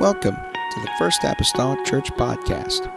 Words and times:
Welcome 0.00 0.36
to 0.36 0.80
the 0.80 0.90
First 0.98 1.24
Apostolic 1.24 1.84
Church 1.84 2.10
Podcast. 2.12 2.90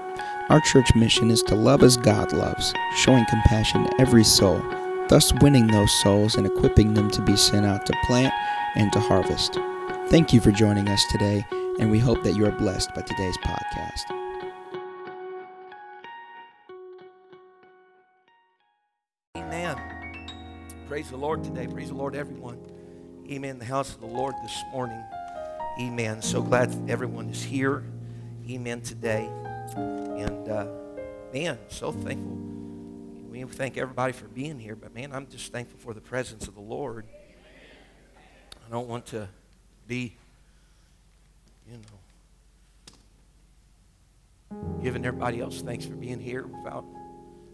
Our 0.47 0.61
church 0.61 0.95
mission 0.95 1.31
is 1.31 1.43
to 1.43 1.53
love 1.53 1.83
as 1.83 1.97
God 1.97 2.31
loves, 2.31 2.73
showing 2.95 3.25
compassion 3.25 3.83
to 3.83 3.99
every 3.99 4.23
soul, 4.23 4.63
thus 5.09 5.33
winning 5.41 5.67
those 5.67 5.91
souls 6.01 6.35
and 6.35 6.47
equipping 6.47 6.93
them 6.93 7.11
to 7.11 7.21
be 7.21 7.35
sent 7.35 7.65
out 7.65 7.85
to 7.87 7.93
plant 8.05 8.33
and 8.75 8.89
to 8.93 9.01
harvest. 9.01 9.59
Thank 10.07 10.31
you 10.31 10.39
for 10.39 10.51
joining 10.51 10.87
us 10.87 11.03
today, 11.11 11.45
and 11.77 11.91
we 11.91 11.99
hope 11.99 12.23
that 12.23 12.37
you 12.37 12.45
are 12.45 12.51
blessed 12.53 12.95
by 12.95 13.01
today's 13.01 13.37
podcast. 13.39 14.05
Amen. 19.35 19.75
Praise 20.87 21.09
the 21.09 21.17
Lord 21.17 21.43
today. 21.43 21.67
Praise 21.67 21.89
the 21.89 21.95
Lord, 21.95 22.15
everyone. 22.15 22.65
Amen. 23.29 23.59
The 23.59 23.65
house 23.65 23.93
of 23.93 23.99
the 23.99 24.07
Lord 24.07 24.35
this 24.41 24.63
morning. 24.71 25.03
Amen. 25.79 26.21
So 26.21 26.43
glad 26.43 26.71
everyone 26.87 27.29
is 27.29 27.41
here. 27.43 27.83
Amen. 28.47 28.81
Today. 28.81 29.27
And 29.75 30.47
uh, 30.47 30.67
man, 31.33 31.57
so 31.67 31.91
thankful. 31.91 32.37
We 33.31 33.43
thank 33.45 33.75
everybody 33.77 34.13
for 34.13 34.27
being 34.27 34.59
here, 34.59 34.75
but 34.75 34.93
man, 34.93 35.11
I'm 35.11 35.25
just 35.25 35.51
thankful 35.51 35.79
for 35.79 35.95
the 35.95 36.01
presence 36.01 36.47
of 36.47 36.53
the 36.53 36.61
Lord. 36.61 37.07
I 38.67 38.71
don't 38.71 38.87
want 38.87 39.07
to 39.07 39.27
be, 39.87 40.15
you 41.67 41.79
know, 44.51 44.61
giving 44.83 45.03
everybody 45.03 45.41
else 45.41 45.63
thanks 45.63 45.85
for 45.85 45.95
being 45.95 46.19
here 46.19 46.45
without 46.45 46.85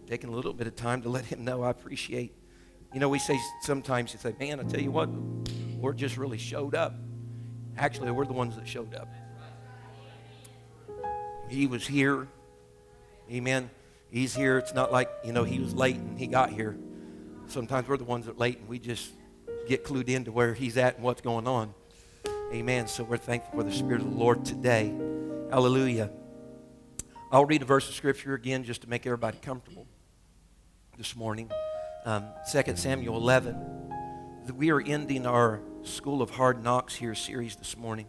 taking 0.06 0.28
a 0.28 0.32
little 0.32 0.52
bit 0.52 0.66
of 0.66 0.76
time 0.76 1.00
to 1.02 1.08
let 1.08 1.24
him 1.24 1.42
know 1.42 1.62
I 1.62 1.70
appreciate. 1.70 2.34
You 2.92 3.00
know, 3.00 3.08
we 3.08 3.18
say 3.18 3.40
sometimes, 3.62 4.12
you 4.12 4.18
say, 4.18 4.34
man, 4.38 4.60
I 4.60 4.64
tell 4.64 4.80
you 4.80 4.90
what, 4.90 5.08
Lord 5.80 5.96
just 5.96 6.18
really 6.18 6.36
showed 6.36 6.74
up. 6.74 6.94
Actually, 7.80 8.10
we're 8.10 8.26
the 8.26 8.34
ones 8.34 8.56
that 8.56 8.68
showed 8.68 8.94
up. 8.94 9.08
He 11.48 11.66
was 11.66 11.86
here. 11.86 12.28
Amen. 13.32 13.70
He's 14.10 14.34
here. 14.34 14.58
It's 14.58 14.74
not 14.74 14.92
like, 14.92 15.08
you 15.24 15.32
know, 15.32 15.44
he 15.44 15.60
was 15.60 15.72
late 15.72 15.96
and 15.96 16.18
he 16.18 16.26
got 16.26 16.50
here. 16.50 16.76
Sometimes 17.46 17.88
we're 17.88 17.96
the 17.96 18.04
ones 18.04 18.26
that 18.26 18.32
are 18.32 18.38
late 18.38 18.58
and 18.58 18.68
we 18.68 18.78
just 18.78 19.10
get 19.66 19.82
clued 19.82 20.10
into 20.10 20.30
where 20.30 20.52
he's 20.52 20.76
at 20.76 20.96
and 20.96 21.04
what's 21.04 21.22
going 21.22 21.48
on. 21.48 21.72
Amen. 22.52 22.86
So 22.86 23.02
we're 23.02 23.16
thankful 23.16 23.58
for 23.58 23.64
the 23.64 23.72
Spirit 23.72 24.02
of 24.02 24.10
the 24.10 24.16
Lord 24.16 24.44
today. 24.44 24.94
Hallelujah. 25.50 26.10
I'll 27.32 27.46
read 27.46 27.62
a 27.62 27.64
verse 27.64 27.88
of 27.88 27.94
Scripture 27.94 28.34
again 28.34 28.62
just 28.62 28.82
to 28.82 28.90
make 28.90 29.06
everybody 29.06 29.38
comfortable 29.38 29.86
this 30.98 31.16
morning. 31.16 31.50
Um, 32.04 32.26
2 32.52 32.76
Samuel 32.76 33.16
11. 33.16 33.56
We 34.54 34.70
are 34.70 34.82
ending 34.82 35.26
our 35.26 35.62
School 35.82 36.20
of 36.20 36.30
Hard 36.30 36.62
Knocks 36.62 36.94
here 36.94 37.14
series 37.14 37.56
this 37.56 37.76
morning. 37.76 38.06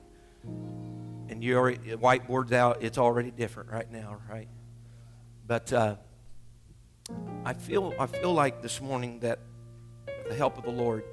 And 1.29 1.41
you 1.43 1.55
already, 1.55 1.77
whiteboard's 1.91 2.51
out. 2.51 2.79
It's 2.81 2.97
already 2.97 3.31
different 3.31 3.69
right 3.69 3.89
now, 3.89 4.17
right? 4.29 4.49
But 5.47 5.71
uh, 5.71 5.95
I, 7.45 7.53
feel, 7.53 7.93
I 7.97 8.07
feel 8.07 8.33
like 8.33 8.61
this 8.61 8.81
morning 8.81 9.19
that 9.21 9.39
the 10.27 10.35
help 10.35 10.57
of 10.57 10.65
the 10.65 10.71
Lord, 10.71 11.03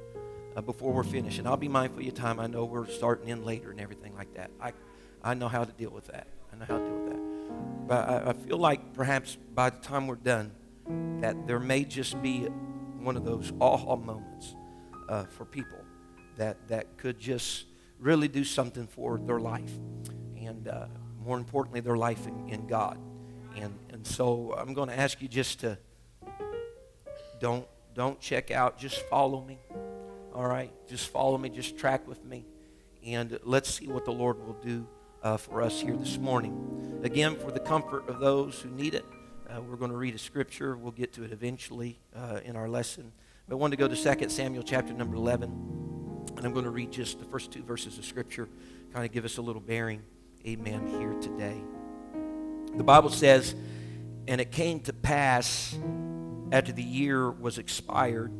uh, 0.56 0.61
before 0.61 0.92
we're 0.92 1.05
finished, 1.05 1.39
and 1.39 1.47
I'll 1.47 1.56
be 1.56 1.69
mindful 1.69 2.01
of 2.01 2.05
your 2.05 2.14
time. 2.14 2.41
I 2.41 2.48
know 2.48 2.64
we're 2.64 2.89
starting 2.89 3.29
in 3.29 3.45
later 3.45 3.70
and 3.70 3.81
everything 3.81 4.17
like 4.17 4.34
that. 4.34 4.51
I, 4.61 4.73
I 5.23 5.34
know 5.34 5.48
how 5.48 5.62
to 5.62 5.73
deal 5.73 5.91
with 5.91 6.09
that. 6.09 6.27
I 6.53 6.56
know 6.56 6.64
how 6.64 6.79
to 6.79 6.84
deal 6.84 6.97
with 6.97 7.12
that. 7.12 7.86
But 7.86 8.09
I, 8.09 8.31
I 8.31 8.33
feel 8.33 8.59
like 8.59 8.95
perhaps 8.95 9.36
by 9.55 9.70
the 9.70 9.79
time 9.79 10.09
we're 10.09 10.17
done, 10.17 10.51
that 11.20 11.47
there 11.47 11.61
may 11.61 11.84
just 11.84 12.20
be 12.20 12.47
one 12.98 13.17
of 13.17 13.25
those 13.25 13.53
aha 13.61 13.95
moments 13.95 14.56
uh, 15.09 15.25
for 15.25 15.45
people 15.45 15.79
that, 16.39 16.56
that 16.69 16.97
could 16.97 17.19
just 17.19 17.67
really 17.98 18.28
do 18.28 18.44
something 18.44 18.86
for 18.86 19.19
their 19.19 19.41
life. 19.41 19.72
And 20.41 20.69
uh, 20.69 20.86
more 21.25 21.36
importantly, 21.36 21.80
their 21.80 21.97
life 21.97 22.27
in, 22.27 22.48
in 22.48 22.67
God. 22.67 22.98
And, 23.56 23.78
and 23.91 24.06
so 24.06 24.55
I'm 24.56 24.72
going 24.72 24.89
to 24.89 24.98
ask 24.98 25.20
you 25.20 25.28
just 25.28 25.61
to 25.61 25.78
don't, 27.40 27.67
don't 27.95 28.18
check 28.20 28.51
out, 28.51 28.79
just 28.79 29.02
follow 29.02 29.45
me. 29.45 29.58
All 30.35 30.46
right? 30.46 30.73
Just 30.89 31.11
follow 31.11 31.36
me, 31.39 31.48
just 31.48 31.77
track 31.77 32.07
with 32.07 32.24
me. 32.24 32.46
And 33.05 33.39
let's 33.45 33.73
see 33.73 33.89
what 33.89 34.05
the 34.05 34.12
Lord 34.12 34.45
will 34.45 34.57
do 34.64 34.86
uh, 35.23 35.36
for 35.36 35.62
us 35.62 35.80
here 35.80 35.96
this 35.96 36.18
morning. 36.18 37.01
Again, 37.02 37.36
for 37.36 37.51
the 37.51 37.61
comfort 37.61 38.08
of 38.08 38.20
those 38.20 38.61
who 38.61 38.70
need 38.70 38.95
it, 38.95 39.05
uh, 39.48 39.61
we're 39.62 39.77
going 39.77 39.91
to 39.91 39.96
read 39.96 40.14
a 40.14 40.18
scripture. 40.18 40.77
We'll 40.77 40.92
get 40.92 41.12
to 41.14 41.24
it 41.24 41.33
eventually 41.33 41.98
uh, 42.14 42.41
in 42.45 42.55
our 42.55 42.68
lesson. 42.68 43.12
But 43.48 43.55
I 43.55 43.58
want 43.58 43.73
to 43.73 43.77
go 43.77 43.89
to 43.89 44.17
2 44.17 44.29
Samuel 44.29 44.62
chapter 44.62 44.92
number 44.92 45.17
11. 45.17 45.87
And 46.36 46.46
I'm 46.46 46.52
going 46.52 46.64
to 46.64 46.70
read 46.70 46.92
just 46.92 47.18
the 47.18 47.24
first 47.24 47.50
two 47.50 47.62
verses 47.62 47.98
of 47.98 48.05
scripture, 48.05 48.48
kind 48.92 49.05
of 49.05 49.12
give 49.12 49.24
us 49.24 49.39
a 49.39 49.42
little 49.42 49.61
bearing. 49.61 50.02
Amen. 50.46 50.86
Here 50.98 51.14
today. 51.20 51.61
The 52.77 52.84
Bible 52.84 53.11
says, 53.11 53.55
And 54.27 54.40
it 54.40 54.52
came 54.52 54.80
to 54.80 54.92
pass 54.92 55.77
after 56.52 56.72
the 56.72 56.83
year 56.83 57.30
was 57.30 57.58
expired, 57.58 58.33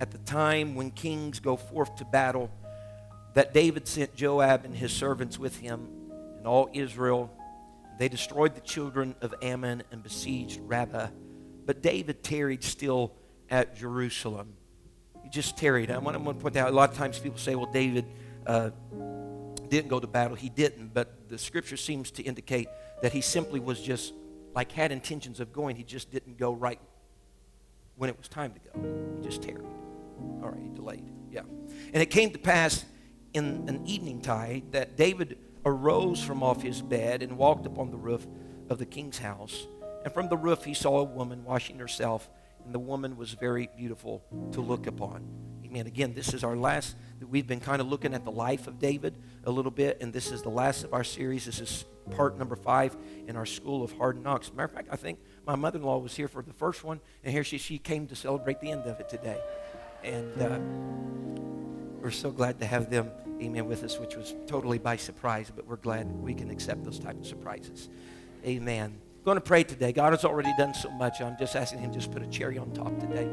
at 0.00 0.10
the 0.10 0.18
time 0.18 0.74
when 0.74 0.90
kings 0.90 1.40
go 1.40 1.56
forth 1.56 1.96
to 1.96 2.04
battle, 2.04 2.50
that 3.34 3.52
David 3.52 3.88
sent 3.88 4.14
Joab 4.14 4.64
and 4.64 4.74
his 4.74 4.92
servants 4.92 5.38
with 5.38 5.58
him 5.58 5.88
and 6.38 6.46
all 6.46 6.68
Israel. 6.72 7.30
They 7.98 8.08
destroyed 8.08 8.54
the 8.54 8.60
children 8.60 9.14
of 9.20 9.34
Ammon 9.42 9.82
and 9.90 10.02
besieged 10.02 10.60
Rabbah. 10.60 11.08
But 11.64 11.82
David 11.82 12.22
tarried 12.22 12.62
still 12.62 13.12
at 13.50 13.76
Jerusalem. 13.76 14.54
He 15.26 15.30
just 15.30 15.56
tarried. 15.58 15.90
I 15.90 15.98
want, 15.98 16.16
to 16.16 16.34
point 16.34 16.54
out 16.54 16.70
a 16.70 16.72
lot 16.72 16.88
of 16.88 16.96
times 16.96 17.18
people 17.18 17.40
say, 17.40 17.56
well, 17.56 17.68
David 17.72 18.04
uh, 18.46 18.70
didn't 19.68 19.88
go 19.88 19.98
to 19.98 20.06
battle. 20.06 20.36
He 20.36 20.48
didn't. 20.48 20.94
But 20.94 21.28
the 21.28 21.36
scripture 21.36 21.76
seems 21.76 22.12
to 22.12 22.22
indicate 22.22 22.68
that 23.02 23.12
he 23.12 23.20
simply 23.20 23.58
was 23.58 23.80
just 23.80 24.14
like 24.54 24.70
had 24.70 24.92
intentions 24.92 25.40
of 25.40 25.52
going. 25.52 25.74
He 25.74 25.82
just 25.82 26.12
didn't 26.12 26.38
go 26.38 26.52
right 26.52 26.78
when 27.96 28.08
it 28.08 28.16
was 28.16 28.28
time 28.28 28.52
to 28.52 28.60
go. 28.60 29.16
He 29.16 29.24
just 29.24 29.42
tarried. 29.42 29.66
All 30.44 30.50
right, 30.50 30.62
he 30.62 30.68
delayed. 30.68 31.02
Yeah. 31.32 31.40
And 31.92 32.00
it 32.00 32.10
came 32.10 32.30
to 32.30 32.38
pass 32.38 32.84
in 33.34 33.64
an 33.66 33.84
evening 33.84 34.20
tide 34.20 34.62
that 34.70 34.96
David 34.96 35.38
arose 35.64 36.22
from 36.22 36.44
off 36.44 36.62
his 36.62 36.80
bed 36.80 37.24
and 37.24 37.36
walked 37.36 37.66
upon 37.66 37.90
the 37.90 37.96
roof 37.96 38.24
of 38.70 38.78
the 38.78 38.86
king's 38.86 39.18
house. 39.18 39.66
And 40.04 40.14
from 40.14 40.28
the 40.28 40.36
roof 40.36 40.62
he 40.62 40.72
saw 40.72 41.00
a 41.00 41.04
woman 41.04 41.42
washing 41.42 41.80
herself, 41.80 42.30
and 42.66 42.74
the 42.74 42.80
woman 42.80 43.16
was 43.16 43.32
very 43.32 43.70
beautiful 43.76 44.24
to 44.50 44.60
look 44.60 44.88
upon. 44.88 45.24
Amen. 45.64 45.86
Again, 45.86 46.14
this 46.14 46.34
is 46.34 46.42
our 46.42 46.56
last, 46.56 46.96
we've 47.30 47.46
been 47.46 47.60
kind 47.60 47.80
of 47.80 47.86
looking 47.86 48.12
at 48.12 48.24
the 48.24 48.30
life 48.30 48.66
of 48.66 48.80
David 48.80 49.16
a 49.44 49.50
little 49.50 49.70
bit, 49.70 49.98
and 50.00 50.12
this 50.12 50.32
is 50.32 50.42
the 50.42 50.50
last 50.50 50.82
of 50.82 50.92
our 50.92 51.04
series. 51.04 51.46
This 51.46 51.60
is 51.60 51.84
part 52.10 52.36
number 52.36 52.56
five 52.56 52.96
in 53.28 53.36
our 53.36 53.46
School 53.46 53.84
of 53.84 53.92
Hard 53.92 54.20
Knocks. 54.22 54.52
Matter 54.52 54.64
of 54.64 54.72
fact, 54.72 54.88
I 54.90 54.96
think 54.96 55.20
my 55.46 55.54
mother 55.54 55.78
in 55.78 55.84
law 55.84 55.98
was 55.98 56.14
here 56.14 56.28
for 56.28 56.42
the 56.42 56.52
first 56.52 56.82
one, 56.82 57.00
and 57.22 57.32
here 57.32 57.44
she, 57.44 57.58
she 57.58 57.78
came 57.78 58.08
to 58.08 58.16
celebrate 58.16 58.60
the 58.60 58.72
end 58.72 58.82
of 58.82 58.98
it 58.98 59.08
today. 59.08 59.40
And 60.02 60.42
uh, 60.42 60.58
we're 62.02 62.10
so 62.10 62.32
glad 62.32 62.58
to 62.60 62.66
have 62.66 62.90
them, 62.90 63.12
amen, 63.40 63.66
with 63.66 63.84
us, 63.84 63.98
which 63.98 64.16
was 64.16 64.34
totally 64.46 64.78
by 64.78 64.96
surprise, 64.96 65.52
but 65.54 65.66
we're 65.66 65.76
glad 65.76 66.10
we 66.10 66.34
can 66.34 66.50
accept 66.50 66.84
those 66.84 66.98
type 66.98 67.18
of 67.18 67.26
surprises. 67.26 67.88
Amen 68.44 68.98
going 69.26 69.36
to 69.36 69.40
pray 69.40 69.64
today. 69.64 69.90
God 69.90 70.12
has 70.12 70.24
already 70.24 70.52
done 70.56 70.72
so 70.72 70.88
much. 70.88 71.20
I'm 71.20 71.36
just 71.36 71.56
asking 71.56 71.80
Him 71.80 71.92
just 71.92 72.12
put 72.12 72.22
a 72.22 72.28
cherry 72.28 72.58
on 72.58 72.70
top 72.70 72.96
today. 73.00 73.28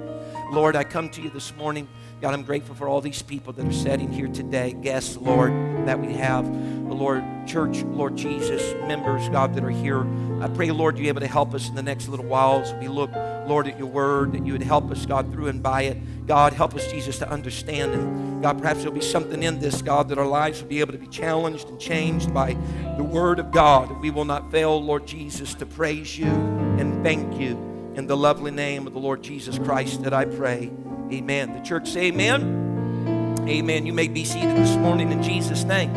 Lord, 0.51 0.75
I 0.75 0.83
come 0.83 1.07
to 1.11 1.21
you 1.21 1.29
this 1.29 1.55
morning. 1.55 1.87
God, 2.19 2.33
I'm 2.33 2.41
grateful 2.41 2.73
for 2.73 2.87
all 2.87 2.99
these 2.99 3.21
people 3.21 3.53
that 3.53 3.63
are 3.63 3.71
sitting 3.71 4.11
here 4.11 4.27
today. 4.27 4.73
Guests, 4.73 5.17
Lord, 5.17 5.51
that 5.85 5.99
we 5.99 6.13
have. 6.13 6.45
The 6.45 6.95
Lord, 6.95 7.23
church, 7.45 7.83
Lord 7.83 8.15
Jesus, 8.15 8.73
members, 8.87 9.29
God, 9.29 9.53
that 9.53 9.63
are 9.63 9.69
here. 9.69 10.03
I 10.41 10.47
pray, 10.47 10.71
Lord, 10.71 10.97
you're 10.97 11.09
able 11.09 11.21
to 11.21 11.27
help 11.27 11.53
us 11.53 11.69
in 11.69 11.75
the 11.75 11.83
next 11.83 12.07
little 12.07 12.25
while 12.25 12.61
as 12.61 12.73
we 12.73 12.87
look, 12.87 13.11
Lord, 13.45 13.67
at 13.67 13.77
your 13.77 13.87
word, 13.87 14.31
that 14.31 14.43
you 14.43 14.53
would 14.53 14.63
help 14.63 14.89
us, 14.89 15.05
God, 15.05 15.31
through 15.31 15.49
and 15.49 15.61
by 15.61 15.83
it. 15.83 16.25
God, 16.25 16.53
help 16.53 16.73
us, 16.73 16.91
Jesus, 16.91 17.19
to 17.19 17.29
understand. 17.29 17.93
And 17.93 18.32
God, 18.43 18.59
perhaps 18.59 18.79
there'll 18.79 18.93
be 18.93 18.99
something 18.99 19.41
in 19.41 19.59
this, 19.59 19.81
God, 19.81 20.09
that 20.09 20.17
our 20.17 20.27
lives 20.27 20.61
will 20.61 20.67
be 20.67 20.81
able 20.81 20.91
to 20.91 20.97
be 20.97 21.07
challenged 21.07 21.69
and 21.69 21.79
changed 21.79 22.33
by 22.33 22.57
the 22.97 23.03
word 23.03 23.39
of 23.39 23.51
God. 23.51 24.01
We 24.01 24.11
will 24.11 24.25
not 24.25 24.51
fail, 24.51 24.83
Lord 24.83 25.07
Jesus, 25.07 25.53
to 25.53 25.65
praise 25.65 26.19
you 26.19 26.25
and 26.25 27.01
thank 27.05 27.39
you 27.39 27.51
in 27.95 28.05
the 28.05 28.17
lovely 28.17 28.51
name 28.51 28.85
of 28.85 28.91
the 28.91 28.99
Lord 28.99 29.23
Jesus 29.23 29.57
Christ 29.57 30.03
that 30.03 30.13
I 30.13 30.25
pray. 30.25 30.69
Amen. 31.09 31.53
The 31.53 31.61
church 31.61 31.87
say 31.87 32.07
amen. 32.07 33.39
Amen. 33.47 33.85
You 33.85 33.93
may 33.93 34.09
be 34.09 34.25
seated 34.25 34.57
this 34.57 34.75
morning 34.75 35.13
in 35.13 35.23
Jesus' 35.23 35.63
name. 35.63 35.93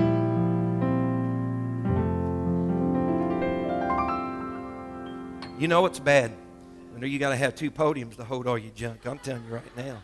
You 5.59 5.67
know 5.67 5.85
it's 5.87 5.99
bad. 5.99 6.31
I 6.95 7.01
know 7.01 7.09
you 7.09 7.19
got 7.19 7.31
to 7.31 7.37
have 7.37 7.57
two 7.57 7.73
podiums 7.73 8.15
to 8.19 8.25
hold 8.25 8.47
all 8.47 8.57
your 8.57 8.71
junk. 8.71 9.05
I'm 9.05 9.19
telling 9.19 9.45
you 9.47 9.55
right 9.55 9.77
now 9.77 10.01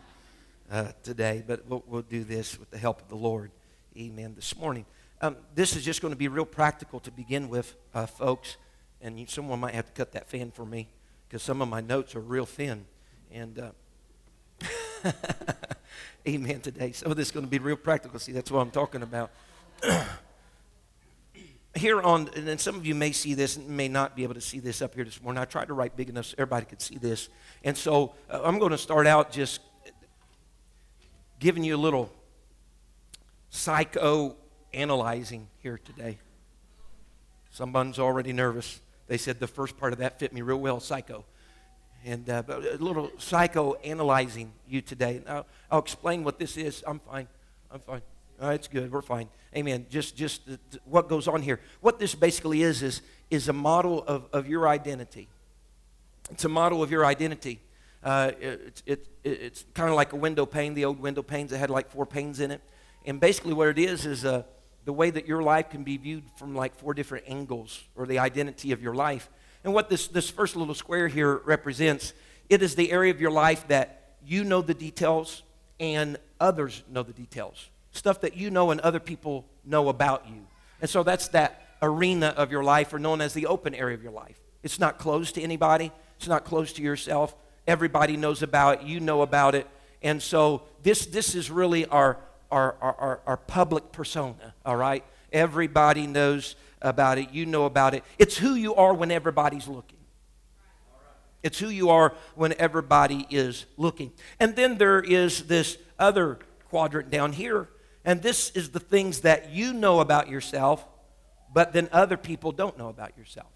uh, 0.73 0.91
today, 1.03 1.45
but 1.47 1.69
we'll, 1.69 1.85
we'll, 1.87 2.03
do 2.03 2.25
this 2.25 2.59
with 2.59 2.71
the 2.71 2.79
help 2.79 3.03
of 3.03 3.09
the 3.09 3.15
Lord. 3.15 3.51
Amen. 3.97 4.33
This 4.35 4.57
morning. 4.57 4.87
Um, 5.21 5.37
this 5.55 5.77
is 5.77 5.85
just 5.85 6.01
going 6.01 6.13
to 6.13 6.19
be 6.19 6.29
real 6.29 6.47
practical 6.47 6.99
to 7.01 7.11
begin 7.11 7.51
with, 7.51 7.75
uh, 7.95 8.07
folks. 8.07 8.57
And 9.03 9.21
you, 9.21 9.27
someone 9.27 9.61
might 9.61 9.75
have 9.75 9.85
to 9.85 9.93
cut 9.93 10.13
that 10.13 10.31
fan 10.31 10.51
for 10.51 10.65
me 10.65 10.89
because 11.29 11.43
some 11.43 11.61
of 11.61 11.69
my 11.69 11.83
notes 11.83 12.17
are 12.17 12.21
real 12.21 12.47
thin. 12.47 12.87
And 13.31 13.59
uh, 13.59 13.73
amen 16.27 16.61
today. 16.61 16.95
Of 17.05 17.17
this 17.17 17.29
is 17.29 17.33
going 17.33 17.45
to 17.45 17.51
be 17.51 17.59
real 17.59 17.77
practical. 17.77 18.19
See, 18.19 18.33
that's 18.33 18.51
what 18.51 18.61
I'm 18.61 18.71
talking 18.71 19.03
about. 19.03 19.31
here 21.75 22.01
on, 22.01 22.31
and 22.35 22.49
then 22.49 22.57
some 22.57 22.77
of 22.77 22.87
you 22.87 22.95
may 22.95 23.13
see 23.13 23.35
this 23.35 23.57
and 23.57 23.69
may 23.69 23.89
not 23.89 24.17
be 24.17 24.23
able 24.23 24.35
to 24.35 24.41
see 24.41 24.59
this 24.59 24.81
up 24.81 24.95
here 24.95 25.05
this 25.05 25.23
morning. 25.23 25.41
I 25.41 25.45
tried 25.45 25.69
to 25.69 25.75
write 25.75 25.97
big 25.97 26.09
enough 26.09 26.27
so 26.27 26.35
everybody 26.39 26.65
could 26.65 26.81
see 26.81 26.97
this. 26.97 27.29
And 27.63 27.77
so 27.77 28.15
uh, 28.31 28.41
I'm 28.43 28.59
going 28.59 28.73
to 28.73 28.79
start 28.79 29.07
out 29.07 29.31
just 29.31 29.61
giving 31.43 31.65
you 31.65 31.75
a 31.75 31.77
little 31.77 32.09
psycho 33.51 34.37
analyzing 34.73 35.49
here 35.59 35.77
today. 35.77 36.19
Someone's 37.51 37.99
already 37.99 38.33
nervous. 38.33 38.81
They 39.09 39.19
said 39.19 39.41
the 39.41 39.49
first 39.49 39.77
part 39.77 39.93
of 39.93 39.99
that 39.99 40.21
fit 40.21 40.33
me 40.33 40.41
real 40.41 40.61
well, 40.61 40.79
psycho. 40.79 41.25
And 42.05 42.31
uh, 42.31 42.45
a 42.49 42.77
little 42.77 43.11
psycho 43.19 43.75
analyzing 43.75 44.53
you 44.69 44.83
today. 44.83 45.21
I'll, 45.27 45.47
I'll 45.69 45.81
explain 45.81 46.23
what 46.23 46.39
this 46.39 46.57
is. 46.57 46.85
I'm 46.87 47.01
fine. 47.01 47.27
I'm 47.73 47.81
fine. 47.81 48.03
Right, 48.41 48.55
it's 48.55 48.69
good. 48.69 48.93
We're 48.93 49.03
fine. 49.03 49.29
Amen. 49.57 49.87
Just, 49.91 50.17
just 50.17 50.47
the, 50.47 50.61
the, 50.71 50.79
what 50.85 51.09
goes 51.09 51.27
on 51.27 51.43
here. 51.43 51.59
What 51.81 51.99
this 51.99 52.15
basically 52.15 52.63
is, 52.63 52.83
is, 52.83 53.03
is 53.31 53.49
a 53.49 53.53
model 53.53 54.05
of, 54.05 54.29
of 54.33 54.49
your 54.49 54.69
identity. 54.69 55.29
It's 56.31 56.45
a 56.45 56.49
model 56.49 56.85
of 56.85 56.93
your 56.93 57.05
identity. 57.05 57.61
Uh, 58.03 58.33
it, 58.41 58.83
it, 58.87 59.09
it, 59.23 59.31
it's 59.31 59.65
kind 59.75 59.89
of 59.89 59.95
like 59.95 60.13
a 60.13 60.17
window 60.17 60.45
pane, 60.45 60.75
the 60.75 60.85
old 60.85 61.01
window 61.01 61.23
panes 61.23 61.51
that 61.51 61.59
had 61.59 61.71
like 61.71 61.91
four 61.91 62.07
panes 62.07 62.41
in 62.41 62.51
it. 62.51 62.61
And 63.05 63.21
basically, 63.21 63.53
what 63.53 63.69
it 63.69 63.79
is 63.79 64.07
is 64.07 64.25
uh, 64.25 64.43
the 64.85 64.93
way 64.93 65.11
that 65.11 65.27
your 65.27 65.43
life 65.43 65.71
can 65.71 65.85
be 65.85 65.97
viewed 65.97 66.25
from 66.37 66.55
like 66.55 66.75
four 66.75 66.95
different 66.95 67.25
angles, 67.29 67.83
or 67.95 68.07
the 68.07 68.19
identity 68.19 68.73
of 68.73 68.83
your 68.83 68.95
life. 68.95 69.29
And 69.65 69.73
what 69.73 69.89
this, 69.89 70.09
this 70.09 70.29
first 70.31 70.57
little 70.57 70.75
square 70.75 71.09
here 71.09 71.37
represents, 71.45 72.13
it 72.49 72.63
is 72.63 72.75
the 72.75 72.91
area 72.91 73.13
of 73.13 73.21
your 73.21 73.31
life 73.31 73.69
that 73.69 74.17
you 74.25 74.45
know 74.45 74.61
the 74.61 74.75
details 74.75 75.43
and 75.79 76.17
others 76.41 76.83
know 76.91 77.03
the 77.03 77.13
details. 77.13 77.71
Stuff 77.93 78.21
that 78.23 78.37
you 78.37 78.51
know 78.51 78.71
and 78.71 78.81
other 78.81 79.01
people 79.01 79.47
know 79.65 79.89
about 79.89 80.29
you. 80.29 80.47
And 80.81 80.91
so 80.91 81.03
that's 81.03 81.29
that 81.29 81.77
arena 81.81 82.29
of 82.29 82.51
your 82.51 82.65
life, 82.65 82.93
or 82.93 82.99
known 82.99 83.21
as 83.21 83.35
the 83.35 83.47
open 83.47 83.75
area 83.75 83.97
of 83.97 84.03
your 84.03 84.13
life. 84.13 84.41
It's 84.63 84.79
not 84.79 84.99
closed 84.99 85.35
to 85.37 85.43
anybody, 85.43 85.93
it's 86.17 86.29
not 86.29 86.45
closed 86.45 86.77
to 86.77 86.83
yourself. 86.83 87.35
Everybody 87.67 88.17
knows 88.17 88.43
about 88.43 88.81
it, 88.81 88.87
you 88.87 89.01
know 89.01 89.23
about 89.23 89.55
it. 89.55 89.67
And 90.03 90.21
so 90.21 90.63
this, 90.83 91.07
this 91.07 91.35
is 91.35 91.51
really 91.51 91.87
our, 91.87 92.19
our, 92.51 92.75
our, 92.81 93.21
our 93.27 93.37
public 93.37 93.93
persona, 93.93 94.55
all 94.67 94.77
right? 94.77 95.05
Everybody 95.33 96.07
knows 96.07 96.57
about 96.83 97.19
it. 97.19 97.31
You 97.31 97.47
know 97.47 97.65
about 97.65 97.95
it. 97.95 98.05
It's 98.19 98.37
who 98.37 98.55
you 98.55 98.75
are 98.75 98.93
when 98.93 99.11
everybody's 99.11 99.69
looking. 99.69 99.99
It's 101.43 101.59
who 101.59 101.69
you 101.69 101.91
are 101.91 102.15
when 102.35 102.55
everybody 102.59 103.27
is 103.31 103.67
looking. 103.77 104.13
And 104.39 104.55
then 104.55 104.79
there 104.79 105.01
is 105.01 105.45
this 105.45 105.79
other 105.99 106.39
quadrant 106.69 107.11
down 107.11 107.33
here, 107.33 107.69
and 108.05 108.23
this 108.23 108.51
is 108.51 108.71
the 108.71 108.81
things 108.81 109.21
that 109.21 109.51
you 109.51 109.73
know 109.73 110.01
about 110.01 110.29
yourself, 110.29 110.85
but 111.53 111.73
then 111.73 111.89
other 111.93 112.17
people 112.17 112.53
don't 112.53 112.79
know 112.79 112.89
about 112.89 113.17
yourself. 113.19 113.49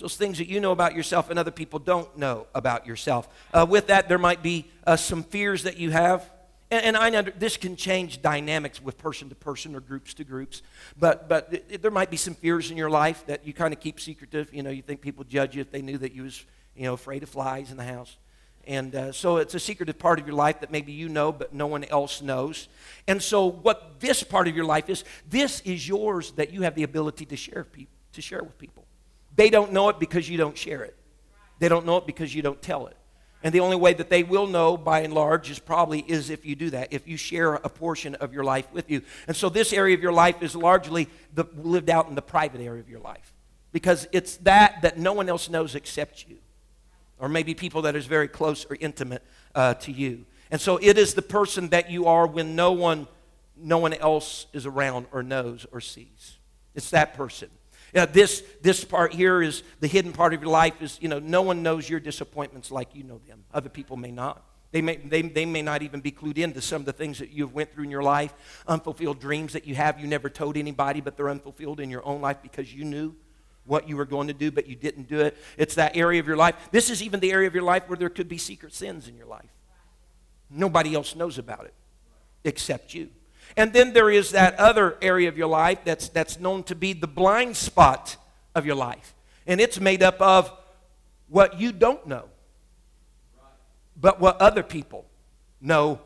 It's 0.00 0.16
things 0.16 0.38
that 0.38 0.48
you 0.48 0.60
know 0.60 0.72
about 0.72 0.94
yourself 0.94 1.30
and 1.30 1.38
other 1.38 1.50
people 1.50 1.78
don't 1.78 2.16
know 2.16 2.46
about 2.54 2.86
yourself. 2.86 3.28
Uh, 3.52 3.66
with 3.68 3.88
that, 3.88 4.08
there 4.08 4.18
might 4.18 4.42
be 4.42 4.66
uh, 4.86 4.96
some 4.96 5.22
fears 5.22 5.64
that 5.64 5.76
you 5.76 5.90
have. 5.90 6.30
And, 6.70 6.84
and 6.84 6.96
I 6.96 7.10
know 7.10 7.22
this 7.22 7.56
can 7.56 7.76
change 7.76 8.22
dynamics 8.22 8.82
with 8.82 8.98
person 8.98 9.28
to 9.28 9.34
person 9.34 9.74
or 9.74 9.80
groups 9.80 10.14
to 10.14 10.24
groups. 10.24 10.62
But, 10.98 11.28
but 11.28 11.48
it, 11.52 11.66
it, 11.68 11.82
there 11.82 11.90
might 11.90 12.10
be 12.10 12.16
some 12.16 12.34
fears 12.34 12.70
in 12.70 12.76
your 12.76 12.90
life 12.90 13.26
that 13.26 13.46
you 13.46 13.52
kind 13.52 13.72
of 13.72 13.80
keep 13.80 14.00
secretive. 14.00 14.52
You 14.52 14.62
know, 14.62 14.70
you 14.70 14.82
think 14.82 15.00
people 15.00 15.24
judge 15.24 15.54
you 15.54 15.60
if 15.60 15.70
they 15.70 15.82
knew 15.82 15.98
that 15.98 16.12
you 16.12 16.24
was, 16.24 16.44
you 16.76 16.84
know, 16.84 16.94
afraid 16.94 17.22
of 17.22 17.28
flies 17.28 17.70
in 17.70 17.76
the 17.76 17.84
house. 17.84 18.16
And 18.66 18.94
uh, 18.94 19.12
so 19.12 19.38
it's 19.38 19.54
a 19.54 19.60
secretive 19.60 19.98
part 19.98 20.20
of 20.20 20.26
your 20.26 20.36
life 20.36 20.60
that 20.60 20.70
maybe 20.70 20.92
you 20.92 21.08
know, 21.08 21.32
but 21.32 21.54
no 21.54 21.66
one 21.66 21.84
else 21.84 22.20
knows. 22.20 22.68
And 23.06 23.22
so 23.22 23.46
what 23.46 23.98
this 23.98 24.22
part 24.22 24.46
of 24.46 24.54
your 24.54 24.66
life 24.66 24.90
is, 24.90 25.04
this 25.28 25.60
is 25.60 25.88
yours 25.88 26.32
that 26.32 26.52
you 26.52 26.62
have 26.62 26.74
the 26.74 26.82
ability 26.82 27.24
to 27.26 27.36
share, 27.36 27.66
to 28.12 28.20
share 28.20 28.42
with 28.42 28.58
people. 28.58 28.84
They 29.38 29.50
don't 29.50 29.72
know 29.72 29.88
it 29.88 30.00
because 30.00 30.28
you 30.28 30.36
don't 30.36 30.58
share 30.58 30.82
it. 30.82 30.96
They 31.60 31.68
don't 31.68 31.86
know 31.86 31.96
it 31.98 32.06
because 32.06 32.34
you 32.34 32.42
don't 32.42 32.60
tell 32.60 32.88
it. 32.88 32.96
And 33.44 33.54
the 33.54 33.60
only 33.60 33.76
way 33.76 33.94
that 33.94 34.10
they 34.10 34.24
will 34.24 34.48
know, 34.48 34.76
by 34.76 35.02
and 35.02 35.14
large, 35.14 35.48
is 35.48 35.60
probably 35.60 36.00
is 36.00 36.28
if 36.28 36.44
you 36.44 36.56
do 36.56 36.70
that, 36.70 36.92
if 36.92 37.06
you 37.06 37.16
share 37.16 37.54
a 37.54 37.68
portion 37.68 38.16
of 38.16 38.34
your 38.34 38.42
life 38.42 38.66
with 38.72 38.90
you. 38.90 39.02
And 39.28 39.36
so 39.36 39.48
this 39.48 39.72
area 39.72 39.94
of 39.94 40.02
your 40.02 40.12
life 40.12 40.42
is 40.42 40.56
largely 40.56 41.08
the, 41.34 41.44
lived 41.54 41.88
out 41.88 42.08
in 42.08 42.16
the 42.16 42.22
private 42.22 42.60
area 42.60 42.80
of 42.80 42.88
your 42.88 42.98
life. 42.98 43.32
Because 43.70 44.08
it's 44.10 44.38
that 44.38 44.82
that 44.82 44.98
no 44.98 45.12
one 45.12 45.28
else 45.28 45.48
knows 45.48 45.76
except 45.76 46.28
you. 46.28 46.38
Or 47.20 47.28
maybe 47.28 47.54
people 47.54 47.82
that 47.82 47.94
is 47.94 48.06
very 48.06 48.26
close 48.26 48.66
or 48.68 48.76
intimate 48.80 49.22
uh, 49.54 49.74
to 49.74 49.92
you. 49.92 50.24
And 50.50 50.60
so 50.60 50.78
it 50.78 50.98
is 50.98 51.14
the 51.14 51.22
person 51.22 51.68
that 51.68 51.92
you 51.92 52.06
are 52.06 52.26
when 52.26 52.56
no 52.56 52.72
one, 52.72 53.06
no 53.56 53.78
one 53.78 53.94
else 53.94 54.46
is 54.52 54.66
around 54.66 55.06
or 55.12 55.22
knows 55.22 55.64
or 55.70 55.80
sees. 55.80 56.38
It's 56.74 56.90
that 56.90 57.14
person. 57.14 57.50
Uh, 57.94 58.06
this, 58.06 58.42
this 58.62 58.84
part 58.84 59.12
here 59.12 59.42
is 59.42 59.62
the 59.80 59.86
hidden 59.86 60.12
part 60.12 60.34
of 60.34 60.42
your 60.42 60.50
life 60.50 60.80
is, 60.80 60.98
you 61.00 61.08
know, 61.08 61.18
no 61.18 61.42
one 61.42 61.62
knows 61.62 61.88
your 61.88 62.00
disappointments 62.00 62.70
like 62.70 62.94
you 62.94 63.02
know 63.02 63.20
them. 63.26 63.44
Other 63.52 63.68
people 63.68 63.96
may 63.96 64.10
not. 64.10 64.44
They 64.70 64.82
may, 64.82 64.96
they, 64.96 65.22
they 65.22 65.46
may 65.46 65.62
not 65.62 65.82
even 65.82 66.00
be 66.00 66.12
clued 66.12 66.36
into 66.36 66.60
some 66.60 66.82
of 66.82 66.86
the 66.86 66.92
things 66.92 67.18
that 67.20 67.30
you've 67.30 67.54
went 67.54 67.72
through 67.72 67.84
in 67.84 67.90
your 67.90 68.02
life, 68.02 68.34
unfulfilled 68.66 69.18
dreams 69.18 69.54
that 69.54 69.66
you 69.66 69.74
have 69.74 69.98
you 69.98 70.06
never 70.06 70.28
told 70.28 70.58
anybody, 70.58 71.00
but 71.00 71.16
they're 71.16 71.30
unfulfilled 71.30 71.80
in 71.80 71.88
your 71.88 72.04
own 72.06 72.20
life 72.20 72.38
because 72.42 72.72
you 72.72 72.84
knew 72.84 73.14
what 73.64 73.88
you 73.88 73.96
were 73.96 74.04
going 74.04 74.26
to 74.26 74.34
do, 74.34 74.50
but 74.50 74.66
you 74.66 74.76
didn't 74.76 75.08
do 75.08 75.20
it. 75.20 75.36
It's 75.56 75.74
that 75.76 75.96
area 75.96 76.20
of 76.20 76.26
your 76.26 76.36
life. 76.36 76.54
This 76.70 76.90
is 76.90 77.02
even 77.02 77.20
the 77.20 77.32
area 77.32 77.46
of 77.46 77.54
your 77.54 77.62
life 77.62 77.88
where 77.88 77.96
there 77.96 78.08
could 78.10 78.28
be 78.28 78.38
secret 78.38 78.74
sins 78.74 79.08
in 79.08 79.16
your 79.16 79.26
life. 79.26 79.50
Nobody 80.50 80.94
else 80.94 81.14
knows 81.14 81.38
about 81.38 81.64
it 81.64 81.74
except 82.44 82.94
you. 82.94 83.08
And 83.56 83.72
then 83.72 83.92
there 83.92 84.10
is 84.10 84.30
that 84.30 84.58
other 84.58 84.96
area 85.02 85.28
of 85.28 85.36
your 85.36 85.48
life 85.48 85.80
that's, 85.84 86.08
that's 86.08 86.38
known 86.38 86.62
to 86.64 86.74
be 86.74 86.92
the 86.92 87.06
blind 87.06 87.56
spot 87.56 88.16
of 88.54 88.66
your 88.66 88.76
life. 88.76 89.14
And 89.46 89.60
it's 89.60 89.80
made 89.80 90.02
up 90.02 90.20
of 90.20 90.52
what 91.28 91.58
you 91.58 91.72
don't 91.72 92.06
know, 92.06 92.28
but 93.96 94.20
what 94.20 94.40
other 94.40 94.62
people 94.62 95.06
know 95.60 96.00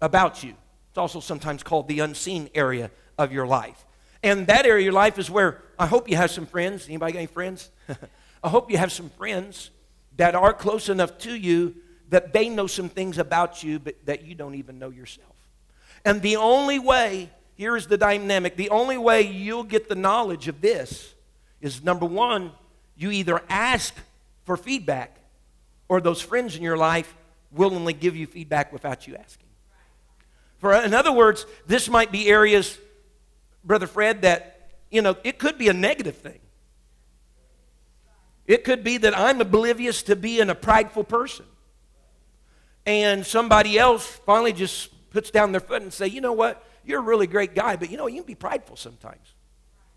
about 0.00 0.42
you. 0.42 0.54
It's 0.90 0.98
also 0.98 1.20
sometimes 1.20 1.62
called 1.62 1.88
the 1.88 2.00
unseen 2.00 2.48
area 2.54 2.90
of 3.18 3.32
your 3.32 3.46
life. 3.46 3.84
And 4.22 4.46
that 4.46 4.66
area 4.66 4.82
of 4.82 4.84
your 4.84 4.92
life 4.92 5.18
is 5.18 5.30
where 5.30 5.62
I 5.78 5.86
hope 5.86 6.08
you 6.08 6.16
have 6.16 6.30
some 6.30 6.46
friends. 6.46 6.88
Anybody 6.88 7.12
got 7.12 7.18
any 7.18 7.26
friends? 7.26 7.70
I 8.42 8.48
hope 8.48 8.70
you 8.70 8.78
have 8.78 8.92
some 8.92 9.10
friends 9.10 9.70
that 10.16 10.34
are 10.34 10.52
close 10.52 10.88
enough 10.88 11.18
to 11.18 11.34
you 11.34 11.76
that 12.08 12.32
they 12.32 12.48
know 12.48 12.66
some 12.66 12.88
things 12.88 13.18
about 13.18 13.62
you, 13.62 13.78
but 13.78 13.94
that 14.06 14.24
you 14.24 14.34
don't 14.34 14.54
even 14.54 14.78
know 14.78 14.90
yourself. 14.90 15.35
And 16.06 16.22
the 16.22 16.36
only 16.36 16.78
way, 16.78 17.30
here 17.56 17.76
is 17.76 17.88
the 17.88 17.98
dynamic, 17.98 18.54
the 18.54 18.70
only 18.70 18.96
way 18.96 19.22
you'll 19.22 19.64
get 19.64 19.88
the 19.88 19.96
knowledge 19.96 20.46
of 20.46 20.60
this 20.60 21.12
is 21.60 21.82
number 21.82 22.06
one, 22.06 22.52
you 22.96 23.10
either 23.10 23.42
ask 23.48 23.92
for 24.44 24.56
feedback 24.56 25.18
or 25.88 26.00
those 26.00 26.22
friends 26.22 26.54
in 26.54 26.62
your 26.62 26.76
life 26.76 27.12
willingly 27.50 27.92
give 27.92 28.14
you 28.14 28.28
feedback 28.28 28.72
without 28.72 29.08
you 29.08 29.16
asking. 29.16 29.48
For 30.58 30.74
in 30.74 30.94
other 30.94 31.10
words, 31.10 31.44
this 31.66 31.88
might 31.88 32.12
be 32.12 32.28
areas, 32.28 32.78
Brother 33.64 33.88
Fred, 33.88 34.22
that, 34.22 34.70
you 34.92 35.02
know, 35.02 35.16
it 35.24 35.40
could 35.40 35.58
be 35.58 35.68
a 35.68 35.72
negative 35.72 36.16
thing. 36.16 36.38
It 38.46 38.62
could 38.62 38.84
be 38.84 38.98
that 38.98 39.18
I'm 39.18 39.40
oblivious 39.40 40.04
to 40.04 40.14
being 40.14 40.50
a 40.50 40.54
prideful 40.54 41.02
person. 41.02 41.46
And 42.86 43.26
somebody 43.26 43.76
else 43.76 44.06
finally 44.24 44.52
just 44.52 44.90
puts 45.16 45.30
down 45.30 45.50
their 45.50 45.62
foot 45.62 45.80
and 45.80 45.90
say, 45.90 46.06
you 46.06 46.20
know 46.20 46.34
what, 46.34 46.62
you're 46.84 46.98
a 46.98 47.02
really 47.02 47.26
great 47.26 47.54
guy, 47.54 47.74
but 47.74 47.90
you 47.90 47.96
know, 47.96 48.06
you 48.06 48.16
can 48.16 48.26
be 48.26 48.34
prideful 48.34 48.76
sometimes. 48.76 49.32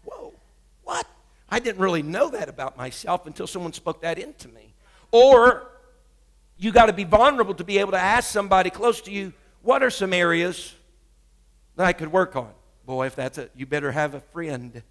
Whoa, 0.06 0.34
what? 0.86 1.06
I 1.50 1.60
didn't 1.60 1.82
really 1.82 2.02
know 2.02 2.30
that 2.30 2.48
about 2.48 2.78
myself 2.78 3.28
until 3.28 3.46
someone 3.46 3.74
spoke 3.74 4.00
that 4.04 4.18
into 4.18 4.48
me. 4.48 4.74
Or 5.12 5.68
you 6.58 6.72
got 6.72 6.86
to 6.86 6.94
be 6.94 7.04
vulnerable 7.04 7.54
to 7.56 7.66
be 7.66 7.80
able 7.80 7.92
to 7.92 8.00
ask 8.00 8.32
somebody 8.32 8.70
close 8.70 9.02
to 9.02 9.12
you, 9.12 9.34
what 9.62 9.84
are 9.84 9.90
some 9.90 10.14
areas 10.14 10.74
that 11.76 11.86
I 11.86 11.92
could 11.92 12.14
work 12.14 12.38
on? 12.38 12.52
Boy, 12.86 13.08
if 13.08 13.18
that's 13.18 13.38
it, 13.38 13.52
you 13.58 13.66
better 13.66 13.92
have 13.92 14.14
a 14.14 14.22
friend. 14.22 14.82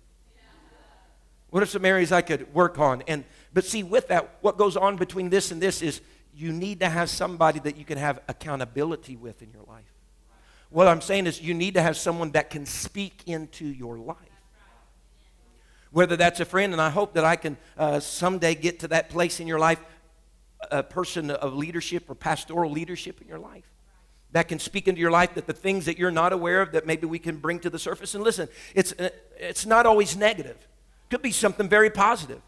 What 1.49 1.63
are 1.63 1.67
some 1.67 1.87
areas 1.87 2.13
I 2.13 2.21
could 2.21 2.53
work 2.53 2.79
on? 2.79 3.03
And 3.09 3.25
but 3.55 3.65
see, 3.65 3.83
with 3.83 4.09
that, 4.09 4.37
what 4.43 4.59
goes 4.59 4.77
on 4.77 4.97
between 4.97 5.31
this 5.31 5.53
and 5.53 5.63
this 5.63 5.81
is 5.81 6.03
you 6.35 6.53
need 6.53 6.81
to 6.81 6.89
have 6.91 7.09
somebody 7.09 7.61
that 7.61 7.79
you 7.79 7.87
can 7.87 7.97
have 7.97 8.21
accountability 8.29 9.17
with 9.17 9.41
in 9.41 9.51
your 9.53 9.63
life. 9.63 9.87
What 10.71 10.87
I'm 10.87 11.01
saying 11.01 11.27
is, 11.27 11.41
you 11.41 11.55
need 11.55 11.75
to 11.75 11.83
have 11.83 11.97
someone 11.97 12.33
that 12.33 12.51
can 12.51 12.67
speak 12.67 13.23
into 13.27 13.67
your 13.67 13.99
life. 13.99 14.17
Whether 15.91 16.17
that's 16.17 16.41
a 16.41 16.45
friend, 16.45 16.73
and 16.73 16.83
I 16.83 16.91
hope 16.91 17.15
that 17.15 17.25
I 17.25 17.37
can 17.37 17.57
uh, 17.79 18.01
someday 18.01 18.55
get 18.55 18.81
to 18.81 18.89
that 18.89 19.09
place 19.09 19.41
in 19.41 19.47
your 19.47 19.59
life, 19.59 19.81
a 20.71 20.83
person 20.83 21.31
of 21.31 21.55
leadership 21.55 22.11
or 22.11 22.15
pastoral 22.15 22.71
leadership 22.71 23.23
in 23.23 23.29
your 23.29 23.39
life 23.39 23.65
that 24.33 24.49
can 24.49 24.59
speak 24.59 24.89
into 24.89 25.01
your 25.01 25.11
life 25.11 25.35
that 25.35 25.47
the 25.47 25.53
things 25.53 25.87
that 25.87 25.99
you're 25.99 26.11
not 26.11 26.33
aware 26.33 26.61
of 26.61 26.73
that 26.73 26.87
maybe 26.87 27.07
we 27.07 27.19
can 27.19 27.37
bring 27.37 27.59
to 27.61 27.71
the 27.71 27.79
surface. 27.79 28.15
And 28.15 28.23
listen 28.23 28.49
it's, 28.75 28.93
uh, 28.93 29.11
it's 29.39 29.67
not 29.67 29.87
always 29.87 30.17
negative. 30.17 30.57
Could 31.11 31.23
be 31.23 31.33
something 31.33 31.69
very 31.69 31.91
positive. 31.91 32.43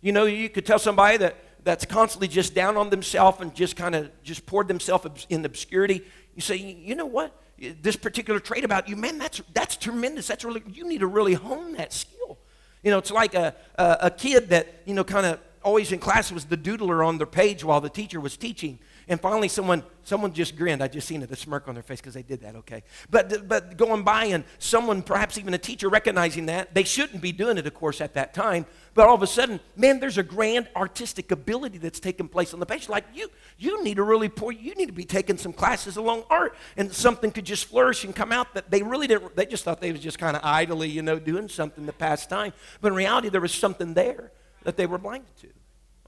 You 0.00 0.12
know 0.12 0.24
you 0.24 0.48
could 0.48 0.64
tell 0.64 0.78
somebody 0.78 1.18
that 1.18 1.36
that's 1.64 1.84
constantly 1.84 2.28
just 2.28 2.54
down 2.54 2.76
on 2.76 2.88
themselves 2.88 3.40
and 3.40 3.54
just 3.54 3.76
kind 3.76 3.94
of 3.94 4.10
just 4.22 4.46
poured 4.46 4.68
themselves 4.68 5.26
in 5.28 5.44
obscurity. 5.44 6.02
You 6.34 6.40
say 6.40 6.56
you 6.56 6.94
know 6.94 7.06
what 7.06 7.34
this 7.58 7.96
particular 7.96 8.40
trait 8.40 8.64
about 8.64 8.88
you, 8.88 8.96
man, 8.96 9.18
that's, 9.18 9.42
that's 9.52 9.76
tremendous. 9.76 10.28
That's 10.28 10.44
really, 10.44 10.62
you 10.72 10.86
need 10.86 11.00
to 11.00 11.06
really 11.06 11.34
hone 11.34 11.72
that 11.74 11.92
skill. 11.92 12.38
You 12.82 12.90
know, 12.90 12.98
it's 12.98 13.10
like 13.10 13.34
a, 13.34 13.54
a, 13.76 13.96
a 14.02 14.10
kid 14.10 14.50
that, 14.50 14.82
you 14.84 14.94
know, 14.94 15.04
kind 15.04 15.26
of 15.26 15.40
always 15.62 15.92
in 15.92 15.98
class 15.98 16.30
was 16.30 16.44
the 16.44 16.56
doodler 16.56 17.06
on 17.06 17.18
their 17.18 17.26
page 17.26 17.64
while 17.64 17.80
the 17.80 17.90
teacher 17.90 18.20
was 18.20 18.36
teaching. 18.36 18.78
And 19.08 19.18
finally, 19.18 19.48
someone, 19.48 19.82
someone 20.02 20.34
just 20.34 20.54
grinned. 20.54 20.82
I 20.82 20.88
just 20.88 21.08
seen 21.08 21.22
it, 21.22 21.30
a 21.30 21.36
smirk 21.36 21.66
on 21.66 21.74
their 21.74 21.82
face 21.82 21.98
because 21.98 22.12
they 22.12 22.22
did 22.22 22.42
that, 22.42 22.56
okay. 22.56 22.82
But, 23.08 23.48
but 23.48 23.78
going 23.78 24.02
by 24.02 24.26
and 24.26 24.44
someone, 24.58 25.02
perhaps 25.02 25.38
even 25.38 25.54
a 25.54 25.58
teacher, 25.58 25.88
recognizing 25.88 26.46
that, 26.46 26.74
they 26.74 26.84
shouldn't 26.84 27.22
be 27.22 27.32
doing 27.32 27.56
it, 27.56 27.66
of 27.66 27.72
course, 27.72 28.02
at 28.02 28.12
that 28.14 28.34
time. 28.34 28.66
But 28.92 29.08
all 29.08 29.14
of 29.14 29.22
a 29.22 29.26
sudden, 29.26 29.60
man, 29.76 29.98
there's 29.98 30.18
a 30.18 30.22
grand 30.22 30.68
artistic 30.76 31.30
ability 31.30 31.78
that's 31.78 32.00
taking 32.00 32.28
place 32.28 32.52
on 32.52 32.60
the 32.60 32.66
page. 32.66 32.88
Like 32.88 33.04
you, 33.14 33.30
you 33.56 33.82
need 33.82 33.96
to 33.96 34.02
really 34.02 34.28
pour, 34.28 34.52
you 34.52 34.74
need 34.74 34.86
to 34.86 34.92
be 34.92 35.04
taking 35.04 35.38
some 35.38 35.54
classes 35.54 35.96
along 35.96 36.24
art, 36.28 36.54
and 36.76 36.92
something 36.92 37.30
could 37.30 37.46
just 37.46 37.64
flourish 37.64 38.04
and 38.04 38.14
come 38.14 38.30
out 38.30 38.52
that 38.54 38.70
they 38.70 38.82
really 38.82 39.06
didn't, 39.06 39.36
they 39.36 39.46
just 39.46 39.64
thought 39.64 39.80
they 39.80 39.92
was 39.92 40.02
just 40.02 40.18
kind 40.18 40.36
of 40.36 40.44
idly, 40.44 40.88
you 40.90 41.00
know, 41.00 41.18
doing 41.18 41.48
something 41.48 41.86
to 41.86 41.92
pass 41.92 42.26
time. 42.26 42.52
But 42.82 42.88
in 42.88 42.94
reality, 42.94 43.30
there 43.30 43.40
was 43.40 43.54
something 43.54 43.94
there 43.94 44.32
that 44.64 44.76
they 44.76 44.84
were 44.84 44.98
blinded 44.98 45.34
to. 45.38 45.48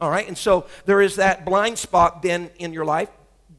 All 0.01 0.11
right, 0.11 0.27
and 0.27 0.37
so 0.37 0.67
there 0.87 1.03
is 1.03 1.17
that 1.17 1.45
blind 1.45 1.79
spot 1.79 2.23
then 2.23 2.51
in 2.59 2.73
your 2.73 2.85
life, 2.85 3.11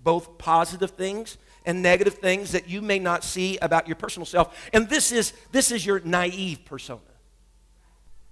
both 0.04 0.38
positive 0.38 0.92
things 0.92 1.38
and 1.66 1.84
negative 1.84 2.16
things 2.16 2.54
that 2.54 2.68
you 2.68 2.82
may 2.82 2.98
not 2.98 3.24
see 3.24 3.58
about 3.60 3.88
your 3.88 3.96
personal 3.96 4.26
self. 4.26 4.70
And 4.74 4.90
this 4.90 5.12
is 5.12 5.34
this 5.52 5.72
is 5.72 5.86
your 5.86 6.00
naive 6.00 6.66
persona. 6.66 7.02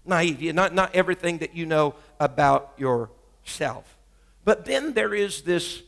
Naive, 0.05 0.55
not, 0.55 0.73
not 0.73 0.95
everything 0.95 1.39
that 1.39 1.53
you 1.55 1.67
know 1.67 1.93
about 2.19 2.73
yourself. 2.77 3.97
But 4.43 4.65
then 4.65 4.93
there 4.93 5.13
is 5.13 5.43
this 5.43 5.83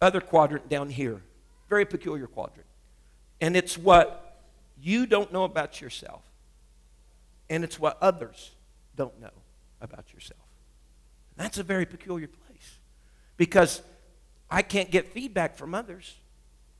other 0.00 0.20
quadrant 0.20 0.68
down 0.68 0.88
here, 0.88 1.22
very 1.68 1.84
peculiar 1.84 2.26
quadrant. 2.26 2.66
And 3.40 3.56
it's 3.56 3.78
what 3.78 4.42
you 4.80 5.06
don't 5.06 5.32
know 5.32 5.44
about 5.44 5.80
yourself, 5.80 6.22
and 7.48 7.62
it's 7.62 7.78
what 7.78 7.98
others 8.00 8.52
don't 8.96 9.20
know 9.20 9.30
about 9.80 10.12
yourself. 10.12 10.40
That's 11.36 11.58
a 11.58 11.62
very 11.62 11.86
peculiar 11.86 12.28
place 12.28 12.78
because 13.36 13.82
I 14.50 14.62
can't 14.62 14.90
get 14.90 15.08
feedback 15.08 15.56
from 15.56 15.74
others 15.74 16.14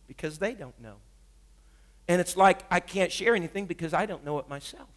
because 0.07 0.39
they 0.39 0.55
don't 0.55 0.79
know. 0.81 0.97
And 2.09 2.21
it's 2.21 2.37
like 2.37 2.65
I 2.71 2.81
can't 2.81 3.11
share 3.11 3.35
anything 3.35 3.67
because 3.67 3.93
I 3.93 4.07
don't 4.07 4.25
know 4.25 4.39
it 4.39 4.49
myself. 4.49 4.89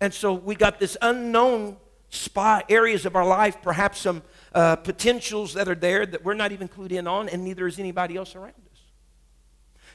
And 0.00 0.12
so 0.12 0.32
we 0.34 0.54
got 0.54 0.78
this 0.78 0.96
unknown 1.00 1.76
spot, 2.10 2.66
areas 2.68 3.06
of 3.06 3.16
our 3.16 3.26
life, 3.26 3.56
perhaps 3.62 4.00
some 4.00 4.22
uh, 4.54 4.76
potentials 4.76 5.54
that 5.54 5.68
are 5.68 5.74
there 5.74 6.04
that 6.04 6.24
we're 6.24 6.34
not 6.34 6.52
even 6.52 6.68
clued 6.68 6.92
in 6.92 7.06
on, 7.06 7.28
and 7.28 7.42
neither 7.42 7.66
is 7.66 7.78
anybody 7.78 8.16
else 8.16 8.34
around 8.34 8.50
us. 8.50 8.80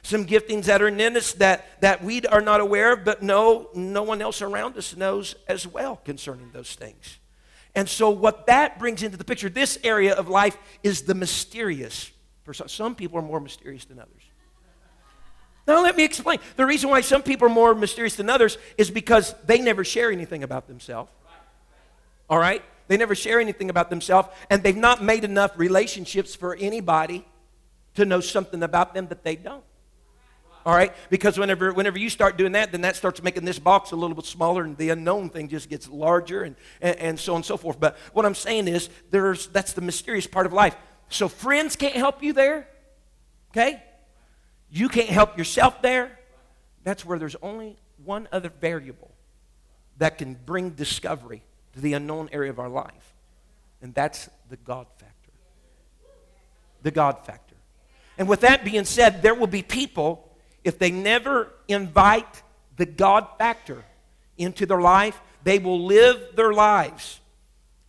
Some 0.02 0.26
giftings 0.26 0.64
that 0.64 0.82
are 0.82 0.88
in 0.88 1.16
us 1.16 1.32
that, 1.34 1.80
that 1.80 2.02
we 2.02 2.22
are 2.22 2.40
not 2.40 2.60
aware 2.60 2.92
of, 2.92 3.04
but 3.04 3.22
no, 3.22 3.68
no 3.74 4.02
one 4.02 4.20
else 4.20 4.42
around 4.42 4.76
us 4.76 4.96
knows 4.96 5.36
as 5.46 5.66
well 5.66 5.96
concerning 6.04 6.50
those 6.52 6.74
things. 6.74 7.18
And 7.74 7.88
so, 7.88 8.10
what 8.10 8.46
that 8.46 8.78
brings 8.78 9.02
into 9.02 9.16
the 9.16 9.24
picture, 9.24 9.48
this 9.48 9.78
area 9.84 10.14
of 10.14 10.28
life 10.28 10.56
is 10.82 11.02
the 11.02 11.14
mysterious. 11.14 12.10
For 12.44 12.54
some, 12.54 12.68
some 12.68 12.94
people 12.94 13.18
are 13.18 13.22
more 13.22 13.40
mysterious 13.40 13.84
than 13.84 13.98
others. 13.98 14.22
Now, 15.66 15.82
let 15.82 15.96
me 15.96 16.04
explain. 16.04 16.38
The 16.56 16.64
reason 16.64 16.88
why 16.88 17.02
some 17.02 17.22
people 17.22 17.46
are 17.46 17.52
more 17.52 17.74
mysterious 17.74 18.16
than 18.16 18.30
others 18.30 18.56
is 18.78 18.90
because 18.90 19.34
they 19.44 19.60
never 19.60 19.84
share 19.84 20.10
anything 20.10 20.42
about 20.42 20.66
themselves. 20.66 21.12
All 22.30 22.38
right? 22.38 22.62
They 22.88 22.96
never 22.96 23.14
share 23.14 23.38
anything 23.38 23.68
about 23.68 23.90
themselves, 23.90 24.28
and 24.48 24.62
they've 24.62 24.74
not 24.74 25.02
made 25.02 25.24
enough 25.24 25.52
relationships 25.56 26.34
for 26.34 26.56
anybody 26.56 27.26
to 27.96 28.06
know 28.06 28.20
something 28.20 28.62
about 28.62 28.94
them 28.94 29.08
that 29.08 29.24
they 29.24 29.36
don't. 29.36 29.62
All 30.68 30.74
right? 30.74 30.92
Because 31.08 31.38
whenever, 31.38 31.72
whenever 31.72 31.98
you 31.98 32.10
start 32.10 32.36
doing 32.36 32.52
that, 32.52 32.72
then 32.72 32.82
that 32.82 32.94
starts 32.94 33.22
making 33.22 33.46
this 33.46 33.58
box 33.58 33.92
a 33.92 33.96
little 33.96 34.14
bit 34.14 34.26
smaller, 34.26 34.64
and 34.64 34.76
the 34.76 34.90
unknown 34.90 35.30
thing 35.30 35.48
just 35.48 35.70
gets 35.70 35.88
larger, 35.88 36.42
and, 36.42 36.56
and, 36.82 36.98
and 36.98 37.18
so 37.18 37.32
on 37.32 37.36
and 37.36 37.44
so 37.46 37.56
forth. 37.56 37.80
But 37.80 37.96
what 38.12 38.26
I'm 38.26 38.34
saying 38.34 38.68
is, 38.68 38.90
there's, 39.10 39.46
that's 39.46 39.72
the 39.72 39.80
mysterious 39.80 40.26
part 40.26 40.44
of 40.44 40.52
life. 40.52 40.76
So 41.08 41.26
friends 41.26 41.74
can't 41.74 41.94
help 41.94 42.22
you 42.22 42.34
there, 42.34 42.68
okay? 43.52 43.82
You 44.70 44.90
can't 44.90 45.08
help 45.08 45.38
yourself 45.38 45.80
there. 45.80 46.18
That's 46.84 47.02
where 47.02 47.18
there's 47.18 47.36
only 47.40 47.78
one 48.04 48.28
other 48.30 48.52
variable 48.60 49.10
that 49.96 50.18
can 50.18 50.34
bring 50.34 50.72
discovery 50.72 51.42
to 51.72 51.80
the 51.80 51.94
unknown 51.94 52.28
area 52.30 52.50
of 52.50 52.58
our 52.58 52.68
life, 52.68 53.14
and 53.80 53.94
that's 53.94 54.28
the 54.50 54.58
God 54.58 54.86
factor. 54.98 55.32
The 56.82 56.90
God 56.90 57.24
factor. 57.24 57.56
And 58.18 58.28
with 58.28 58.40
that 58.40 58.66
being 58.66 58.84
said, 58.84 59.22
there 59.22 59.34
will 59.34 59.46
be 59.46 59.62
people 59.62 60.26
if 60.64 60.78
they 60.78 60.90
never 60.90 61.52
invite 61.68 62.42
the 62.76 62.86
God 62.86 63.26
factor 63.38 63.84
into 64.36 64.66
their 64.66 64.80
life, 64.80 65.20
they 65.44 65.58
will 65.58 65.84
live 65.84 66.36
their 66.36 66.52
lives 66.52 67.20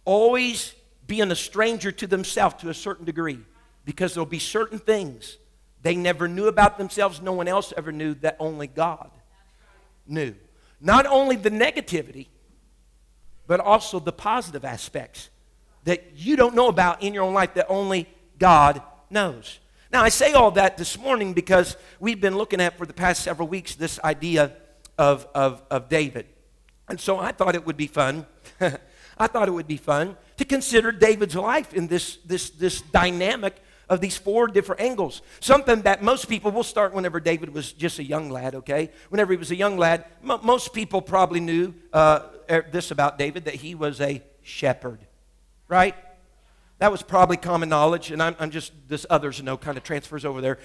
always 0.06 0.74
being 1.06 1.32
a 1.32 1.36
stranger 1.36 1.92
to 1.92 2.08
themselves 2.08 2.56
to 2.56 2.70
a 2.70 2.74
certain 2.74 3.06
degree 3.06 3.40
because 3.86 4.14
there'll 4.14 4.26
be 4.26 4.40
certain 4.40 4.80
things 4.80 5.38
they 5.82 5.96
never 5.96 6.28
knew 6.28 6.48
about 6.48 6.78
themselves, 6.78 7.22
no 7.22 7.34
one 7.34 7.48
else 7.48 7.74
ever 7.78 7.92
knew 7.92 8.14
that 8.16 8.36
only 8.40 8.68
God 8.68 9.12
knew. 10.08 10.36
Not 10.82 11.06
only 11.06 11.36
the 11.36 11.52
negativity, 11.52 12.28
but 13.48 13.60
also 13.60 14.00
the 14.00 14.12
positive 14.12 14.66
aspects 14.66 15.30
that 15.86 16.12
you 16.16 16.36
don't 16.36 16.56
know 16.56 16.68
about 16.68 17.02
in 17.02 17.14
your 17.14 17.24
own 17.24 17.34
life 17.34 17.54
that 17.54 17.68
only 17.70 18.08
God 18.38 18.82
knows. 19.10 19.60
Now, 19.92 20.04
I 20.04 20.10
say 20.10 20.34
all 20.34 20.52
that 20.52 20.78
this 20.78 21.00
morning 21.00 21.34
because 21.34 21.76
we've 22.00 22.22
been 22.22 22.38
looking 22.38 22.62
at 22.62 22.78
for 22.78 22.86
the 22.86 22.94
past 22.94 23.24
several 23.24 23.48
weeks 23.48 23.76
this 23.76 24.00
idea 24.04 24.54
of, 24.98 25.28
of, 25.34 25.64
of 25.72 25.90
David. 25.90 26.28
And 26.88 27.00
so 27.00 27.18
I 27.18 27.32
thought 27.32 27.56
it 27.56 27.66
would 27.66 27.78
be 27.78 27.88
fun. 27.88 28.28
I 29.18 29.28
thought 29.28 29.48
it 29.48 29.52
would 29.52 29.68
be 29.68 29.78
fun 29.78 30.16
to 30.38 30.46
consider 30.46 30.92
David's 30.92 31.36
life 31.36 31.74
in 31.74 31.88
this, 31.88 32.18
this, 32.26 32.52
this 32.52 32.82
dynamic 32.82 33.62
of 33.90 34.00
these 34.00 34.16
four 34.16 34.48
different 34.48 34.82
angles. 34.82 35.24
Something 35.40 35.82
that 35.82 36.04
most 36.04 36.30
people 36.30 36.52
will 36.52 36.64
start 36.64 36.94
whenever 36.94 37.20
David 37.20 37.54
was 37.54 37.74
just 37.74 37.98
a 37.98 38.04
young 38.04 38.30
lad, 38.30 38.56
okay? 38.56 38.92
Whenever 39.10 39.34
he 39.34 39.38
was 39.38 39.50
a 39.50 39.56
young 39.56 39.78
lad, 39.78 40.06
m- 40.24 40.40
most 40.44 40.74
people 40.74 41.02
probably 41.02 41.40
knew 41.40 41.74
uh, 41.92 42.22
er, 42.50 42.66
this 42.72 42.92
about 42.92 43.18
David 43.18 43.46
that 43.46 43.56
he 43.56 43.74
was 43.74 44.00
a 44.00 44.22
shepherd, 44.44 45.00
right? 45.68 45.96
That 46.80 46.94
was 46.94 47.04
probably 47.04 47.36
common 47.36 47.68
knowledge, 47.68 48.10
and 48.10 48.24
I'm, 48.24 48.38
I'm, 48.40 48.52
just, 48.52 48.72
this 48.88 49.06
others 49.10 49.44
know 49.44 49.58
kind 49.58 49.78
of 49.78 49.84
transfers 49.84 50.24
over 50.24 50.40
there. 50.40 50.60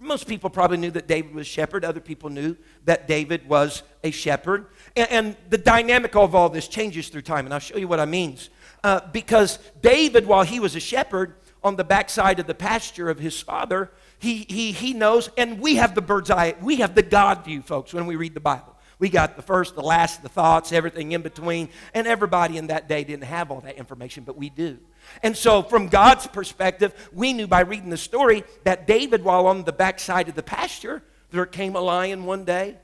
Most 0.00 0.26
people 0.26 0.48
probably 0.48 0.78
knew 0.78 0.90
that 0.92 1.06
David 1.06 1.34
was 1.34 1.46
a 1.46 1.50
shepherd. 1.50 1.84
Other 1.84 2.00
people 2.00 2.30
knew 2.30 2.56
that 2.86 3.06
David 3.06 3.46
was 3.46 3.82
a 4.02 4.10
shepherd. 4.10 4.66
And, 4.96 5.10
and 5.10 5.36
the 5.50 5.58
dynamic 5.58 6.16
of 6.16 6.34
all 6.34 6.48
this 6.48 6.68
changes 6.68 7.10
through 7.10 7.22
time, 7.22 7.44
and 7.44 7.52
I'll 7.52 7.60
show 7.60 7.76
you 7.76 7.86
what 7.86 8.00
I 8.00 8.06
mean. 8.06 8.38
Uh, 8.82 9.00
because 9.12 9.58
David, 9.82 10.26
while 10.26 10.42
he 10.42 10.58
was 10.58 10.74
a 10.74 10.80
shepherd 10.80 11.34
on 11.62 11.76
the 11.76 11.84
backside 11.84 12.40
of 12.40 12.46
the 12.46 12.54
pasture 12.54 13.10
of 13.10 13.18
his 13.18 13.38
father, 13.38 13.90
he, 14.18 14.46
he, 14.48 14.72
he 14.72 14.94
knows, 14.94 15.28
and 15.36 15.60
we 15.60 15.76
have 15.76 15.94
the 15.94 16.00
bird's 16.00 16.30
eye, 16.30 16.54
we 16.62 16.76
have 16.76 16.94
the 16.94 17.02
God 17.02 17.44
view, 17.44 17.60
folks, 17.60 17.92
when 17.92 18.06
we 18.06 18.16
read 18.16 18.32
the 18.32 18.40
Bible. 18.40 18.74
We 18.98 19.08
got 19.08 19.36
the 19.36 19.42
first, 19.42 19.74
the 19.74 19.82
last, 19.82 20.22
the 20.22 20.28
thoughts, 20.28 20.72
everything 20.72 21.12
in 21.12 21.22
between. 21.22 21.68
And 21.94 22.06
everybody 22.06 22.56
in 22.56 22.66
that 22.66 22.88
day 22.88 23.04
didn't 23.04 23.24
have 23.24 23.50
all 23.50 23.60
that 23.60 23.76
information, 23.76 24.24
but 24.24 24.36
we 24.36 24.50
do. 24.50 24.78
And 25.22 25.36
so, 25.36 25.62
from 25.62 25.88
God's 25.88 26.26
perspective, 26.26 26.92
we 27.12 27.32
knew 27.32 27.46
by 27.46 27.60
reading 27.60 27.90
the 27.90 27.96
story 27.96 28.44
that 28.64 28.86
David, 28.86 29.22
while 29.22 29.46
on 29.46 29.62
the 29.64 29.72
backside 29.72 30.28
of 30.28 30.34
the 30.34 30.42
pasture, 30.42 31.02
there 31.30 31.46
came 31.46 31.76
a 31.76 31.80
lion 31.80 32.24
one 32.24 32.44
day 32.44 32.76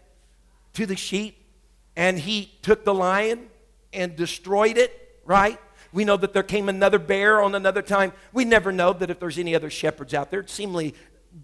to 0.74 0.86
the 0.86 0.96
sheep, 0.96 1.36
and 1.96 2.18
he 2.18 2.52
took 2.62 2.84
the 2.84 2.94
lion 2.94 3.48
and 3.92 4.14
destroyed 4.14 4.78
it, 4.78 5.20
right? 5.24 5.58
We 5.92 6.04
know 6.04 6.16
that 6.16 6.32
there 6.32 6.42
came 6.42 6.68
another 6.68 6.98
bear 6.98 7.40
on 7.40 7.54
another 7.54 7.82
time. 7.82 8.12
We 8.32 8.44
never 8.44 8.72
know 8.72 8.92
that 8.92 9.10
if 9.10 9.20
there's 9.20 9.38
any 9.38 9.54
other 9.54 9.70
shepherds 9.70 10.12
out 10.12 10.30
there. 10.30 10.40
It 10.40 10.50
seemingly 10.50 10.94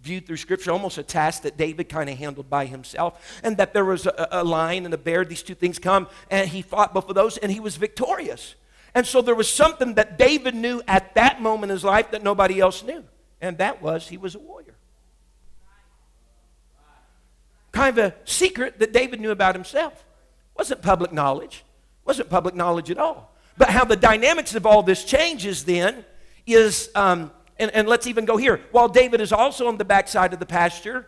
viewed 0.03 0.27
through 0.27 0.37
Scripture 0.37 0.71
almost 0.71 0.99
a 0.99 1.03
task 1.03 1.43
that 1.43 1.57
David 1.57 1.89
kind 1.89 2.09
of 2.09 2.17
handled 2.17 2.49
by 2.49 2.67
himself, 2.67 3.41
and 3.43 3.57
that 3.57 3.75
there 3.75 3.85
was 3.85 4.07
a, 4.07 4.29
a 4.31 4.45
lion 4.45 4.85
and 4.85 4.95
a 4.95 4.99
bear. 4.99 5.25
These 5.25 5.43
two 5.43 5.55
things 5.55 5.79
come, 5.79 6.09
and 6.31 6.49
he 6.49 6.63
fought 6.63 6.95
both 6.95 7.09
of 7.09 7.15
those, 7.15 7.37
and 7.39 7.51
he 7.51 7.61
was 7.61 7.77
victorious. 7.77 8.55
And 8.95 9.07
so 9.07 9.23
there 9.23 9.35
was 9.35 9.49
something 9.49 9.95
that 9.95 10.19
David 10.19 10.55
knew 10.55 10.83
at 10.89 11.15
that 11.15 11.41
moment 11.41 11.71
in 11.71 11.77
his 11.77 11.85
life 11.85 12.11
that 12.11 12.23
nobody 12.23 12.61
else 12.61 12.83
knew, 12.83 13.05
and 13.41 13.59
that 13.59 13.83
was 13.83 14.09
he 14.09 14.17
was 14.17 14.35
a 14.35 14.39
warrior. 14.39 14.75
Kind 17.73 17.99
of 17.99 18.05
a 18.07 18.15
secret 18.25 18.81
that 18.81 18.93
David 18.93 19.21
knew 19.21 19.31
about 19.31 19.55
himself. 19.55 20.05
Wasn't 20.57 20.83
public 20.83 21.13
knowledge. 21.13 21.65
Wasn't 22.05 22.29
public 22.29 22.55
knowledge 22.55 22.91
at 22.91 22.99
all. 22.99 23.33
But 23.57 23.69
how 23.71 23.85
the 23.85 23.97
dynamics 23.97 24.55
of 24.55 24.67
all 24.67 24.83
this 24.83 25.05
changes 25.05 25.65
then 25.65 26.05
is 26.47 26.91
um, 26.95 27.31
and, 27.61 27.71
and 27.73 27.87
let's 27.87 28.07
even 28.07 28.25
go 28.25 28.37
here. 28.37 28.61
While 28.73 28.89
David 28.89 29.21
is 29.21 29.33
also 29.33 29.69
on 29.69 29.77
the 29.77 29.85
backside 29.85 30.33
of 30.33 30.41
the 30.41 30.47
pasture, 30.47 31.07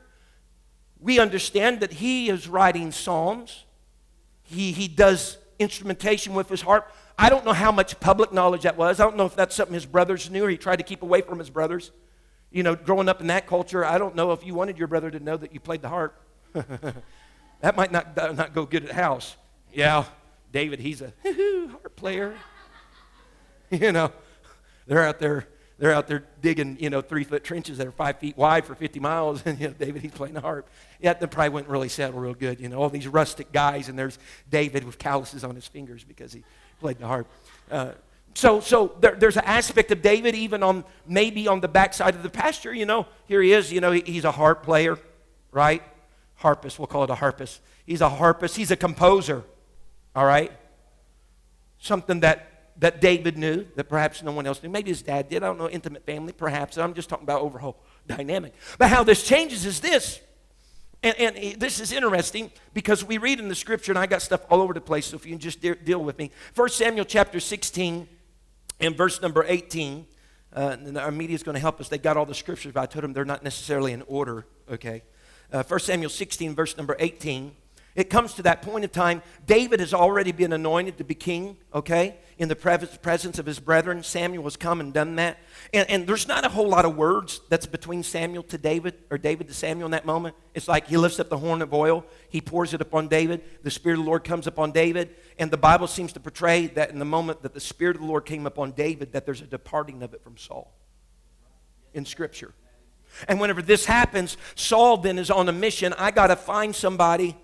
we 1.00 1.18
understand 1.18 1.80
that 1.80 1.94
he 1.94 2.28
is 2.28 2.47
writing 2.47 2.92
psalms. 2.92 3.64
He, 4.42 4.71
he 4.71 4.87
does 4.87 5.38
instrumentation 5.59 6.35
with 6.35 6.49
his 6.49 6.61
harp. 6.61 6.92
I 7.18 7.30
don't 7.30 7.44
know 7.44 7.52
how 7.54 7.73
much 7.73 7.99
public 8.00 8.32
knowledge 8.32 8.62
that 8.62 8.76
was. 8.76 9.00
I 9.00 9.04
don't 9.04 9.16
know 9.16 9.26
if 9.26 9.35
that's 9.35 9.56
something 9.56 9.75
his 9.75 9.87
brothers 9.87 10.30
knew 10.30 10.44
or 10.44 10.50
he 10.50 10.59
tried 10.59 10.76
to 10.76 10.82
keep 10.82 11.02
away 11.02 11.23
from 11.23 11.38
his 11.38 11.50
brothers. 11.50 11.90
You 12.50 12.62
know, 12.62 12.76
growing 12.76 13.09
up 13.09 13.23
in 13.23 13.28
that 13.28 13.47
culture, 13.47 13.85
I 13.85 13.97
don't 13.97 14.14
know 14.14 14.32
if 14.32 14.44
you 14.44 14.54
wanted 14.54 14.78
your 14.78 14.88
brother 14.88 15.11
to 15.11 15.21
know 15.21 15.38
that 15.38 15.54
you 15.54 15.61
played 15.61 15.80
the 15.80 15.88
harp. 15.88 16.21
that 16.52 17.76
might 17.76 17.90
not, 17.90 18.18
uh, 18.18 18.32
not 18.32 18.52
go 18.52 18.66
good 18.66 18.85
at 18.85 18.90
house. 18.92 19.37
Yeah, 19.73 20.04
David, 20.52 20.80
he's 20.80 21.00
a 21.00 21.12
harp 21.25 21.97
player. 21.97 22.35
You 23.71 23.90
know, 23.90 24.12
they're 24.87 25.02
out 25.02 25.18
there 25.18 25.47
they're 25.83 25.93
out 25.93 26.07
there 26.07 26.23
digging, 26.41 26.77
you 26.79 26.91
know, 26.91 27.01
three 27.01 27.25
foot 27.25 27.43
trenches 27.43 27.79
that 27.79 27.89
are 27.89 27.91
five 27.91 28.21
feet 28.21 28.37
wide 28.37 28.65
for 28.65 28.77
50 28.77 29.01
miles, 29.01 29.43
and 29.47 29.59
you 29.59 29.67
know, 29.67 29.75
David, 29.75 30.01
he's 30.01 30.12
playing 30.12 30.35
the 30.35 30.41
harp. 30.41 30.69
Yeah, 31.01 31.15
that 31.15 31.29
probably 31.33 31.49
wouldn't 31.49 31.69
really 31.69 31.89
settle 31.89 32.21
real 32.21 32.35
good. 32.35 32.61
You 32.61 32.69
know, 32.69 32.81
all 32.81 32.89
these 32.89 33.09
rustic 33.09 33.51
guys, 33.51 33.89
and 33.89 33.99
there's 33.99 34.17
David 34.49 34.85
with 34.85 34.97
calluses 34.97 35.43
on 35.43 35.57
his 35.57 35.67
fingers 35.67 36.05
because 36.05 36.33
he 36.33 36.45
played 36.79 36.99
the 36.99 37.09
harp. 37.09 37.27
Uh, 37.69 37.91
so, 38.33 38.61
so 38.61 38.95
there, 39.01 39.17
there's 39.17 39.37
an 39.37 39.43
aspect 39.45 39.91
of 39.91 40.03
David, 40.03 40.37
even 40.37 40.62
on 40.62 40.85
maybe 41.05 41.49
on 41.49 41.61
the 41.61 41.67
backside 41.67 42.15
of 42.15 42.23
the 42.23 42.31
pasture. 42.31 42.73
You 42.73 42.87
know, 42.87 43.09
here 43.27 43.43
he 43.43 43.53
is. 43.53 43.73
You 43.73 43.81
know, 43.81 43.91
he, 43.91 44.03
he's 44.07 44.25
a 44.25 44.31
harp 44.31 44.62
player, 44.62 45.01
right? 45.51 45.83
Harpist. 46.37 46.79
We'll 46.79 46.87
call 46.87 47.03
it 47.03 47.11
a 47.11 47.17
harpist. 47.17 47.61
He's 47.85 48.03
a 48.03 48.09
harpist. 48.09 48.55
He's 48.55 48.71
a 48.71 48.77
composer. 48.77 49.43
All 50.15 50.27
right. 50.27 50.53
Something 51.81 52.21
that 52.21 52.51
that 52.79 53.00
David 53.00 53.38
knew 53.38 53.67
that 53.76 53.88
perhaps 53.88 54.23
no 54.23 54.33
one 54.33 54.47
else 54.47 54.62
knew. 54.62 54.69
Maybe 54.69 54.91
his 54.91 55.02
dad 55.02 55.29
did. 55.29 55.43
I 55.43 55.47
don't 55.47 55.59
know, 55.59 55.69
intimate 55.69 56.05
family, 56.07 56.33
perhaps. 56.33 56.79
I'm 56.79 56.95
just 56.95 57.09
talking 57.09 57.25
about 57.25 57.43
overall 57.43 57.76
dynamic. 58.07 58.55
But 58.79 58.88
how 58.88 59.05
this 59.05 59.23
changes 59.23 59.67
is 59.67 59.81
this. 59.81 60.21
And, 61.02 61.17
and, 61.19 61.61
this 61.61 61.81
is 61.81 61.93
interesting 61.93 62.52
because 62.75 63.05
we 63.05 63.19
read 63.19 63.41
in 63.41 63.49
the 63.49 63.55
scripture, 63.55 63.91
and 63.91 63.99
I 63.99 64.07
got 64.07 64.23
stuff 64.23 64.47
all 64.49 64.61
over 64.61 64.73
the 64.73 64.81
place, 64.81 65.07
so 65.07 65.17
if 65.17 65.26
you 65.26 65.33
can 65.33 65.41
just 65.41 65.61
de- 65.61 65.75
deal 65.75 66.02
with 66.02 66.17
me. 66.17 66.31
1 66.55 66.69
Samuel 66.69 67.05
chapter 67.05 67.41
16 67.41 68.09
and 68.79 68.97
verse 68.97 69.21
number 69.21 69.45
18. 69.47 70.07
Uh, 70.55 70.76
our 70.97 71.11
media 71.11 71.35
is 71.35 71.43
going 71.43 71.55
to 71.55 71.61
help 71.61 71.81
us. 71.81 71.88
They 71.88 71.99
got 71.99 72.17
all 72.17 72.26
the 72.26 72.35
scriptures, 72.35 72.73
but 72.73 72.83
I 72.83 72.87
told 72.87 73.05
them 73.05 73.12
they're 73.12 73.25
not 73.25 73.43
necessarily 73.43 73.93
in 73.93 74.02
order, 74.02 74.47
okay? 74.71 75.02
Uh, 75.52 75.62
1 75.62 75.81
Samuel 75.81 76.11
16, 76.11 76.55
verse 76.55 76.76
number 76.76 76.95
18. 76.99 77.57
It 77.94 78.08
comes 78.08 78.34
to 78.34 78.42
that 78.42 78.62
point 78.62 78.84
of 78.84 78.92
time. 78.92 79.22
David 79.46 79.80
has 79.80 79.92
already 79.92 80.32
been 80.32 80.52
anointed 80.52 80.96
to 80.99 81.04
be 81.04 81.14
king, 81.14 81.58
okay, 81.75 82.16
in 82.38 82.49
the 82.49 82.56
presence 82.56 83.38
of 83.38 83.44
his 83.44 83.61
brethren. 83.61 84.02
Samuel 84.02 84.44
has 84.44 84.56
come 84.56 84.80
and 84.80 84.94
done 84.94 85.16
that. 85.16 85.38
And, 85.75 85.88
and, 85.90 86.06
there's 86.06 86.26
not 86.26 86.46
a 86.46 86.49
whole 86.49 86.68
lot 86.68 86.87
of 86.87 86.96
words 86.96 87.42
that's 87.50 87.66
between 87.66 88.02
Samuel 88.02 88.44
to 88.44 88.56
David 88.56 88.94
or 89.11 89.18
David 89.18 89.49
to 89.49 89.54
Samuel 89.54 89.87
in 89.87 89.90
that 89.92 90.06
moment. 90.06 90.34
It's 90.54 90.68
like 90.68 90.88
he 90.88 90.96
lifts 90.96 91.20
up 91.20 91.28
the 91.28 91.37
horn 91.37 91.61
of 91.61 91.75
oil, 91.75 92.06
he 92.30 92.40
pours 92.40 92.72
it 92.72 92.80
upon 92.80 93.08
David, 93.08 93.42
the 93.62 93.70
Spirit 93.70 93.99
of 93.99 94.04
the 94.04 94.08
Lord 94.08 94.25
comes 94.25 94.46
upon 94.46 94.72
David. 94.72 95.14
And 95.38 95.50
the 95.50 95.58
Bible 95.58 95.87
seems 95.87 96.14
to 96.14 96.20
portray 96.20 96.68
that 96.68 96.90
in 96.90 96.99
the 96.99 97.04
moment 97.04 97.42
that 97.42 97.52
the 97.52 97.61
Spirit 97.61 97.96
of 97.96 98.02
the 98.02 98.08
Lord 98.08 98.25
came 98.25 98.46
upon 98.46 98.72
David, 98.72 99.12
that 99.12 99.26
there's 99.26 99.42
a 99.42 99.46
departing 99.46 100.02
of 100.02 100.14
it 100.14 100.22
from 100.22 100.38
Saul 100.38 100.72
in 101.92 102.06
Scripture. 102.06 102.54
And 103.28 103.38
whenever 103.38 103.61
this 103.61 103.84
happens, 103.84 104.38
Saul 104.54 104.96
then 104.96 105.18
is 105.18 105.30
on 105.30 105.49
a 105.49 105.52
mission. 105.52 105.92
I 105.99 106.11
got 106.11 106.28
to 106.28 106.37
find 106.37 106.75
somebody 106.75 107.37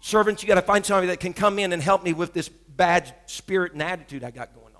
Servants, 0.00 0.42
you 0.42 0.48
got 0.48 0.54
to 0.54 0.62
find 0.62 0.84
somebody 0.84 1.08
that 1.08 1.20
can 1.20 1.32
come 1.32 1.58
in 1.58 1.72
and 1.72 1.82
help 1.82 2.02
me 2.02 2.12
with 2.12 2.32
this 2.32 2.48
bad 2.48 3.12
spirit 3.26 3.72
and 3.72 3.82
attitude 3.82 4.24
I 4.24 4.30
got 4.30 4.54
going 4.54 4.66
on. 4.66 4.78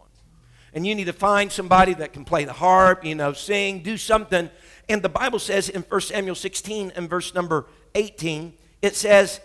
And 0.73 0.87
you 0.87 0.95
need 0.95 1.07
to 1.07 1.13
find 1.13 1.51
somebody 1.51 1.95
that 1.95 2.13
can 2.13 2.25
play 2.25 2.45
the 2.45 2.53
harp, 2.53 3.05
you 3.05 3.15
know, 3.15 3.33
sing, 3.33 3.83
do 3.83 3.97
something. 3.97 4.51
And 4.89 5.03
the 5.03 5.09
Bible 5.09 5.39
says 5.39 5.69
in 5.69 5.83
1 5.83 6.01
Samuel 6.03 6.35
16 6.35 6.93
and 6.95 7.11
verse 7.11 7.35
number 7.35 7.67
18, 7.95 8.53
it 8.83 8.95
says, 8.95 9.41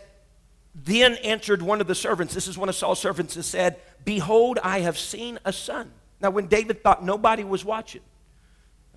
Then 0.75 1.15
answered 1.15 1.61
one 1.61 1.81
of 1.81 1.87
the 1.87 1.95
servants, 1.95 2.33
this 2.33 2.47
is 2.47 2.57
one 2.57 2.69
of 2.69 2.75
Saul's 2.75 2.99
servants, 2.99 3.35
and 3.35 3.43
said, 3.43 3.77
Behold, 4.05 4.59
I 4.63 4.81
have 4.81 4.97
seen 4.97 5.39
a 5.45 5.53
son. 5.53 5.91
Now, 6.21 6.29
when 6.29 6.47
David 6.47 6.83
thought 6.83 7.03
nobody 7.03 7.43
was 7.43 7.65
watching, 7.65 8.01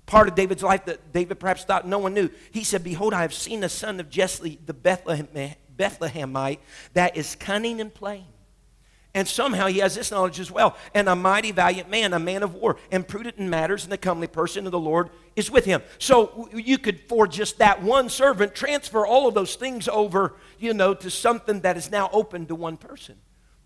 part 0.04 0.28
of 0.28 0.34
David's 0.34 0.62
life 0.62 0.84
that 0.84 1.12
David 1.12 1.40
perhaps 1.40 1.64
thought 1.64 1.86
no 1.86 1.98
one 1.98 2.14
knew, 2.14 2.28
he 2.52 2.64
said, 2.64 2.84
Behold, 2.84 3.14
I 3.14 3.22
have 3.22 3.34
seen 3.34 3.64
a 3.64 3.68
son 3.68 3.98
of 3.98 4.10
Jesse 4.10 4.60
the 4.66 4.74
Bethlehem 4.74 5.28
Bethlehemite 5.76 6.58
that 6.94 7.16
is 7.16 7.34
cunning 7.36 7.80
and 7.80 7.92
plain. 7.92 8.24
And 9.16 9.26
somehow 9.26 9.66
he 9.68 9.78
has 9.78 9.94
this 9.94 10.10
knowledge 10.10 10.38
as 10.40 10.50
well. 10.50 10.76
And 10.92 11.08
a 11.08 11.16
mighty 11.16 11.50
valiant 11.50 11.88
man, 11.88 12.12
a 12.12 12.18
man 12.18 12.42
of 12.42 12.54
war, 12.54 12.76
and 12.92 13.08
prudent 13.08 13.38
in 13.38 13.48
matters, 13.48 13.82
and 13.82 13.90
the 13.90 13.96
comely 13.96 14.26
person 14.26 14.66
of 14.66 14.72
the 14.72 14.78
Lord 14.78 15.08
is 15.34 15.50
with 15.50 15.64
him. 15.64 15.80
So 15.98 16.50
you 16.52 16.76
could, 16.76 17.00
for 17.08 17.26
just 17.26 17.56
that 17.56 17.82
one 17.82 18.10
servant, 18.10 18.54
transfer 18.54 19.06
all 19.06 19.26
of 19.26 19.32
those 19.32 19.54
things 19.54 19.88
over, 19.88 20.34
you 20.58 20.74
know, 20.74 20.92
to 20.92 21.10
something 21.10 21.60
that 21.60 21.78
is 21.78 21.90
now 21.90 22.10
open 22.12 22.44
to 22.46 22.54
one 22.54 22.76
person. 22.76 23.16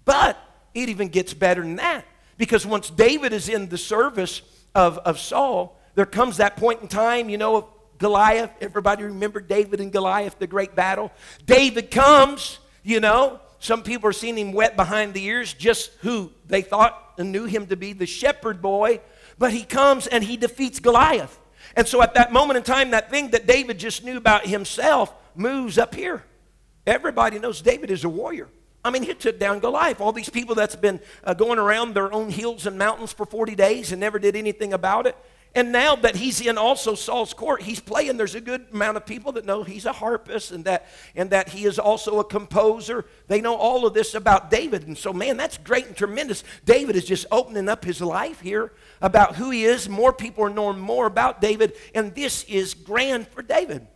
But 0.04 0.38
it 0.72 0.88
even 0.88 1.08
gets 1.08 1.35
better 1.35 1.62
than 1.62 1.76
that. 1.76 2.04
Because 2.38 2.64
once 2.64 2.88
David 2.88 3.32
is 3.32 3.48
in 3.48 3.68
the 3.68 3.76
service 3.76 4.42
of, 4.72 4.98
of 4.98 5.18
Saul, 5.18 5.76
there 5.96 6.06
comes 6.06 6.37
that 6.37 6.56
point 6.56 6.80
in 6.80 6.87
time, 6.87 7.28
you 7.28 7.38
know, 7.38 7.68
Goliath. 8.00 8.50
Everybody 8.60 9.04
remember 9.04 9.40
David 9.40 9.80
and 9.80 9.92
Goliath, 9.92 10.38
the 10.38 10.48
great 10.48 10.74
battle? 10.74 11.12
David 11.46 11.90
comes, 11.90 12.58
you 12.82 12.98
know. 12.98 13.40
Some 13.60 13.82
people 13.82 14.08
are 14.08 14.14
seeing 14.14 14.38
him 14.38 14.52
wet 14.52 14.74
behind 14.74 15.12
the 15.14 15.22
ears, 15.22 15.52
just 15.52 15.92
who 16.00 16.32
they 16.48 16.62
thought 16.62 17.12
and 17.18 17.30
knew 17.30 17.44
him 17.44 17.66
to 17.66 17.76
be 17.76 17.92
the 17.92 18.06
shepherd 18.06 18.62
boy. 18.62 19.00
But 19.38 19.52
he 19.52 19.64
comes 19.64 20.06
and 20.06 20.24
he 20.24 20.36
defeats 20.36 20.80
Goliath. 20.80 21.38
And 21.76 21.86
so 21.86 22.02
at 22.02 22.14
that 22.14 22.32
moment 22.32 22.56
in 22.56 22.62
time, 22.62 22.90
that 22.90 23.10
thing 23.10 23.30
that 23.30 23.46
David 23.46 23.78
just 23.78 24.02
knew 24.02 24.16
about 24.16 24.46
himself 24.46 25.14
moves 25.34 25.78
up 25.78 25.94
here. 25.94 26.24
Everybody 26.86 27.38
knows 27.38 27.60
David 27.60 27.90
is 27.90 28.04
a 28.04 28.08
warrior. 28.08 28.48
I 28.82 28.90
mean, 28.90 29.02
he 29.02 29.12
took 29.12 29.38
down 29.38 29.60
Goliath. 29.60 30.00
All 30.00 30.12
these 30.12 30.30
people 30.30 30.54
that's 30.54 30.74
been 30.74 31.00
uh, 31.22 31.34
going 31.34 31.58
around 31.58 31.94
their 31.94 32.12
own 32.12 32.30
hills 32.30 32.66
and 32.66 32.78
mountains 32.78 33.12
for 33.12 33.26
40 33.26 33.54
days 33.54 33.92
and 33.92 34.00
never 34.00 34.18
did 34.18 34.36
anything 34.36 34.72
about 34.72 35.06
it. 35.06 35.16
And 35.52 35.72
now 35.72 35.96
that 35.96 36.14
he's 36.14 36.40
in 36.40 36.56
also 36.56 36.94
Saul's 36.94 37.34
court, 37.34 37.62
he's 37.62 37.80
playing. 37.80 38.16
There's 38.16 38.36
a 38.36 38.40
good 38.40 38.66
amount 38.72 38.96
of 38.96 39.04
people 39.04 39.32
that 39.32 39.44
know 39.44 39.64
he's 39.64 39.84
a 39.84 39.92
harpist 39.92 40.52
and 40.52 40.64
that, 40.64 40.86
and 41.16 41.30
that 41.30 41.48
he 41.48 41.64
is 41.64 41.76
also 41.78 42.20
a 42.20 42.24
composer. 42.24 43.04
They 43.26 43.40
know 43.40 43.56
all 43.56 43.84
of 43.84 43.92
this 43.92 44.14
about 44.14 44.50
David. 44.50 44.86
And 44.86 44.96
so, 44.96 45.12
man, 45.12 45.36
that's 45.36 45.58
great 45.58 45.86
and 45.86 45.96
tremendous. 45.96 46.44
David 46.64 46.94
is 46.94 47.04
just 47.04 47.26
opening 47.32 47.68
up 47.68 47.84
his 47.84 48.00
life 48.00 48.40
here 48.40 48.72
about 49.02 49.34
who 49.34 49.50
he 49.50 49.64
is. 49.64 49.88
More 49.88 50.12
people 50.12 50.44
are 50.44 50.50
knowing 50.50 50.78
more 50.78 51.06
about 51.06 51.40
David, 51.40 51.72
and 51.96 52.14
this 52.14 52.44
is 52.44 52.74
grand 52.74 53.26
for 53.26 53.42
David. 53.42 53.88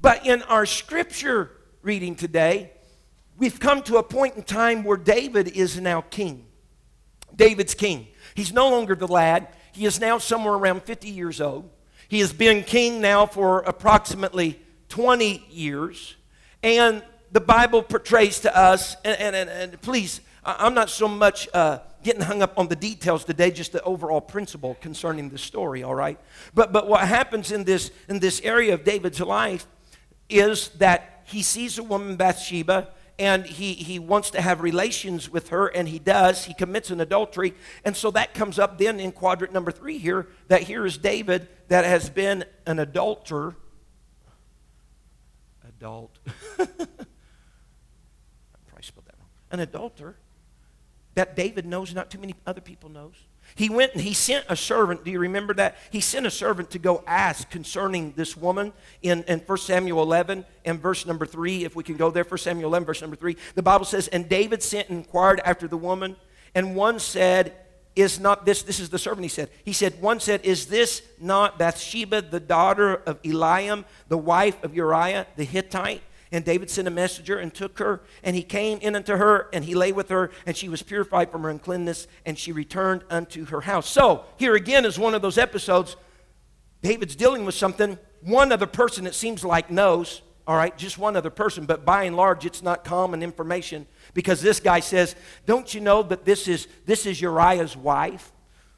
But 0.00 0.26
in 0.26 0.42
our 0.42 0.64
scripture 0.64 1.50
reading 1.82 2.14
today, 2.14 2.70
we've 3.36 3.58
come 3.58 3.82
to 3.82 3.96
a 3.96 4.02
point 4.04 4.36
in 4.36 4.44
time 4.44 4.84
where 4.84 4.96
David 4.96 5.48
is 5.48 5.80
now 5.80 6.02
king. 6.02 6.46
David's 7.34 7.74
king. 7.74 8.06
He's 8.34 8.52
no 8.52 8.70
longer 8.70 8.94
the 8.94 9.08
lad. 9.08 9.48
He 9.72 9.86
is 9.86 10.00
now 10.00 10.18
somewhere 10.18 10.54
around 10.54 10.82
50 10.82 11.08
years 11.08 11.40
old. 11.40 11.70
He 12.08 12.20
has 12.20 12.32
been 12.32 12.64
king 12.64 13.00
now 13.00 13.26
for 13.26 13.60
approximately 13.60 14.60
20 14.88 15.46
years. 15.50 16.16
And 16.62 17.02
the 17.32 17.40
Bible 17.40 17.82
portrays 17.82 18.40
to 18.40 18.56
us, 18.56 18.96
and, 19.04 19.18
and, 19.20 19.36
and, 19.36 19.50
and 19.50 19.80
please, 19.80 20.20
I'm 20.44 20.74
not 20.74 20.90
so 20.90 21.06
much 21.06 21.48
uh, 21.54 21.78
getting 22.02 22.22
hung 22.22 22.42
up 22.42 22.58
on 22.58 22.68
the 22.68 22.76
details 22.76 23.24
today, 23.24 23.50
just 23.50 23.72
the 23.72 23.82
overall 23.82 24.20
principle 24.20 24.76
concerning 24.80 25.28
the 25.28 25.38
story, 25.38 25.82
all 25.82 25.94
right? 25.94 26.18
But, 26.54 26.72
but 26.72 26.88
what 26.88 27.06
happens 27.06 27.52
in 27.52 27.64
this, 27.64 27.90
in 28.08 28.18
this 28.18 28.40
area 28.42 28.74
of 28.74 28.84
David's 28.84 29.20
life 29.20 29.66
is 30.28 30.70
that 30.78 31.22
he 31.24 31.42
sees 31.42 31.78
a 31.78 31.82
woman, 31.82 32.16
Bathsheba, 32.16 32.88
and 33.20 33.44
he, 33.44 33.74
he 33.74 33.98
wants 33.98 34.30
to 34.30 34.40
have 34.40 34.62
relations 34.62 35.28
with 35.28 35.50
her, 35.50 35.66
and 35.66 35.86
he 35.86 35.98
does. 35.98 36.46
He 36.46 36.54
commits 36.54 36.90
an 36.90 37.02
adultery. 37.02 37.52
And 37.84 37.94
so 37.94 38.10
that 38.12 38.32
comes 38.32 38.58
up 38.58 38.78
then 38.78 38.98
in 38.98 39.12
quadrant 39.12 39.52
number 39.52 39.70
three 39.70 39.98
here 39.98 40.26
that 40.48 40.62
here 40.62 40.86
is 40.86 40.96
David 40.96 41.46
that 41.68 41.84
has 41.84 42.08
been 42.08 42.46
an 42.66 42.78
adulterer. 42.78 43.56
Adult. 45.68 46.18
I 46.58 46.64
probably 48.66 48.80
spelled 48.80 49.04
that 49.04 49.16
wrong. 49.18 49.28
An 49.50 49.60
adulterer 49.60 50.16
that 51.14 51.36
David 51.36 51.66
knows, 51.66 51.94
not 51.94 52.10
too 52.10 52.18
many 52.18 52.34
other 52.46 52.62
people 52.62 52.88
knows. 52.88 53.16
He 53.54 53.68
went 53.68 53.92
and 53.92 54.00
he 54.00 54.14
sent 54.14 54.44
a 54.48 54.56
servant. 54.56 55.04
Do 55.04 55.10
you 55.10 55.18
remember 55.18 55.54
that? 55.54 55.76
He 55.90 56.00
sent 56.00 56.26
a 56.26 56.30
servant 56.30 56.70
to 56.70 56.78
go 56.78 57.02
ask 57.06 57.50
concerning 57.50 58.12
this 58.16 58.36
woman 58.36 58.72
in, 59.02 59.22
in 59.24 59.40
1 59.40 59.58
Samuel 59.58 60.02
11 60.02 60.44
and 60.64 60.80
verse 60.80 61.06
number 61.06 61.26
3. 61.26 61.64
If 61.64 61.76
we 61.76 61.84
can 61.84 61.96
go 61.96 62.10
there, 62.10 62.24
1 62.24 62.38
Samuel 62.38 62.70
11, 62.70 62.86
verse 62.86 63.00
number 63.00 63.16
3. 63.16 63.36
The 63.54 63.62
Bible 63.62 63.84
says, 63.84 64.08
And 64.08 64.28
David 64.28 64.62
sent 64.62 64.88
and 64.88 64.98
inquired 64.98 65.40
after 65.44 65.68
the 65.68 65.76
woman, 65.76 66.16
and 66.54 66.76
one 66.76 66.98
said, 66.98 67.54
Is 67.96 68.20
not 68.20 68.46
this, 68.46 68.62
this 68.62 68.80
is 68.80 68.90
the 68.90 68.98
servant, 68.98 69.24
he 69.24 69.28
said. 69.28 69.50
He 69.64 69.72
said, 69.72 70.00
One 70.00 70.20
said, 70.20 70.44
Is 70.44 70.66
this 70.66 71.02
not 71.20 71.58
Bathsheba, 71.58 72.22
the 72.22 72.40
daughter 72.40 72.94
of 72.94 73.20
Eliam, 73.22 73.84
the 74.08 74.18
wife 74.18 74.62
of 74.62 74.74
Uriah 74.74 75.26
the 75.36 75.44
Hittite? 75.44 76.02
And 76.32 76.44
David 76.44 76.70
sent 76.70 76.86
a 76.86 76.92
messenger 76.92 77.38
and 77.38 77.52
took 77.52 77.78
her, 77.80 78.02
and 78.22 78.36
he 78.36 78.42
came 78.42 78.78
in 78.78 78.94
unto 78.94 79.16
her, 79.16 79.48
and 79.52 79.64
he 79.64 79.74
lay 79.74 79.90
with 79.90 80.10
her, 80.10 80.30
and 80.46 80.56
she 80.56 80.68
was 80.68 80.82
purified 80.82 81.32
from 81.32 81.42
her 81.42 81.50
uncleanness, 81.50 82.06
and 82.24 82.38
she 82.38 82.52
returned 82.52 83.02
unto 83.10 83.46
her 83.46 83.62
house. 83.62 83.88
So, 83.88 84.24
here 84.36 84.54
again 84.54 84.84
is 84.84 84.98
one 84.98 85.14
of 85.14 85.22
those 85.22 85.38
episodes. 85.38 85.96
David's 86.82 87.16
dealing 87.16 87.44
with 87.44 87.56
something. 87.56 87.98
One 88.22 88.52
other 88.52 88.66
person, 88.66 89.06
it 89.06 89.14
seems 89.14 89.44
like, 89.44 89.70
knows, 89.70 90.22
all 90.46 90.56
right, 90.56 90.76
just 90.76 90.98
one 90.98 91.16
other 91.16 91.30
person, 91.30 91.66
but 91.66 91.84
by 91.84 92.04
and 92.04 92.16
large, 92.16 92.46
it's 92.46 92.62
not 92.62 92.84
common 92.84 93.22
information 93.22 93.86
because 94.14 94.40
this 94.40 94.60
guy 94.60 94.80
says, 94.80 95.14
Don't 95.46 95.72
you 95.74 95.80
know 95.80 96.02
that 96.02 96.24
this 96.24 96.48
is, 96.48 96.66
this 96.86 97.06
is 97.06 97.20
Uriah's 97.20 97.76
wife? 97.76 98.32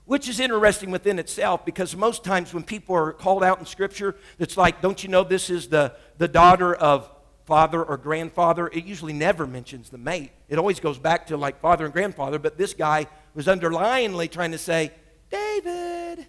Which 0.05 0.29
is 0.29 0.41
interesting 0.41 0.91
within 0.91 1.19
itself 1.19 1.65
because 1.65 1.97
most 1.97 2.25
times 2.25 2.53
when 2.53 2.62
people 2.62 2.97
are 2.97 3.12
called 3.12 3.45
out 3.45 3.59
in 3.59 3.67
Scripture, 3.67 4.17
it's 4.38 4.57
like, 4.57 4.83
Don't 4.83 5.03
you 5.03 5.09
know 5.09 5.25
this 5.25 5.49
is 5.49 5.69
the, 5.69 5.95
the 6.19 6.29
daughter 6.29 6.75
of 6.75 7.11
father 7.53 7.85
or 7.85 7.99
grandfather, 7.99 8.69
it 8.69 8.87
usually 8.87 9.12
never 9.12 9.47
mentions 9.47 9.91
the 9.91 9.99
mate. 9.99 10.33
It 10.49 10.59
always 10.59 10.81
goes 10.81 10.97
back 10.97 11.27
to 11.27 11.37
like 11.37 11.61
father 11.61 11.85
and 11.85 11.93
grandfather, 11.93 12.38
but 12.38 12.57
this 12.57 12.73
guy 12.73 13.07
was 13.35 13.47
underlyingly 13.47 14.31
trying 14.31 14.53
to 14.53 14.59
say, 14.59 14.91
David, 15.31 16.27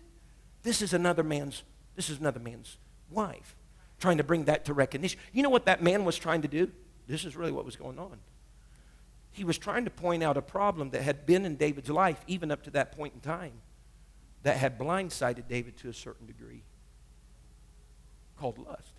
this 0.64 0.82
is 0.82 0.94
another 0.94 1.24
man's, 1.24 1.64
this 1.96 2.10
is 2.10 2.20
another 2.20 2.42
man's 2.42 2.76
wife. 3.10 3.56
Trying 4.02 4.18
to 4.18 4.26
bring 4.26 4.44
that 4.46 4.66
to 4.66 4.74
recognition. 4.74 5.18
You 5.32 5.44
know 5.44 5.50
what 5.50 5.64
that 5.68 5.82
man 5.82 6.04
was 6.04 6.18
trying 6.18 6.42
to 6.42 6.50
do? 6.50 6.70
This 7.08 7.24
is 7.24 7.38
really 7.38 7.54
what 7.54 7.64
was 7.64 7.78
going 7.78 8.00
on. 8.00 8.18
He 9.32 9.46
was 9.46 9.58
trying 9.58 9.86
to 9.86 9.92
point 9.92 10.24
out 10.24 10.36
a 10.36 10.42
problem 10.42 10.90
that 10.90 11.04
had 11.04 11.26
been 11.26 11.46
in 11.46 11.56
David's 11.56 11.90
life, 11.90 12.20
even 12.28 12.52
up 12.52 12.64
to 12.64 12.72
that 12.72 12.98
point 12.98 13.14
in 13.14 13.22
time, 13.22 13.62
that 14.42 14.58
had 14.58 14.78
blindsided 14.78 15.48
David 15.48 15.78
to 15.78 15.90
a 15.90 15.94
certain 15.94 16.28
degree, 16.28 16.64
called 18.38 18.58
lust. 18.58 18.93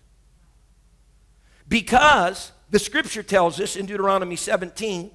Because 1.67 2.51
the 2.69 2.79
scripture 2.79 3.23
tells 3.23 3.59
us 3.59 3.75
in 3.75 3.85
Deuteronomy 3.85 4.35
17, 4.35 5.11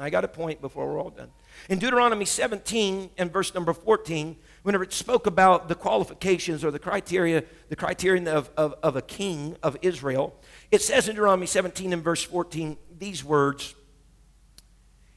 I 0.00 0.10
got 0.10 0.24
a 0.24 0.28
point 0.28 0.60
before 0.60 0.86
we're 0.86 1.00
all 1.00 1.10
done. 1.10 1.30
In 1.68 1.80
Deuteronomy 1.80 2.24
17 2.24 3.10
and 3.18 3.32
verse 3.32 3.52
number 3.52 3.72
14, 3.72 4.36
whenever 4.62 4.84
it 4.84 4.92
spoke 4.92 5.26
about 5.26 5.68
the 5.68 5.74
qualifications 5.74 6.64
or 6.64 6.70
the 6.70 6.78
criteria, 6.78 7.42
the 7.68 7.76
criterion 7.76 8.28
of, 8.28 8.50
of, 8.56 8.74
of 8.82 8.94
a 8.94 9.02
king 9.02 9.56
of 9.62 9.76
Israel, 9.82 10.36
it 10.70 10.82
says 10.82 11.08
in 11.08 11.16
Deuteronomy 11.16 11.46
17 11.46 11.92
and 11.92 12.04
verse 12.04 12.22
14 12.22 12.76
these 12.96 13.24
words 13.24 13.74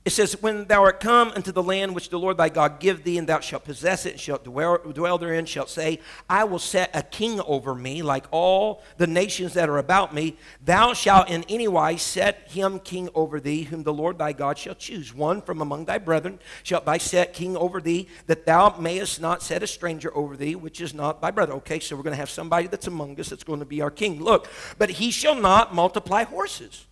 it 0.03 0.09
says, 0.09 0.41
When 0.41 0.65
thou 0.65 0.81
art 0.81 0.99
come 0.99 1.29
unto 1.35 1.51
the 1.51 1.61
land 1.61 1.93
which 1.93 2.09
the 2.09 2.17
Lord 2.17 2.37
thy 2.37 2.49
God 2.49 2.79
give 2.79 3.03
thee, 3.03 3.19
and 3.19 3.29
thou 3.29 3.39
shalt 3.39 3.65
possess 3.65 4.07
it, 4.07 4.13
and 4.13 4.19
shalt 4.19 4.43
dwell, 4.43 4.79
dwell 4.79 5.19
therein, 5.19 5.45
shalt 5.45 5.69
say, 5.69 5.99
I 6.27 6.43
will 6.43 6.59
set 6.59 6.89
a 6.95 7.03
king 7.03 7.39
over 7.41 7.75
me, 7.75 8.01
like 8.01 8.25
all 8.31 8.81
the 8.97 9.05
nations 9.05 9.53
that 9.53 9.69
are 9.69 9.77
about 9.77 10.11
me. 10.11 10.37
Thou 10.63 10.93
shalt 10.93 11.29
in 11.29 11.43
any 11.47 11.67
wise 11.67 12.01
set 12.01 12.49
him 12.49 12.79
king 12.79 13.09
over 13.13 13.39
thee, 13.39 13.63
whom 13.63 13.83
the 13.83 13.93
Lord 13.93 14.17
thy 14.17 14.33
God 14.33 14.57
shall 14.57 14.73
choose. 14.73 15.13
One 15.13 15.39
from 15.39 15.61
among 15.61 15.85
thy 15.85 15.99
brethren 15.99 16.39
shalt 16.63 16.85
thou 16.85 16.97
set 16.97 17.33
king 17.33 17.55
over 17.55 17.79
thee, 17.79 18.07
that 18.25 18.47
thou 18.47 18.75
mayest 18.79 19.21
not 19.21 19.43
set 19.43 19.61
a 19.61 19.67
stranger 19.67 20.15
over 20.17 20.35
thee, 20.35 20.55
which 20.55 20.81
is 20.81 20.95
not 20.95 21.21
thy 21.21 21.29
brother. 21.29 21.53
Okay, 21.53 21.79
so 21.79 21.95
we're 21.95 22.03
going 22.03 22.13
to 22.13 22.19
have 22.19 22.29
somebody 22.29 22.65
that's 22.65 22.87
among 22.87 23.19
us 23.19 23.29
that's 23.29 23.43
going 23.43 23.59
to 23.59 23.65
be 23.65 23.81
our 23.81 23.91
king. 23.91 24.19
Look, 24.19 24.47
but 24.79 24.89
he 24.89 25.11
shall 25.11 25.35
not 25.35 25.75
multiply 25.75 26.23
horses 26.23 26.87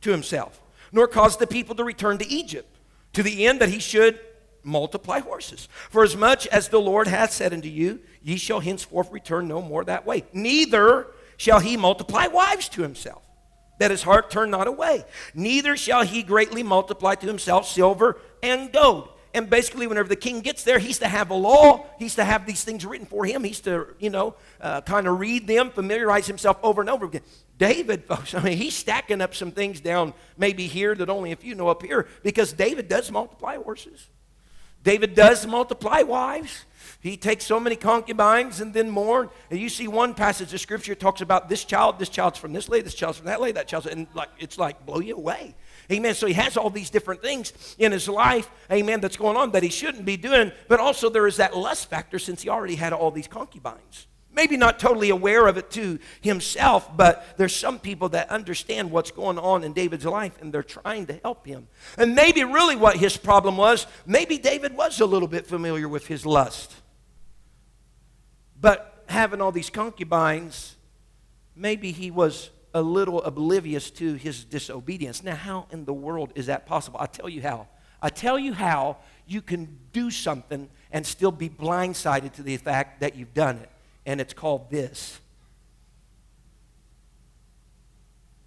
to 0.00 0.10
himself 0.10 0.58
nor 0.92 1.08
cause 1.08 1.36
the 1.36 1.46
people 1.46 1.74
to 1.74 1.84
return 1.84 2.18
to 2.18 2.28
Egypt, 2.28 2.78
to 3.14 3.22
the 3.22 3.46
end 3.46 3.60
that 3.60 3.70
he 3.70 3.78
should 3.78 4.20
multiply 4.62 5.18
horses. 5.18 5.68
For 5.90 6.04
as 6.04 6.16
much 6.16 6.46
as 6.48 6.68
the 6.68 6.80
Lord 6.80 7.08
hath 7.08 7.32
said 7.32 7.52
unto 7.52 7.68
you, 7.68 8.00
ye 8.22 8.36
shall 8.36 8.60
henceforth 8.60 9.10
return 9.10 9.48
no 9.48 9.60
more 9.60 9.84
that 9.84 10.06
way. 10.06 10.24
Neither 10.32 11.08
shall 11.36 11.60
he 11.60 11.76
multiply 11.76 12.28
wives 12.28 12.68
to 12.70 12.82
himself, 12.82 13.22
that 13.80 13.90
his 13.90 14.02
heart 14.02 14.30
turn 14.30 14.50
not 14.50 14.68
away. 14.68 15.04
Neither 15.34 15.76
shall 15.76 16.04
he 16.04 16.22
greatly 16.22 16.62
multiply 16.62 17.16
to 17.16 17.26
himself 17.26 17.66
silver 17.66 18.18
and 18.42 18.72
gold. 18.72 19.08
And 19.34 19.48
basically, 19.48 19.86
whenever 19.86 20.08
the 20.08 20.16
king 20.16 20.40
gets 20.40 20.62
there, 20.62 20.78
he's 20.78 20.98
to 20.98 21.08
have 21.08 21.30
a 21.30 21.34
law. 21.34 21.86
He's 21.98 22.16
to 22.16 22.24
have 22.24 22.44
these 22.44 22.64
things 22.64 22.84
written 22.84 23.06
for 23.06 23.24
him. 23.24 23.44
He's 23.44 23.60
to, 23.60 23.86
you 23.98 24.10
know, 24.10 24.34
uh, 24.60 24.82
kind 24.82 25.06
of 25.06 25.20
read 25.20 25.46
them, 25.46 25.70
familiarize 25.70 26.26
himself 26.26 26.58
over 26.62 26.82
and 26.82 26.90
over 26.90 27.06
again. 27.06 27.22
David, 27.56 28.04
folks, 28.08 28.34
I 28.34 28.42
mean, 28.42 28.58
he's 28.58 28.74
stacking 28.74 29.22
up 29.22 29.34
some 29.34 29.50
things 29.50 29.80
down 29.80 30.12
maybe 30.36 30.66
here 30.66 30.94
that 30.94 31.08
only 31.08 31.32
a 31.32 31.36
few 31.36 31.54
know 31.54 31.68
up 31.68 31.82
here 31.82 32.06
because 32.22 32.52
David 32.52 32.88
does 32.88 33.10
multiply 33.10 33.56
horses. 33.56 34.06
David 34.82 35.14
does 35.14 35.46
multiply 35.46 36.02
wives. 36.02 36.64
He 37.02 37.16
takes 37.16 37.44
so 37.44 37.58
many 37.58 37.74
concubines 37.74 38.60
and 38.60 38.72
then 38.72 38.88
more. 38.88 39.28
And 39.50 39.58
you 39.58 39.68
see 39.68 39.88
one 39.88 40.14
passage 40.14 40.54
of 40.54 40.60
scripture 40.60 40.94
talks 40.94 41.20
about 41.20 41.48
this 41.48 41.64
child, 41.64 41.98
this 41.98 42.08
child's 42.08 42.38
from 42.38 42.52
this 42.52 42.68
lady, 42.68 42.84
this 42.84 42.94
child's 42.94 43.18
from 43.18 43.26
that 43.26 43.40
lady, 43.40 43.54
that 43.54 43.66
child's, 43.66 43.88
and 43.88 44.06
like 44.14 44.28
it's 44.38 44.56
like 44.56 44.86
blow 44.86 45.00
you 45.00 45.16
away. 45.16 45.56
Amen. 45.90 46.14
So 46.14 46.28
he 46.28 46.34
has 46.34 46.56
all 46.56 46.70
these 46.70 46.90
different 46.90 47.20
things 47.20 47.74
in 47.76 47.90
his 47.90 48.08
life, 48.08 48.48
amen, 48.70 49.00
that's 49.00 49.16
going 49.16 49.36
on 49.36 49.50
that 49.50 49.64
he 49.64 49.68
shouldn't 49.68 50.04
be 50.04 50.16
doing. 50.16 50.52
But 50.68 50.78
also 50.78 51.10
there 51.10 51.26
is 51.26 51.38
that 51.38 51.56
lust 51.56 51.90
factor 51.90 52.20
since 52.20 52.42
he 52.42 52.48
already 52.48 52.76
had 52.76 52.92
all 52.92 53.10
these 53.10 53.26
concubines 53.26 54.06
maybe 54.34 54.56
not 54.56 54.78
totally 54.78 55.10
aware 55.10 55.46
of 55.46 55.58
it 55.58 55.70
to 55.70 55.98
himself, 56.20 56.96
but 56.96 57.22
there's 57.36 57.54
some 57.54 57.78
people 57.78 58.08
that 58.10 58.30
understand 58.30 58.90
what's 58.90 59.10
going 59.10 59.38
on 59.38 59.62
in 59.62 59.72
David's 59.72 60.06
life 60.06 60.40
and 60.40 60.52
they're 60.52 60.62
trying 60.62 61.06
to 61.06 61.20
help 61.22 61.46
him. 61.46 61.68
And 61.98 62.14
maybe 62.14 62.42
really 62.44 62.76
what 62.76 62.96
his 62.96 63.16
problem 63.16 63.56
was, 63.56 63.86
maybe 64.06 64.38
David 64.38 64.74
was 64.74 65.00
a 65.00 65.06
little 65.06 65.28
bit 65.28 65.46
familiar 65.46 65.88
with 65.88 66.06
his 66.06 66.24
lust. 66.24 66.72
But 68.62 69.04
having 69.08 69.42
all 69.42 69.52
these 69.52 69.68
concubines, 69.68 70.76
maybe 71.54 71.92
he 71.92 72.10
was 72.10 72.48
a 72.72 72.80
little 72.80 73.20
oblivious 73.22 73.90
to 73.90 74.14
his 74.14 74.44
disobedience. 74.44 75.22
Now, 75.22 75.34
how 75.34 75.66
in 75.70 75.84
the 75.84 75.92
world 75.92 76.32
is 76.34 76.46
that 76.46 76.64
possible? 76.64 76.98
I'll 77.00 77.08
tell 77.08 77.28
you 77.28 77.42
how. 77.42 77.66
I 78.00 78.08
tell 78.08 78.38
you 78.38 78.54
how 78.54 78.96
you 79.26 79.42
can 79.42 79.78
do 79.92 80.10
something 80.10 80.70
and 80.90 81.04
still 81.04 81.32
be 81.32 81.50
blindsided 81.50 82.32
to 82.34 82.42
the 82.42 82.56
fact 82.56 83.00
that 83.00 83.16
you've 83.16 83.34
done 83.34 83.58
it 83.58 83.68
and 84.06 84.20
it's 84.20 84.32
called 84.32 84.70
this 84.70 85.20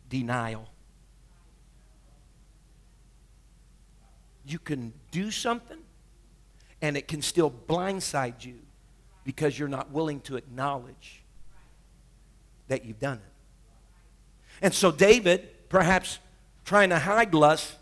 denial. 0.10 0.67
You 4.45 4.60
can 4.60 4.93
do 5.12 5.32
something, 5.32 5.80
and 6.82 6.95
it 6.95 7.08
can 7.08 7.21
still 7.21 7.49
blindside 7.49 8.45
you 8.45 8.64
because 9.26 9.60
you're 9.60 9.68
not 9.68 9.92
willing 9.92 10.22
to 10.22 10.38
acknowledge 10.38 11.22
that 12.70 12.86
you've 12.86 13.00
done 13.00 13.18
it. 13.18 13.34
And 14.62 14.74
so, 14.74 14.92
David, 14.92 15.50
perhaps 15.68 16.20
trying 16.64 16.90
to 16.90 17.00
hide 17.00 17.34
lust, 17.34 17.76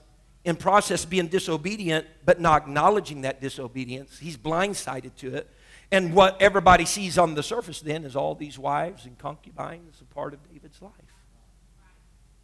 in 0.43 0.57
process 0.57 1.05
being 1.05 1.27
disobedient, 1.27 2.05
but 2.25 2.41
not 2.41 2.63
acknowledging 2.63 3.21
that 3.21 3.39
disobedience, 3.39 4.19
he's 4.19 4.35
blindsided 4.35 5.15
to 5.15 5.35
it 5.35 5.49
and 5.93 6.15
what 6.15 6.41
everybody 6.41 6.85
sees 6.85 7.19
on 7.19 7.35
the 7.35 7.43
surface 7.43 7.79
then 7.79 8.03
is 8.03 8.15
all 8.15 8.33
these 8.33 8.57
wives 8.57 9.05
and 9.05 9.15
concubines 9.19 10.01
a 10.01 10.05
part 10.11 10.33
of 10.33 10.39
David's 10.51 10.81
life. 10.81 10.91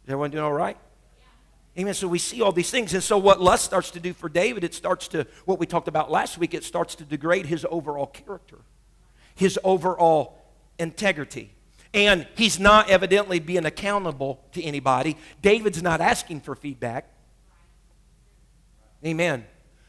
Is 0.04 0.08
everyone 0.08 0.30
doing 0.30 0.44
all 0.44 0.52
right? 0.52 0.76
Amen. 1.76 1.94
So 1.94 2.06
we 2.06 2.20
see 2.20 2.42
all 2.42 2.52
these 2.52 2.70
things. 2.70 2.94
And 2.94 3.02
so 3.02 3.18
what 3.18 3.40
lust 3.40 3.64
starts 3.64 3.90
to 3.90 3.98
do 3.98 4.12
for 4.12 4.28
David, 4.28 4.62
it 4.62 4.72
starts 4.72 5.08
to, 5.08 5.26
what 5.46 5.58
we 5.58 5.66
talked 5.66 5.88
about 5.88 6.12
last 6.12 6.38
week, 6.38 6.54
it 6.54 6.62
starts 6.62 6.94
to 6.94 7.04
degrade 7.04 7.46
his 7.46 7.66
overall 7.68 8.06
character, 8.06 8.58
his 9.34 9.58
overall 9.64 10.38
integrity. 10.78 11.52
And 11.92 12.26
he's 12.36 12.60
not 12.60 12.88
evidently 12.88 13.40
being 13.40 13.64
accountable 13.66 14.44
to 14.52 14.62
anybody. 14.62 15.16
David's 15.42 15.82
not 15.82 16.00
asking 16.00 16.40
for 16.40 16.54
feedback. 16.54 17.12
Amen. 19.04 19.44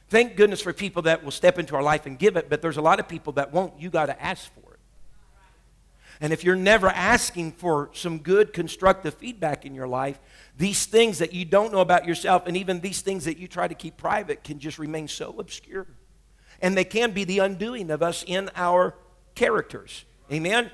Thank 0.09 0.35
goodness 0.35 0.61
for 0.61 0.73
people 0.73 1.03
that 1.03 1.23
will 1.23 1.31
step 1.31 1.59
into 1.59 1.75
our 1.75 1.83
life 1.83 2.05
and 2.05 2.17
give 2.17 2.35
it, 2.35 2.49
but 2.49 2.61
there's 2.61 2.77
a 2.77 2.81
lot 2.81 2.99
of 2.99 3.07
people 3.07 3.33
that 3.33 3.53
won't. 3.53 3.79
You 3.79 3.89
got 3.89 4.07
to 4.07 4.21
ask 4.21 4.51
for 4.53 4.73
it. 4.73 4.79
And 6.19 6.33
if 6.33 6.43
you're 6.43 6.55
never 6.55 6.87
asking 6.87 7.53
for 7.53 7.89
some 7.93 8.19
good, 8.19 8.51
constructive 8.51 9.13
feedback 9.13 9.65
in 9.65 9.73
your 9.73 9.87
life, 9.87 10.19
these 10.57 10.85
things 10.85 11.19
that 11.19 11.33
you 11.33 11.45
don't 11.45 11.71
know 11.71 11.79
about 11.79 12.05
yourself 12.05 12.43
and 12.45 12.57
even 12.57 12.81
these 12.81 13.01
things 13.01 13.25
that 13.25 13.37
you 13.37 13.47
try 13.47 13.67
to 13.67 13.73
keep 13.73 13.97
private 13.97 14.43
can 14.43 14.59
just 14.59 14.77
remain 14.77 15.07
so 15.07 15.35
obscure. 15.39 15.87
And 16.61 16.77
they 16.77 16.83
can 16.83 17.11
be 17.11 17.23
the 17.23 17.39
undoing 17.39 17.89
of 17.89 18.03
us 18.03 18.23
in 18.27 18.49
our 18.55 18.95
characters. 19.35 20.05
Amen? 20.31 20.71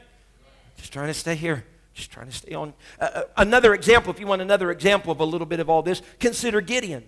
Just 0.78 0.94
trying 0.94 1.08
to 1.08 1.14
stay 1.14 1.36
here. 1.36 1.66
Just 1.94 2.12
trying 2.12 2.28
to 2.28 2.34
stay 2.34 2.54
on. 2.54 2.74
Uh, 3.00 3.10
uh 3.14 3.22
another 3.38 3.74
example, 3.74 4.12
if 4.12 4.20
you 4.20 4.28
want 4.28 4.42
another 4.42 4.72
example 4.72 5.12
of 5.12 5.20
a 5.20 5.26
little 5.26 5.48
bit 5.48 5.60
of 5.60 5.70
all 5.70 5.82
this, 5.82 6.02
consider 6.20 6.62
Gideon. 6.62 7.04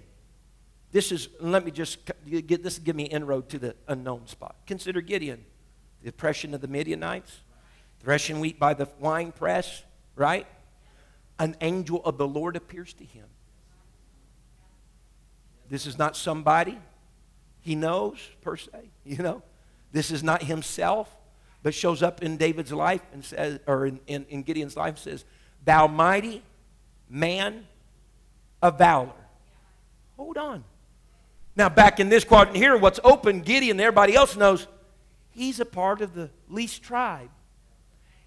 This 0.92 1.12
is, 1.12 1.30
let 1.40 1.64
me 1.64 1.72
just 1.72 2.00
get 2.28 2.64
this, 2.64 2.80
give 2.80 2.96
me 2.96 3.06
an 3.06 3.12
inroad 3.12 3.50
to 3.50 3.60
the 3.60 3.76
unknown 3.88 4.26
spot. 4.26 4.56
Consider 4.66 5.02
Gideon, 5.02 5.46
the 6.02 6.10
oppression 6.10 6.54
of 6.56 6.62
the 6.62 6.68
Midianites, 6.68 7.42
threshing 8.00 8.40
wheat 8.40 8.58
by 8.58 8.74
the 8.74 8.90
wine 9.00 9.32
press, 9.32 9.84
right? 10.16 10.48
An 11.38 11.56
angel 11.62 12.04
of 12.04 12.18
the 12.18 12.28
Lord 12.28 12.56
appears 12.56 12.94
to 12.94 13.04
him. 13.04 13.26
This 15.70 15.86
is 15.86 16.00
not 16.00 16.18
somebody 16.18 16.80
he 17.62 17.76
knows, 17.76 18.18
per 18.42 18.58
se, 18.58 18.90
you 19.06 19.18
know. 19.18 19.44
This 19.92 20.12
is 20.12 20.24
not 20.24 20.44
himself, 20.44 21.16
but 21.64 21.74
shows 21.74 22.02
up 22.02 22.24
in 22.24 22.38
David's 22.38 22.72
life 22.72 23.02
and 23.14 23.24
says, 23.24 23.60
or 23.68 23.86
in, 23.86 24.00
in, 24.08 24.26
in 24.30 24.44
Gideon's 24.44 24.78
life 24.78 24.90
and 24.90 25.00
says, 25.00 25.26
Thou 25.66 25.88
mighty 25.88 26.42
man 27.10 27.68
of 28.62 28.78
valor. 28.78 29.12
Hold 30.18 30.38
on. 30.38 30.64
Now, 31.56 31.68
back 31.68 32.00
in 32.00 32.10
this 32.10 32.24
quadrant 32.24 32.56
here, 32.56 32.78
what's 32.78 33.00
open, 33.04 33.42
Gideon, 33.42 33.80
everybody 33.80 34.16
else 34.16 34.38
knows, 34.38 34.68
he's 35.32 35.60
a 35.60 35.66
part 35.66 36.02
of 36.02 36.14
the 36.14 36.30
least 36.48 36.84
tribe. 36.84 37.30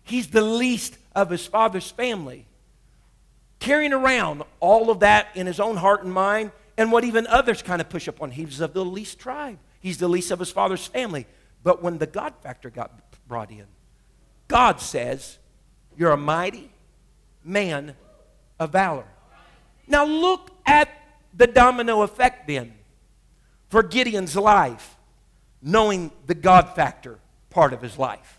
He's 0.03 0.29
the 0.29 0.42
least 0.42 0.99
of 1.14 1.31
his 1.31 1.47
father's 1.47 1.90
family. 1.90 2.47
Carrying 3.59 3.92
around 3.92 4.42
all 4.61 4.90
of 4.90 5.01
that 5.01 5.29
in 5.35 5.47
his 5.47 5.61
own 5.61 5.77
heart 5.77 6.03
and 6.03 6.12
mind, 6.12 6.51
and 6.77 6.90
what 6.90 7.05
even 7.05 7.27
others 7.27 7.62
kind 7.62 7.81
of 7.81 7.88
push 7.88 8.09
up 8.09 8.21
on. 8.21 8.31
He's 8.31 8.61
of 8.61 8.73
the 8.75 8.85
least 8.85 9.18
tribe, 9.18 9.59
he's 9.81 9.99
the 9.99 10.09
least 10.09 10.31
of 10.31 10.38
his 10.38 10.51
father's 10.51 10.87
family. 10.87 11.27
But 11.62 11.83
when 11.83 11.99
the 11.99 12.07
God 12.07 12.35
factor 12.42 12.71
got 12.71 13.12
brought 13.26 13.50
in, 13.50 13.66
God 14.48 14.80
says, 14.80 15.38
You're 15.96 16.12
a 16.12 16.16
mighty 16.16 16.70
man 17.44 17.94
of 18.58 18.72
valor. 18.72 19.06
Now 19.87 20.04
look 20.04 20.50
at 20.66 20.88
the 21.35 21.46
domino 21.46 22.02
effect 22.02 22.46
then 22.46 22.74
for 23.68 23.82
Gideon's 23.82 24.37
life, 24.37 24.96
knowing 25.62 26.11
the 26.26 26.35
God 26.35 26.74
factor 26.74 27.18
part 27.50 27.72
of 27.72 27.82
his 27.82 27.98
life. 27.98 28.38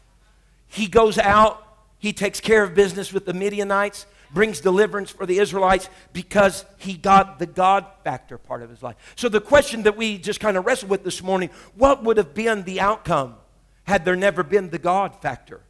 He 0.67 0.87
goes 0.87 1.17
out, 1.17 1.65
he 1.99 2.13
takes 2.13 2.39
care 2.39 2.63
of 2.63 2.73
business 2.75 3.13
with 3.13 3.25
the 3.25 3.33
Midianites, 3.33 4.05
brings 4.33 4.59
deliverance 4.59 5.11
for 5.11 5.25
the 5.25 5.37
Israelites 5.37 5.89
because 6.11 6.65
he 6.77 6.95
got 6.95 7.39
the 7.39 7.45
God 7.45 7.85
factor 8.03 8.37
part 8.37 8.63
of 8.63 8.69
his 8.69 8.81
life. 8.81 8.95
So 9.15 9.29
the 9.29 9.41
question 9.41 9.83
that 9.83 9.95
we 9.95 10.17
just 10.17 10.39
kind 10.39 10.57
of 10.57 10.65
wrestled 10.65 10.89
with 10.89 11.03
this 11.03 11.21
morning, 11.21 11.49
what 11.75 12.03
would 12.03 12.17
have 12.17 12.33
been 12.33 12.63
the 12.63 12.81
outcome 12.81 13.35
had 13.83 14.05
there 14.05 14.15
never 14.15 14.43
been 14.43 14.69
the 14.69 14.79
God 14.79 15.21
factor? 15.21 15.61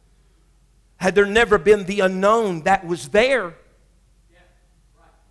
Had 0.96 1.14
there 1.14 1.26
never 1.26 1.58
been 1.58 1.84
the 1.84 2.00
unknown 2.00 2.62
that 2.62 2.86
was 2.86 3.08
there? 3.08 3.54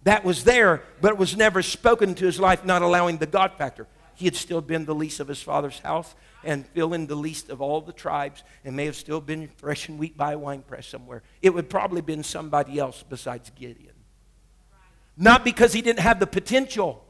That 0.04 0.26
was 0.26 0.44
there, 0.44 0.84
but 1.00 1.12
it 1.12 1.18
was 1.18 1.38
never 1.38 1.62
spoken 1.62 2.10
into 2.10 2.26
his 2.26 2.40
life, 2.40 2.66
not 2.66 2.82
allowing 2.82 3.18
the 3.18 3.26
God 3.26 3.54
factor. 3.58 3.88
He 4.16 4.26
had 4.26 4.36
still 4.36 4.62
been 4.62 4.86
the 4.86 4.94
least 4.94 5.20
of 5.20 5.28
his 5.28 5.42
father's 5.42 5.80
house 5.80 6.14
and 6.44 6.68
fill 6.68 6.94
in 6.94 7.08
the 7.08 7.16
least 7.16 7.50
of 7.50 7.62
all 7.62 7.80
the 7.80 7.94
tribes 7.94 8.44
and 8.66 8.76
may 8.76 8.86
have 8.86 8.98
still 8.98 9.22
been 9.22 9.48
threshing 9.58 9.98
wheat 9.98 10.18
by 10.18 10.34
a 10.34 10.38
wine 10.38 10.62
press 10.62 10.88
somewhere. 10.88 11.24
It 11.42 11.54
would 11.54 11.70
probably 11.70 12.00
have 12.00 12.06
been 12.06 12.24
somebody 12.24 12.80
else 12.80 13.04
besides 13.08 13.50
Gideon. 13.56 13.94
Not 15.16 15.46
because 15.46 15.74
he 15.74 15.82
didn't 15.82 16.00
have 16.00 16.20
the 16.20 16.28
potential, 16.28 17.04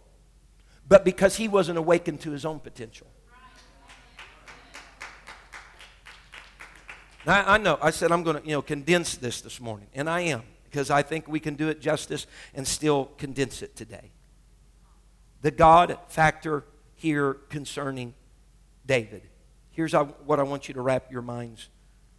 but 0.88 1.04
because 1.04 1.36
he 1.36 1.48
wasn't 1.48 1.78
awakened 1.78 2.22
to 2.22 2.32
his 2.32 2.46
own 2.46 2.60
potential. 2.60 3.08
I 7.26 7.58
know, 7.58 7.78
I 7.82 7.92
said 7.92 8.12
I'm 8.12 8.24
going 8.24 8.42
to, 8.42 8.46
you 8.46 8.54
know, 8.54 8.62
condense 8.62 9.16
this 9.16 9.42
this 9.42 9.62
morning, 9.62 9.88
and 9.94 10.10
I 10.10 10.22
am, 10.22 10.44
because 10.66 10.90
I 10.90 11.04
think 11.04 11.28
we 11.28 11.40
can 11.40 11.56
do 11.56 11.70
it 11.70 11.80
justice 11.80 12.28
and 12.54 12.68
still 12.68 13.06
condense 13.18 13.62
it 13.62 13.76
today. 13.76 14.12
The 15.42 15.52
God 15.52 15.98
factor 16.10 16.66
here 16.96 17.36
concerning 17.50 18.14
David. 18.86 19.22
Here's 19.72 19.94
what 19.94 20.40
I 20.40 20.44
want 20.44 20.68
you 20.68 20.74
to 20.74 20.82
wrap 20.82 21.12
your 21.12 21.22
minds 21.22 21.70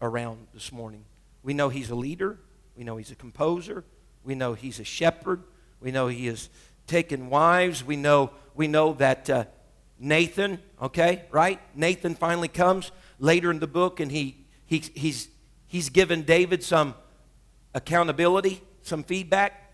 around 0.00 0.46
this 0.54 0.72
morning. 0.72 1.04
We 1.42 1.52
know 1.52 1.68
he's 1.68 1.90
a 1.90 1.94
leader, 1.94 2.38
we 2.76 2.84
know 2.84 2.96
he's 2.96 3.10
a 3.10 3.14
composer, 3.14 3.84
we 4.24 4.34
know 4.34 4.54
he's 4.54 4.80
a 4.80 4.84
shepherd, 4.84 5.42
we 5.80 5.90
know 5.90 6.08
he 6.08 6.26
has 6.26 6.48
taken 6.86 7.28
wives, 7.28 7.84
we 7.84 7.96
know, 7.96 8.30
we 8.54 8.68
know 8.68 8.94
that 8.94 9.28
uh, 9.28 9.44
Nathan, 9.98 10.60
okay, 10.80 11.24
right? 11.30 11.60
Nathan 11.74 12.14
finally 12.14 12.48
comes 12.48 12.90
later 13.18 13.50
in 13.50 13.58
the 13.58 13.66
book 13.66 14.00
and 14.00 14.10
he 14.10 14.43
he, 14.66 14.82
he's, 14.94 15.28
he's 15.66 15.88
given 15.88 16.22
David 16.22 16.62
some 16.62 16.94
accountability, 17.74 18.62
some 18.82 19.02
feedback, 19.02 19.72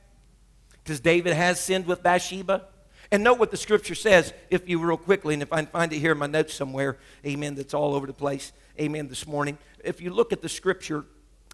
because 0.83 1.01
David 1.01 1.35
has 1.35 1.61
sinned 1.61 1.87
with 1.87 2.03
Bathsheba. 2.03 2.67
And 3.13 3.25
note 3.25 3.39
what 3.39 3.51
the 3.51 3.57
scripture 3.57 3.95
says, 3.95 4.33
if 4.51 4.69
you 4.69 4.81
real 4.81 4.97
quickly, 4.97 5.35
and 5.35 5.43
if 5.43 5.53
I 5.53 5.65
find 5.65 5.93
it 5.93 5.99
here 5.99 6.13
in 6.13 6.19
my 6.19 6.27
notes 6.27 6.55
somewhere, 6.55 6.99
amen, 7.27 7.57
that's 7.57 7.75
all 7.75 7.95
over 7.95 8.07
the 8.07 8.13
place, 8.13 8.53
amen, 8.79 9.09
this 9.09 9.27
morning. 9.27 9.59
If 9.85 10.01
you 10.01 10.11
look 10.11 10.33
at 10.33 10.43
the 10.43 10.49
scripture 10.49 11.05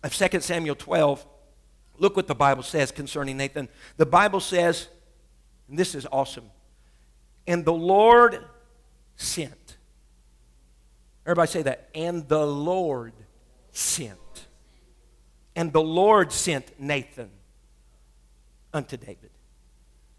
of 0.02 0.14
2 0.14 0.40
Samuel 0.40 0.74
12, 0.74 1.26
look 1.98 2.14
what 2.14 2.26
the 2.26 2.34
Bible 2.34 2.62
says 2.62 2.92
concerning 2.92 3.36
Nathan. 3.38 3.68
The 3.96 4.06
Bible 4.06 4.40
says, 4.40 4.88
and 5.68 5.78
this 5.78 5.94
is 5.94 6.06
awesome, 6.12 6.50
and 7.46 7.64
the 7.64 7.72
Lord 7.72 8.44
sent. 9.16 9.76
Everybody 11.24 11.50
say 11.50 11.62
that. 11.62 11.88
And 11.94 12.28
the 12.28 12.46
Lord 12.46 13.12
sent. 13.76 14.46
And 15.54 15.72
the 15.72 15.82
Lord 15.82 16.32
sent 16.32 16.78
Nathan 16.78 17.30
unto 18.72 18.96
David. 18.96 19.30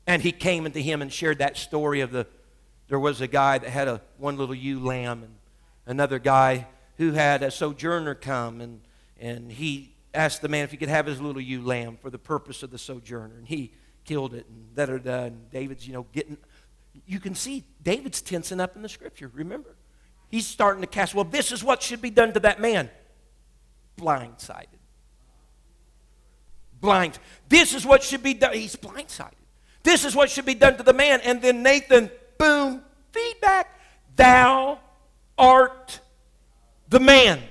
And 0.06 0.22
he 0.22 0.32
came 0.32 0.66
unto 0.66 0.80
him 0.80 1.02
and 1.02 1.12
shared 1.12 1.40
that 1.40 1.58
story 1.58 2.02
of 2.02 2.12
the 2.12 2.28
there 2.88 3.00
was 3.00 3.20
a 3.20 3.28
guy 3.28 3.58
that 3.58 3.70
had 3.70 3.88
a 3.88 4.02
one 4.18 4.38
little 4.38 4.56
ewe 4.56 4.80
lamb 4.80 5.24
and 5.24 5.36
another 5.86 6.20
guy 6.20 6.68
who 6.98 7.12
had 7.12 7.44
a 7.44 7.52
sojourner 7.52 8.16
come 8.16 8.62
and 8.62 8.82
and 9.20 9.52
he 9.52 9.94
asked 10.14 10.42
the 10.42 10.48
man 10.48 10.64
if 10.64 10.72
he 10.72 10.78
could 10.78 10.90
have 10.90 11.06
his 11.06 11.20
little 11.20 11.42
ewe 11.42 11.62
lamb 11.62 11.98
for 12.02 12.10
the 12.10 12.18
purpose 12.18 12.64
of 12.64 12.72
the 12.72 12.78
sojourner 12.78 13.36
and 13.36 13.48
he 13.48 13.74
killed 14.06 14.34
it 14.34 14.46
and 14.48 14.74
da 14.74 14.86
da 14.86 14.98
da 14.98 15.30
David's 15.52 15.86
you 15.86 15.94
know 15.94 16.06
getting 16.14 16.38
you 17.06 17.20
can 17.20 17.36
see 17.36 17.66
David's 17.84 18.22
tensing 18.22 18.62
up 18.62 18.76
in 18.78 18.82
the 18.82 18.90
scripture 18.90 19.30
remember 19.34 19.76
he's 20.30 20.48
starting 20.48 20.82
to 20.82 20.88
cast 20.88 21.14
well 21.14 21.26
this 21.26 21.52
is 21.52 21.64
what 21.64 21.84
should 21.84 22.02
be 22.02 22.10
done 22.10 22.32
to 22.34 22.40
that 22.40 22.62
man 22.62 22.90
blindsided. 23.98 24.68
Blind. 26.80 27.18
This 27.50 27.74
is 27.74 27.86
what 27.86 28.04
should 28.04 28.24
be 28.24 28.34
done. 28.34 28.54
He's 28.54 28.76
blindsided. 28.76 29.34
This 29.84 30.06
is 30.06 30.16
what 30.16 30.30
should 30.30 30.46
be 30.46 30.54
done 30.54 30.78
to 30.78 30.84
the 30.84 30.94
man. 30.94 31.22
And 31.24 31.42
then 31.42 31.64
Nathan, 31.64 32.12
boom, 32.38 32.84
feedback. 33.12 33.80
Thou 34.16 34.80
art 35.38 36.00
the 36.90 37.00
man. 37.00 37.42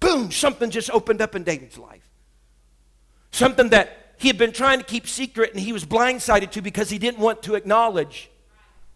Boom, 0.00 0.30
something 0.30 0.70
just 0.70 0.90
opened 0.90 1.22
up 1.22 1.34
in 1.34 1.44
David's 1.44 1.78
life. 1.78 2.06
Something 3.30 3.70
that 3.70 4.14
he 4.18 4.28
had 4.28 4.38
been 4.38 4.52
trying 4.52 4.78
to 4.78 4.84
keep 4.84 5.08
secret 5.08 5.52
and 5.52 5.60
he 5.60 5.72
was 5.72 5.84
blindsided 5.84 6.50
to 6.52 6.62
because 6.62 6.90
he 6.90 6.98
didn't 6.98 7.18
want 7.18 7.42
to 7.44 7.54
acknowledge. 7.54 8.30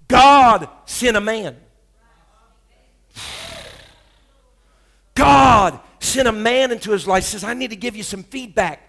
God 0.07 0.69
sent 0.87 1.17
a 1.17 1.21
man. 1.21 1.57
God 5.19 5.81
sent 5.99 6.29
a 6.29 6.33
man 6.33 6.71
into 6.71 6.93
his 6.93 7.07
life, 7.07 7.25
says, 7.25 7.43
I 7.43 7.55
need 7.55 7.71
to 7.71 7.77
give 7.77 7.97
you 7.97 8.05
some 8.05 8.23
feedback 8.23 8.81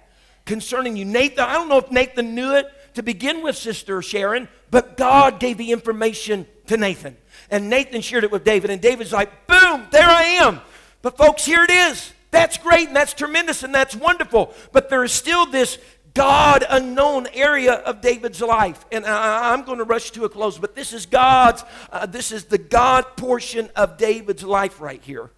concerning 0.46 0.96
you. 0.96 1.04
Nathan, 1.04 1.40
I 1.40 1.54
don't 1.54 1.70
know 1.70 1.80
if 1.80 1.92
Nathan 1.92 2.36
knew 2.36 2.56
it 2.56 2.68
to 2.94 3.04
begin 3.04 3.42
with, 3.42 3.58
Sister 3.58 4.02
Sharon, 4.04 4.48
but 4.70 4.96
God 4.96 5.40
gave 5.40 5.58
the 5.58 5.72
information 5.72 6.46
to 6.68 6.78
Nathan. 6.78 7.18
And 7.50 7.68
Nathan 7.70 8.02
shared 8.02 8.24
it 8.24 8.32
with 8.32 8.44
David, 8.44 8.70
and 8.70 8.80
David's 8.80 9.12
like, 9.12 9.48
boom, 9.48 9.88
there 9.92 10.08
I 10.08 10.24
am. 10.44 10.62
But 11.02 11.18
folks, 11.18 11.46
here 11.46 11.64
it 11.64 11.72
is. 11.72 12.14
That's 12.30 12.60
great, 12.60 12.88
and 12.88 12.96
that's 12.96 13.14
tremendous, 13.14 13.64
and 13.64 13.74
that's 13.74 13.96
wonderful. 13.96 14.54
But 14.72 14.90
there 14.90 15.04
is 15.04 15.12
still 15.12 15.48
this 15.48 15.80
God 16.14 16.64
unknown 16.70 17.28
area 17.34 17.74
of 17.74 18.02
David's 18.02 18.42
life. 18.42 18.86
And 18.92 19.04
I, 19.04 19.54
am 19.54 19.64
going 19.64 19.80
to 19.80 19.84
rush 19.84 20.12
to 20.12 20.26
a 20.26 20.30
close, 20.30 20.60
but 20.60 20.76
this 20.76 20.94
is 20.94 21.08
God's, 21.08 21.64
uh, 21.92 22.06
this 22.06 22.32
is 22.32 22.46
the 22.46 22.58
God 22.60 23.18
portion 23.18 23.70
of 23.76 23.98
David's 23.98 24.44
life 24.44 24.80
right 24.80 25.02
here. 25.02 25.32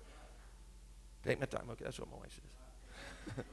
Take 1.24 1.40
my 1.40 1.46
time. 1.46 1.64
Okay, 1.72 1.84
that's 1.86 2.00
what 2.00 2.10
my 2.10 2.18
wife 2.18 2.40
says. 3.36 3.46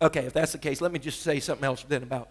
okay, 0.02 0.26
if 0.26 0.32
that's 0.32 0.52
the 0.52 0.58
case, 0.58 0.80
let 0.80 0.92
me 0.92 0.98
just 0.98 1.22
say 1.22 1.40
something 1.40 1.64
else 1.64 1.84
then 1.88 2.02
about 2.02 2.30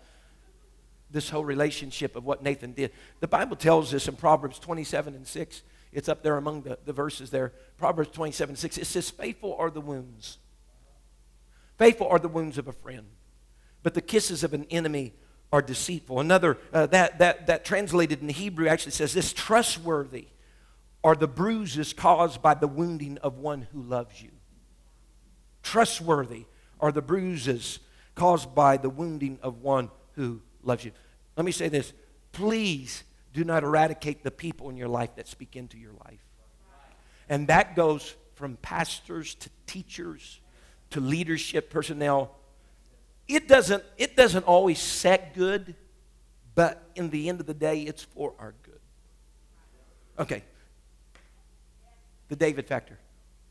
this 1.11 1.29
whole 1.29 1.45
relationship 1.45 2.15
of 2.15 2.25
what 2.25 2.41
Nathan 2.41 2.73
did. 2.73 2.91
The 3.19 3.27
Bible 3.27 3.55
tells 3.55 3.93
us 3.93 4.07
in 4.07 4.15
Proverbs 4.15 4.59
27 4.59 5.13
and 5.13 5.27
6, 5.27 5.61
it's 5.91 6.09
up 6.09 6.23
there 6.23 6.37
among 6.37 6.63
the, 6.63 6.79
the 6.85 6.93
verses 6.93 7.29
there. 7.29 7.53
Proverbs 7.77 8.09
27 8.11 8.55
6, 8.55 8.77
it 8.79 8.85
says, 8.85 9.09
Faithful 9.09 9.55
are 9.59 9.69
the 9.69 9.81
wounds. 9.81 10.39
Faithful 11.77 12.07
are 12.07 12.19
the 12.19 12.27
wounds 12.27 12.57
of 12.57 12.67
a 12.67 12.71
friend, 12.71 13.07
but 13.83 13.93
the 13.93 14.01
kisses 14.01 14.43
of 14.43 14.53
an 14.53 14.65
enemy 14.71 15.13
are 15.51 15.61
deceitful. 15.61 16.19
Another, 16.19 16.57
uh, 16.73 16.87
that, 16.87 17.19
that, 17.19 17.45
that 17.47 17.63
translated 17.63 18.21
in 18.21 18.29
Hebrew 18.29 18.67
actually 18.67 18.93
says 18.93 19.13
this 19.13 19.33
trustworthy 19.33 20.27
are 21.03 21.15
the 21.15 21.27
bruises 21.27 21.93
caused 21.93 22.41
by 22.41 22.53
the 22.53 22.67
wounding 22.67 23.17
of 23.19 23.37
one 23.37 23.67
who 23.71 23.81
loves 23.81 24.21
you. 24.21 24.31
Trustworthy 25.61 26.45
are 26.79 26.91
the 26.91 27.01
bruises 27.01 27.79
caused 28.15 28.53
by 28.53 28.77
the 28.77 28.89
wounding 28.89 29.39
of 29.41 29.61
one 29.61 29.89
who 30.13 30.41
loves 30.63 30.85
you. 30.85 30.91
Let 31.35 31.45
me 31.45 31.51
say 31.51 31.69
this 31.69 31.93
please 32.31 33.03
do 33.33 33.43
not 33.43 33.63
eradicate 33.63 34.23
the 34.23 34.31
people 34.31 34.69
in 34.69 34.77
your 34.77 34.87
life 34.87 35.15
that 35.15 35.27
speak 35.27 35.55
into 35.55 35.77
your 35.77 35.93
life. 36.05 36.19
And 37.29 37.47
that 37.47 37.75
goes 37.75 38.15
from 38.35 38.57
pastors 38.57 39.35
to 39.35 39.49
teachers 39.65 40.39
to 40.91 40.99
leadership 40.99 41.69
personnel. 41.69 42.35
It 43.27 43.47
doesn't, 43.47 43.83
it 43.97 44.15
doesn't 44.15 44.45
always 44.45 44.79
set 44.79 45.33
good, 45.33 45.75
but 46.53 46.83
in 46.95 47.09
the 47.09 47.29
end 47.29 47.39
of 47.39 47.47
the 47.47 47.53
day, 47.53 47.81
it's 47.81 48.03
for 48.03 48.33
our 48.37 48.53
good. 48.63 48.79
Okay, 50.19 50.43
the 52.33 52.45
David 52.45 52.67
factor. 52.67 52.97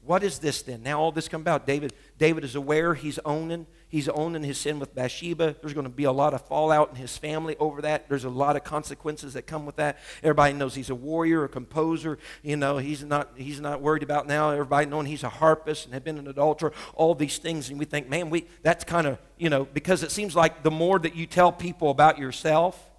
What 0.04 0.24
is 0.24 0.40
this 0.40 0.62
then? 0.62 0.82
Now 0.82 0.98
all 0.98 1.12
this 1.12 1.28
come 1.28 1.42
about. 1.42 1.64
David, 1.64 1.92
David 2.18 2.42
is 2.42 2.56
aware 2.56 2.94
he's 2.94 3.20
owning, 3.24 3.68
he's 3.88 4.08
owning 4.08 4.42
his 4.42 4.58
sin 4.58 4.80
with 4.80 4.92
Bathsheba. 4.92 5.54
There's 5.60 5.74
going 5.74 5.86
to 5.86 5.92
be 5.92 6.02
a 6.02 6.10
lot 6.10 6.34
of 6.34 6.44
fallout 6.48 6.90
in 6.90 6.96
his 6.96 7.16
family 7.16 7.54
over 7.60 7.82
that. 7.82 8.08
There's 8.08 8.24
a 8.24 8.28
lot 8.28 8.56
of 8.56 8.64
consequences 8.64 9.34
that 9.34 9.42
come 9.42 9.64
with 9.64 9.76
that. 9.76 10.00
Everybody 10.24 10.54
knows 10.54 10.74
he's 10.74 10.90
a 10.90 10.96
warrior, 10.96 11.44
a 11.44 11.48
composer. 11.48 12.18
You 12.42 12.56
know, 12.56 12.78
he's 12.78 13.04
not 13.04 13.30
he's 13.36 13.60
not 13.60 13.80
worried 13.80 14.02
about 14.02 14.26
now. 14.26 14.50
Everybody 14.50 14.86
knowing 14.86 15.06
he's 15.06 15.22
a 15.22 15.28
harpist 15.28 15.84
and 15.84 15.94
had 15.94 16.02
been 16.02 16.18
an 16.18 16.26
adulterer. 16.26 16.72
All 16.94 17.14
these 17.14 17.38
things, 17.38 17.70
and 17.70 17.78
we 17.78 17.84
think, 17.84 18.08
man, 18.08 18.28
we 18.28 18.46
that's 18.62 18.82
kind 18.82 19.06
of 19.06 19.20
you 19.38 19.50
know 19.50 19.64
because 19.66 20.02
it 20.02 20.10
seems 20.10 20.34
like 20.34 20.64
the 20.64 20.72
more 20.72 20.98
that 20.98 21.14
you 21.14 21.26
tell 21.26 21.52
people 21.52 21.90
about 21.90 22.18
yourself 22.18 22.90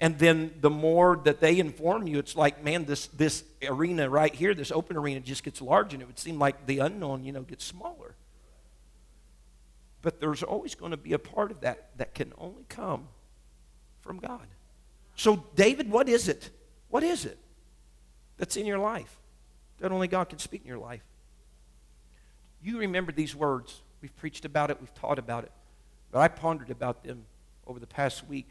and 0.00 0.18
then 0.18 0.52
the 0.60 0.70
more 0.70 1.20
that 1.24 1.40
they 1.40 1.58
inform 1.58 2.06
you, 2.06 2.18
it's 2.18 2.36
like, 2.36 2.62
man, 2.64 2.84
this, 2.84 3.06
this 3.08 3.44
arena 3.66 4.10
right 4.10 4.34
here, 4.34 4.52
this 4.52 4.72
open 4.72 4.96
arena 4.96 5.20
just 5.20 5.44
gets 5.44 5.62
large, 5.62 5.92
and 5.92 6.02
it 6.02 6.06
would 6.06 6.18
seem 6.18 6.38
like 6.38 6.66
the 6.66 6.80
unknown, 6.80 7.24
you 7.24 7.32
know, 7.32 7.42
gets 7.42 7.64
smaller. 7.64 8.16
But 10.02 10.20
there's 10.20 10.42
always 10.42 10.74
going 10.74 10.90
to 10.90 10.96
be 10.96 11.12
a 11.12 11.18
part 11.18 11.50
of 11.50 11.60
that 11.60 11.90
that 11.96 12.14
can 12.14 12.32
only 12.36 12.64
come 12.68 13.08
from 14.02 14.18
God. 14.18 14.46
So, 15.16 15.44
David, 15.54 15.90
what 15.90 16.08
is 16.08 16.28
it? 16.28 16.50
What 16.90 17.02
is 17.02 17.24
it 17.24 17.38
that's 18.36 18.56
in 18.56 18.66
your 18.66 18.78
life 18.78 19.16
that 19.78 19.92
only 19.92 20.08
God 20.08 20.28
can 20.28 20.38
speak 20.38 20.62
in 20.62 20.68
your 20.68 20.78
life? 20.78 21.02
You 22.62 22.78
remember 22.78 23.12
these 23.12 23.34
words. 23.34 23.80
We've 24.02 24.14
preached 24.16 24.44
about 24.44 24.70
it, 24.70 24.78
we've 24.80 24.94
taught 24.94 25.18
about 25.18 25.44
it, 25.44 25.52
but 26.12 26.18
I 26.18 26.28
pondered 26.28 26.70
about 26.70 27.04
them 27.04 27.24
over 27.66 27.78
the 27.78 27.86
past 27.86 28.28
week. 28.28 28.48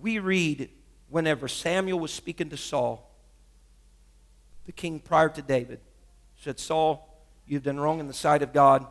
We 0.00 0.18
read 0.18 0.70
whenever 1.08 1.48
Samuel 1.48 1.98
was 1.98 2.12
speaking 2.12 2.50
to 2.50 2.56
Saul, 2.56 3.10
the 4.66 4.72
king 4.72 5.00
prior 5.00 5.28
to 5.30 5.42
David, 5.42 5.80
said, 6.36 6.58
Saul, 6.58 7.22
you've 7.46 7.62
done 7.62 7.80
wrong 7.80 8.00
in 8.00 8.06
the 8.06 8.14
sight 8.14 8.42
of 8.42 8.52
God. 8.52 8.86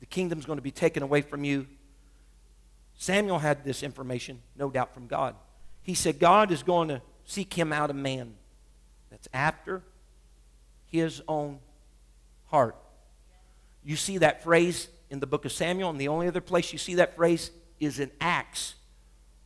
The 0.00 0.06
kingdom's 0.06 0.46
going 0.46 0.58
to 0.58 0.62
be 0.62 0.70
taken 0.70 1.02
away 1.02 1.22
from 1.22 1.44
you. 1.44 1.66
Samuel 2.96 3.38
had 3.38 3.64
this 3.64 3.82
information, 3.82 4.40
no 4.56 4.70
doubt, 4.70 4.94
from 4.94 5.06
God. 5.06 5.34
He 5.82 5.94
said, 5.94 6.18
God 6.18 6.50
is 6.50 6.62
going 6.62 6.88
to 6.88 7.02
seek 7.24 7.52
him 7.52 7.72
out 7.72 7.90
a 7.90 7.94
man 7.94 8.34
that's 9.10 9.28
after 9.34 9.82
his 10.86 11.22
own 11.28 11.58
heart. 12.46 12.76
You 13.84 13.96
see 13.96 14.18
that 14.18 14.42
phrase 14.42 14.88
in 15.10 15.20
the 15.20 15.26
book 15.26 15.44
of 15.44 15.52
Samuel, 15.52 15.90
and 15.90 16.00
the 16.00 16.08
only 16.08 16.26
other 16.26 16.40
place 16.40 16.72
you 16.72 16.78
see 16.78 16.94
that 16.96 17.16
phrase 17.16 17.50
is 17.78 18.00
in 18.00 18.10
Acts, 18.20 18.74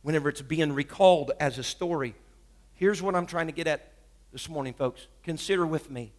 whenever 0.01 0.29
it's 0.29 0.41
being 0.41 0.73
recalled 0.73 1.31
as 1.39 1.57
a 1.57 1.63
story. 1.63 2.15
Here's 2.73 3.01
what 3.01 3.15
I'm 3.15 3.25
trying 3.25 3.47
to 3.47 3.53
get 3.53 3.67
at 3.67 3.91
this 4.31 4.49
morning, 4.49 4.73
folks. 4.73 5.07
Consider 5.23 5.65
with 5.65 5.91
me 5.91 6.13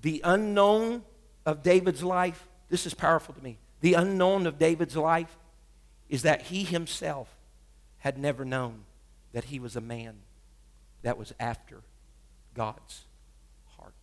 the 0.00 0.20
unknown 0.24 1.02
of 1.44 1.62
David's 1.62 2.02
life. 2.02 2.46
This 2.68 2.86
is 2.86 2.94
powerful 2.94 3.34
to 3.34 3.42
me. 3.42 3.58
The 3.80 3.94
unknown 3.94 4.46
of 4.46 4.58
David's 4.58 4.96
life 4.96 5.36
is 6.08 6.22
that 6.22 6.42
he 6.42 6.64
himself 6.64 7.34
had 7.98 8.18
never 8.18 8.44
known 8.44 8.84
that 9.32 9.44
he 9.44 9.58
was 9.58 9.76
a 9.76 9.80
man 9.80 10.16
that 11.02 11.18
was 11.18 11.32
after 11.40 11.82
God's 12.54 13.04
heart. 13.76 13.94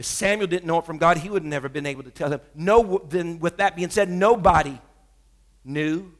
If 0.00 0.06
Samuel 0.06 0.46
didn't 0.46 0.66
know 0.66 0.78
it 0.78 0.86
from 0.86 0.96
God, 0.96 1.18
he 1.18 1.28
would 1.28 1.42
have 1.42 1.50
never 1.50 1.68
been 1.68 1.84
able 1.84 2.04
to 2.04 2.10
tell 2.10 2.32
him. 2.32 2.40
No, 2.54 3.02
then 3.10 3.38
with 3.38 3.58
that 3.58 3.76
being 3.76 3.90
said, 3.90 4.08
nobody 4.08 4.80
knew, 5.62 6.10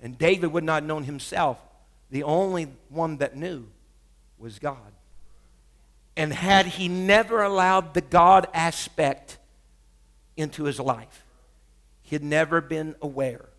and 0.00 0.18
David 0.18 0.48
would 0.48 0.64
not 0.64 0.82
have 0.82 0.88
known 0.88 1.04
himself. 1.04 1.56
The 2.10 2.24
only 2.24 2.66
one 2.88 3.18
that 3.18 3.36
knew 3.36 3.68
was 4.38 4.58
God. 4.58 4.90
And 6.16 6.32
had 6.32 6.66
he 6.66 6.88
never 6.88 7.44
allowed 7.44 7.94
the 7.94 8.00
God 8.00 8.48
aspect 8.52 9.38
into 10.36 10.64
his 10.64 10.80
life, 10.80 11.24
he 12.00 12.16
had 12.16 12.24
never 12.24 12.60
been 12.60 12.96
aware 13.00 13.50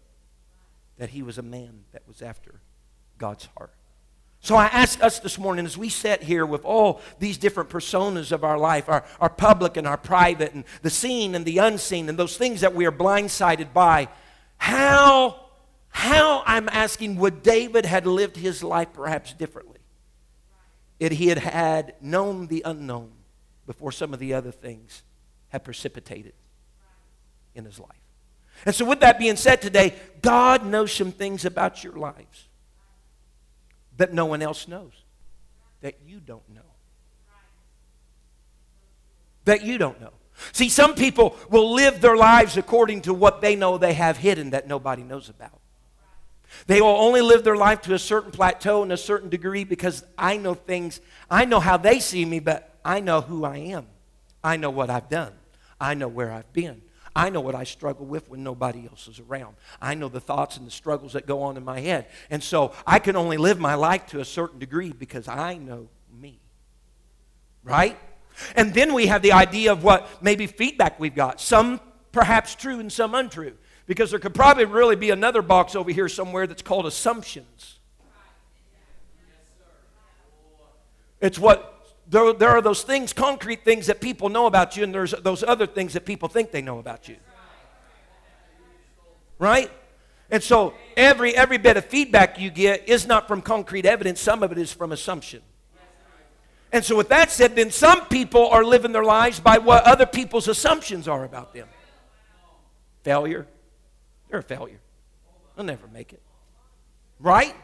that 0.97 1.12
he 1.12 1.23
was 1.23 1.38
a 1.38 1.41
man 1.41 1.86
that 1.93 2.06
was 2.06 2.21
after 2.21 2.60
God's 3.17 3.47
heart. 3.56 3.71
So 4.43 4.58
I 4.58 4.65
ask 4.65 5.01
us 5.01 5.19
this 5.19 5.39
morning 5.39 5.65
as 5.65 5.77
we 5.77 5.88
sit 5.88 6.21
here 6.21 6.45
with 6.45 6.65
all 6.65 6.99
these 7.17 7.38
different 7.38 7.69
personas 7.69 8.34
of 8.34 8.43
our 8.43 8.58
life, 8.58 8.89
our, 8.89 9.06
our 9.21 9.29
public 9.29 9.77
and 9.77 9.88
our 9.88 9.95
private, 9.95 10.53
and 10.53 10.65
the 10.82 10.89
seen 10.89 11.34
and 11.34 11.45
the 11.45 11.60
unseen, 11.60 12.10
and 12.10 12.19
those 12.19 12.36
things 12.36 12.60
that 12.60 12.75
we 12.75 12.86
are 12.86 12.91
blindsided 12.91 13.71
by, 13.71 14.10
how, 14.58 15.45
how 15.88 16.43
I'm 16.45 16.67
asking, 16.67 17.15
would 17.19 17.41
David 17.41 17.86
had 17.86 18.06
lived 18.06 18.36
his 18.36 18.62
life 18.62 18.89
perhaps 18.91 19.32
differently? 19.32 19.79
If 20.99 21.13
he 21.13 21.27
had 21.27 21.38
had 21.38 21.95
known 22.01 22.47
the 22.47 22.63
unknown 22.65 23.12
before 23.65 23.93
some 23.93 24.13
of 24.13 24.19
the 24.19 24.34
other 24.34 24.51
things 24.51 25.03
had 25.47 25.63
precipitated 25.63 26.34
in 27.56 27.63
his 27.63 27.79
life. 27.79 27.89
And 28.65 28.75
so, 28.75 28.84
with 28.84 28.99
that 28.99 29.19
being 29.19 29.38
said 29.38 29.62
today, 29.62 29.93
God 30.21 30.65
knows 30.65 30.91
some 30.91 31.13
things 31.13 31.45
about 31.45 31.82
your 31.82 31.93
lives 31.93 32.49
that 33.97 34.13
no 34.13 34.25
one 34.25 34.41
else 34.41 34.67
knows, 34.67 34.93
that 35.82 35.95
you 36.06 36.19
don't 36.19 36.47
know. 36.49 36.62
That 39.45 39.63
you 39.63 39.77
don't 39.77 39.99
know. 39.99 40.13
See, 40.51 40.69
some 40.69 40.95
people 40.95 41.36
will 41.49 41.73
live 41.73 42.01
their 42.01 42.15
lives 42.15 42.58
according 42.58 43.01
to 43.01 43.13
what 43.13 43.41
they 43.41 43.56
know 43.56 43.77
they 43.77 43.93
have 43.93 44.17
hidden 44.17 44.51
that 44.51 44.67
nobody 44.67 45.03
knows 45.03 45.29
about. 45.29 45.60
They 46.67 46.82
will 46.82 46.89
only 46.89 47.21
live 47.21 47.43
their 47.43 47.56
life 47.56 47.82
to 47.84 47.93
a 47.93 47.99
certain 47.99 48.32
plateau 48.32 48.84
and 48.84 48.91
a 48.91 48.97
certain 48.97 49.29
degree 49.29 49.63
because 49.63 50.03
I 50.17 50.38
know 50.38 50.53
things, 50.53 51.01
I 51.29 51.45
know 51.45 51.60
how 51.60 51.77
they 51.77 51.99
see 51.99 52.25
me, 52.25 52.39
but 52.39 52.77
I 52.86 52.99
know 52.99 53.21
who 53.21 53.43
I 53.43 53.58
am. 53.58 53.88
I 54.43 54.58
know 54.58 54.69
what 54.69 54.89
I've 54.89 55.10
done. 55.10 55.34
I 55.79 55.93
know 55.93 56.08
where 56.08 56.32
I've 56.32 56.51
been. 56.53 56.82
I 57.15 57.30
know 57.30 57.41
what 57.41 57.54
I 57.54 57.63
struggle 57.63 58.06
with 58.06 58.30
when 58.30 58.43
nobody 58.43 58.88
else 58.88 59.08
is 59.08 59.19
around. 59.19 59.56
I 59.80 59.93
know 59.93 60.10
the 60.10 60.19
thoughts 60.19 60.58
and 60.58 60.65
the 60.65 60.71
struggles 60.71 61.13
that 61.13 61.28
go 61.28 61.43
on 61.43 61.58
in 61.58 61.63
my 61.63 61.80
head. 61.80 62.08
And 62.30 62.43
so 62.43 62.73
I 62.88 62.99
can 62.99 63.15
only 63.15 63.38
live 63.38 63.60
my 63.60 63.76
life 63.76 64.08
to 64.08 64.19
a 64.19 64.26
certain 64.26 64.58
degree 64.58 64.91
because 64.91 65.28
I 65.28 65.58
know 65.58 65.89
me. 66.12 66.39
Right? 67.63 67.97
And 68.56 68.73
then 68.73 68.93
we 68.93 69.08
have 69.08 69.21
the 69.21 69.34
idea 69.34 69.71
of 69.71 69.84
what 69.84 70.08
maybe 70.23 70.47
feedback 70.47 70.99
we've 70.99 71.13
got. 71.13 71.39
Some 71.39 71.80
perhaps 72.12 72.56
true 72.56 72.80
and 72.80 72.91
some 72.91 73.13
untrue. 73.13 73.54
Because 73.86 74.10
there 74.10 74.19
could 74.19 74.34
probably 74.34 74.65
really 74.65 74.95
be 74.95 75.12
another 75.12 75.41
box 75.41 75.76
over 75.76 75.91
here 75.91 76.10
somewhere 76.10 76.47
that's 76.47 76.62
called 76.62 76.86
assumptions. 76.86 77.80
It's 81.21 81.38
what 81.38 81.73
there, 82.13 82.32
there 82.32 82.49
are 82.49 82.62
those 82.62 82.84
things, 82.84 83.12
concrete 83.12 83.65
things 83.65 83.88
that 83.88 83.99
people 83.99 84.30
know 84.30 84.45
about 84.45 84.78
you, 84.78 84.84
and 84.84 84.93
there's 84.93 85.12
those 85.12 85.41
other 85.43 85.65
things 85.65 85.93
that 85.93 86.06
people 86.06 86.30
think 86.30 86.52
they 86.52 86.62
know 86.62 86.78
about 86.78 87.10
you. 87.10 87.17
Right? 89.39 89.71
And 90.30 90.41
so 90.41 90.76
every 90.95 91.36
every 91.36 91.58
bit 91.58 91.76
of 91.76 91.86
feedback 91.86 92.39
you 92.39 92.52
get 92.52 92.88
is 92.88 93.08
not 93.08 93.28
from 93.28 93.41
concrete 93.41 93.88
evidence, 93.88 94.21
some 94.21 94.43
of 94.43 94.52
it 94.52 94.60
is 94.60 94.71
from 94.71 94.91
assumption. 94.91 95.41
And 96.71 96.86
so 96.86 96.95
with 96.95 97.10
that 97.10 97.32
said, 97.32 97.56
then 97.56 97.71
some 97.71 98.06
people 98.06 98.47
are 98.47 98.63
living 98.63 98.91
their 98.91 99.04
lives 99.04 99.39
by 99.39 99.58
what 99.58 99.84
other 99.84 100.06
people's 100.06 100.47
assumptions 100.47 101.08
are 101.08 101.23
about 101.23 101.54
them. 101.54 101.67
Failure. 103.04 103.47
They're 104.30 104.39
a 104.39 104.43
failure. 104.43 104.80
They'll 105.56 105.65
never 105.65 105.88
make 105.88 106.13
it. 106.13 106.21
Right? 107.19 107.56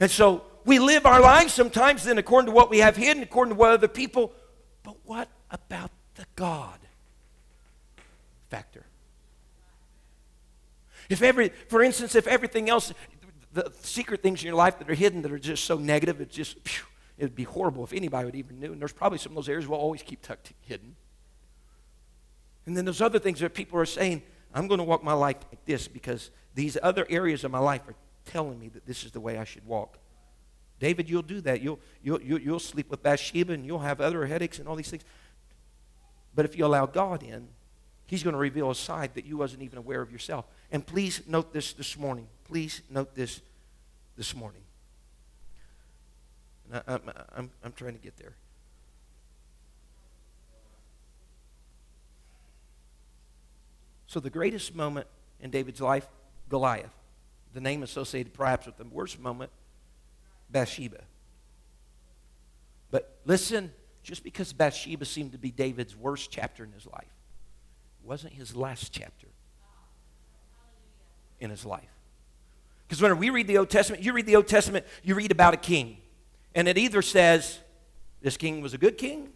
And 0.00 0.10
so 0.10 0.44
we 0.66 0.80
live 0.80 1.06
our 1.06 1.20
lives 1.20 1.54
sometimes 1.54 2.04
then 2.04 2.18
according 2.18 2.46
to 2.46 2.52
what 2.52 2.68
we 2.68 2.78
have 2.78 2.96
hidden, 2.96 3.22
according 3.22 3.54
to 3.54 3.58
what 3.58 3.70
other 3.70 3.88
people. 3.88 4.32
But 4.82 4.96
what 5.04 5.28
about 5.50 5.90
the 6.16 6.26
God 6.34 6.78
factor? 8.50 8.84
If 11.08 11.22
every, 11.22 11.50
for 11.68 11.82
instance, 11.82 12.16
if 12.16 12.26
everything 12.26 12.68
else, 12.68 12.92
the 13.52 13.72
secret 13.80 14.22
things 14.22 14.42
in 14.42 14.46
your 14.46 14.56
life 14.56 14.78
that 14.80 14.90
are 14.90 14.94
hidden 14.94 15.22
that 15.22 15.32
are 15.32 15.38
just 15.38 15.64
so 15.64 15.78
negative, 15.78 16.20
it's 16.20 16.34
just, 16.34 16.56
it 17.16 17.22
would 17.22 17.36
be 17.36 17.44
horrible 17.44 17.84
if 17.84 17.92
anybody 17.92 18.24
would 18.24 18.34
even 18.34 18.58
knew. 18.58 18.72
And 18.72 18.80
there's 18.80 18.92
probably 18.92 19.18
some 19.18 19.32
of 19.32 19.36
those 19.36 19.48
areas 19.48 19.68
we'll 19.68 19.78
always 19.78 20.02
keep 20.02 20.20
tucked 20.20 20.52
hidden. 20.62 20.96
And 22.66 22.76
then 22.76 22.84
there's 22.84 23.00
other 23.00 23.20
things 23.20 23.38
that 23.38 23.54
people 23.54 23.78
are 23.78 23.86
saying, 23.86 24.22
I'm 24.52 24.66
going 24.66 24.78
to 24.78 24.84
walk 24.84 25.04
my 25.04 25.12
life 25.12 25.36
like 25.52 25.64
this 25.64 25.86
because 25.86 26.30
these 26.56 26.76
other 26.82 27.06
areas 27.08 27.44
of 27.44 27.52
my 27.52 27.60
life 27.60 27.82
are 27.86 27.94
telling 28.24 28.58
me 28.58 28.68
that 28.70 28.84
this 28.84 29.04
is 29.04 29.12
the 29.12 29.20
way 29.20 29.38
I 29.38 29.44
should 29.44 29.64
walk. 29.64 29.98
David, 30.78 31.08
you'll 31.08 31.22
do 31.22 31.40
that. 31.42 31.62
You'll, 31.62 31.80
you'll, 32.02 32.20
you'll 32.20 32.58
sleep 32.58 32.90
with 32.90 33.02
Bathsheba 33.02 33.52
and 33.52 33.64
you'll 33.64 33.78
have 33.78 34.00
other 34.00 34.26
headaches 34.26 34.58
and 34.58 34.68
all 34.68 34.76
these 34.76 34.90
things. 34.90 35.04
But 36.34 36.44
if 36.44 36.56
you 36.56 36.66
allow 36.66 36.86
God 36.86 37.22
in, 37.22 37.48
He's 38.06 38.22
going 38.22 38.34
to 38.34 38.38
reveal 38.38 38.70
a 38.70 38.74
side 38.74 39.14
that 39.14 39.24
you 39.24 39.36
wasn't 39.36 39.62
even 39.62 39.78
aware 39.78 40.00
of 40.00 40.12
yourself. 40.12 40.46
And 40.70 40.86
please 40.86 41.22
note 41.26 41.52
this 41.52 41.72
this 41.72 41.98
morning. 41.98 42.28
Please 42.44 42.82
note 42.88 43.14
this 43.16 43.40
this 44.16 44.34
morning. 44.34 44.62
I, 46.72 46.76
am 46.76 46.82
I'm, 46.86 47.00
I'm, 47.36 47.50
I'm 47.64 47.72
trying 47.72 47.94
to 47.94 47.98
get 47.98 48.16
there. 48.16 48.36
So, 54.06 54.20
the 54.20 54.30
greatest 54.30 54.74
moment 54.74 55.08
in 55.40 55.50
David's 55.50 55.80
life, 55.80 56.06
Goliath. 56.48 56.92
The 57.54 57.60
name 57.60 57.82
associated 57.82 58.34
perhaps 58.34 58.66
with 58.66 58.76
the 58.76 58.84
worst 58.84 59.18
moment, 59.18 59.50
Bathsheba. 60.50 61.02
But 62.90 63.18
listen, 63.24 63.72
just 64.02 64.22
because 64.22 64.52
Bathsheba 64.52 65.04
seemed 65.04 65.32
to 65.32 65.38
be 65.38 65.50
David's 65.50 65.96
worst 65.96 66.30
chapter 66.30 66.64
in 66.64 66.72
his 66.72 66.86
life, 66.86 67.12
wasn't 68.04 68.32
his 68.32 68.54
last 68.54 68.92
chapter 68.92 69.26
in 71.40 71.50
his 71.50 71.64
life. 71.64 71.82
Because 72.86 73.02
when 73.02 73.18
we 73.18 73.30
read 73.30 73.48
the 73.48 73.58
Old 73.58 73.68
Testament, 73.68 74.02
you 74.02 74.12
read 74.12 74.26
the 74.26 74.36
Old 74.36 74.46
Testament, 74.46 74.86
you 75.02 75.16
read 75.16 75.32
about 75.32 75.54
a 75.54 75.58
king. 75.58 75.98
And 76.54 76.68
it 76.68 76.78
either 76.78 77.02
says 77.02 77.58
this 78.22 78.36
king 78.36 78.60
was 78.60 78.74
a 78.74 78.78
good 78.78 78.96
king, 78.96 79.30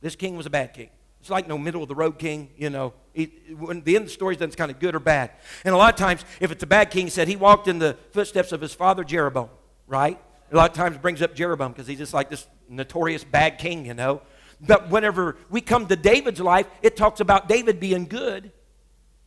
this 0.00 0.16
king 0.16 0.36
was 0.36 0.46
a 0.46 0.50
bad 0.50 0.74
king. 0.74 0.90
It's 1.20 1.30
like 1.30 1.48
no 1.48 1.58
middle 1.58 1.82
of 1.82 1.88
the 1.88 1.94
road 1.94 2.18
king, 2.18 2.50
you 2.56 2.70
know. 2.70 2.94
He, 3.12 3.26
when 3.56 3.82
the 3.82 3.96
end 3.96 4.04
of 4.04 4.08
the 4.08 4.14
story 4.14 4.34
is 4.34 4.38
done, 4.38 4.48
it's 4.48 4.56
kind 4.56 4.70
of 4.70 4.78
good 4.78 4.94
or 4.94 5.00
bad. 5.00 5.32
And 5.64 5.74
a 5.74 5.78
lot 5.78 5.92
of 5.92 5.98
times, 5.98 6.24
if 6.40 6.52
it's 6.52 6.62
a 6.62 6.66
bad 6.66 6.90
king, 6.90 7.10
said 7.10 7.26
he 7.26 7.36
walked 7.36 7.66
in 7.66 7.78
the 7.78 7.96
footsteps 8.12 8.52
of 8.52 8.60
his 8.60 8.72
father 8.72 9.02
Jeroboam, 9.02 9.48
right? 9.86 10.20
A 10.50 10.56
lot 10.56 10.70
of 10.70 10.76
times 10.76 10.96
brings 10.96 11.20
up 11.20 11.34
Jeroboam 11.34 11.72
because 11.72 11.86
he's 11.86 11.98
just 11.98 12.14
like 12.14 12.30
this 12.30 12.46
notorious 12.68 13.24
bad 13.24 13.58
king, 13.58 13.86
you 13.86 13.94
know. 13.94 14.22
But 14.60 14.90
whenever 14.90 15.36
we 15.50 15.60
come 15.60 15.86
to 15.86 15.96
David's 15.96 16.40
life, 16.40 16.66
it 16.82 16.96
talks 16.96 17.20
about 17.20 17.48
David 17.48 17.78
being 17.78 18.06
good, 18.06 18.50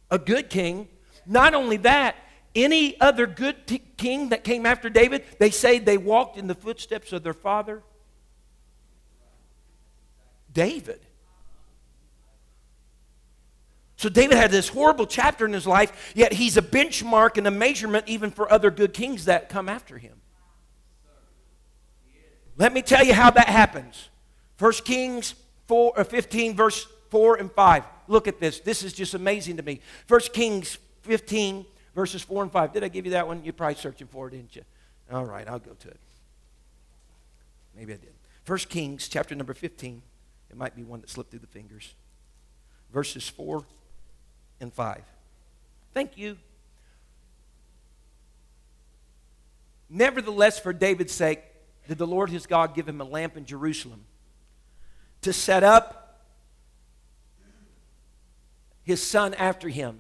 a 0.09 0.17
good 0.17 0.49
king. 0.49 0.87
Not 1.25 1.53
only 1.53 1.77
that, 1.77 2.15
any 2.55 2.99
other 2.99 3.27
good 3.27 3.67
t- 3.67 3.81
king 3.97 4.29
that 4.29 4.43
came 4.43 4.65
after 4.65 4.89
David, 4.89 5.23
they 5.39 5.51
say 5.51 5.79
they 5.79 5.97
walked 5.97 6.37
in 6.37 6.47
the 6.47 6.55
footsteps 6.55 7.13
of 7.13 7.23
their 7.23 7.33
father, 7.33 7.81
David. 10.51 10.99
So 13.95 14.09
David 14.09 14.37
had 14.37 14.49
this 14.49 14.67
horrible 14.67 15.05
chapter 15.05 15.45
in 15.45 15.53
his 15.53 15.67
life, 15.67 16.13
yet 16.15 16.33
he's 16.33 16.57
a 16.57 16.61
benchmark 16.61 17.37
and 17.37 17.45
a 17.45 17.51
measurement 17.51 18.05
even 18.07 18.31
for 18.31 18.51
other 18.51 18.71
good 18.71 18.93
kings 18.93 19.25
that 19.25 19.47
come 19.47 19.69
after 19.69 19.97
him. 19.99 20.20
Let 22.61 22.73
me 22.73 22.83
tell 22.83 23.03
you 23.03 23.15
how 23.15 23.31
that 23.31 23.49
happens. 23.49 24.09
1 24.59 24.71
Kings 24.85 25.33
4, 25.67 25.99
uh, 25.99 26.03
15, 26.03 26.55
verse 26.55 26.87
4 27.09 27.37
and 27.37 27.51
5. 27.51 27.83
Look 28.07 28.27
at 28.27 28.39
this. 28.39 28.59
This 28.59 28.83
is 28.83 28.93
just 28.93 29.15
amazing 29.15 29.57
to 29.57 29.63
me. 29.63 29.81
1 30.07 30.19
Kings 30.31 30.77
15, 31.01 31.65
verses 31.95 32.21
4 32.21 32.43
and 32.43 32.51
5. 32.51 32.71
Did 32.71 32.83
I 32.83 32.87
give 32.87 33.05
you 33.05 33.13
that 33.13 33.25
one? 33.25 33.43
You're 33.43 33.53
probably 33.53 33.73
searching 33.73 34.05
for 34.05 34.27
it, 34.27 34.31
didn't 34.33 34.55
you? 34.55 34.61
All 35.11 35.25
right, 35.25 35.47
I'll 35.47 35.57
go 35.57 35.71
to 35.71 35.87
it. 35.87 35.99
Maybe 37.75 37.93
I 37.93 37.97
did. 37.97 38.13
1 38.45 38.59
Kings, 38.69 39.07
chapter 39.07 39.33
number 39.33 39.55
15. 39.55 39.99
It 40.51 40.55
might 40.55 40.75
be 40.75 40.83
one 40.83 41.01
that 41.01 41.09
slipped 41.09 41.31
through 41.31 41.39
the 41.39 41.47
fingers. 41.47 41.95
Verses 42.93 43.27
4 43.27 43.63
and 44.59 44.71
5. 44.71 45.01
Thank 45.95 46.15
you. 46.15 46.37
Nevertheless, 49.89 50.59
for 50.59 50.73
David's 50.73 51.11
sake, 51.11 51.41
did 51.87 51.97
the 51.97 52.07
Lord 52.07 52.29
his 52.29 52.45
God 52.45 52.75
give 52.75 52.87
him 52.87 53.01
a 53.01 53.05
lamp 53.05 53.37
in 53.37 53.45
Jerusalem 53.45 54.05
to 55.21 55.33
set 55.33 55.63
up 55.63 56.19
his 58.83 59.01
son 59.01 59.33
after 59.35 59.69
him 59.69 59.99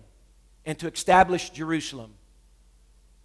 and 0.65 0.77
to 0.79 0.87
establish 0.87 1.49
Jerusalem. 1.49 2.13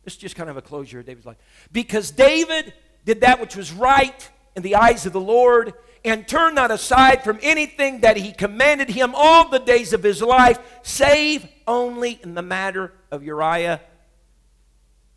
This 0.05 0.15
is 0.15 0.19
just 0.19 0.37
kind 0.37 0.49
of 0.49 0.57
a 0.57 0.63
closure 0.63 1.01
of 1.01 1.07
David's 1.07 1.27
life. 1.27 1.39
Because 1.73 2.11
David 2.11 2.73
did 3.05 3.23
that 3.23 3.41
which 3.41 3.57
was 3.57 3.73
right 3.73 4.29
in 4.55 4.63
the 4.63 4.77
eyes 4.77 5.07
of 5.07 5.13
the 5.13 5.21
Lord 5.21 5.75
and 6.05 6.27
turned 6.27 6.55
not 6.55 6.71
aside 6.71 7.25
from 7.25 7.39
anything 7.43 8.01
that 8.01 8.17
he 8.17 8.33
commanded 8.33 8.89
him 8.89 9.13
all 9.15 9.49
the 9.49 9.59
days 9.59 9.93
of 9.93 10.03
his 10.03 10.23
life, 10.23 10.59
save 10.83 11.47
only 11.67 12.21
in 12.23 12.35
the 12.35 12.43
matter 12.43 12.93
of 13.11 13.25
Uriah 13.25 13.81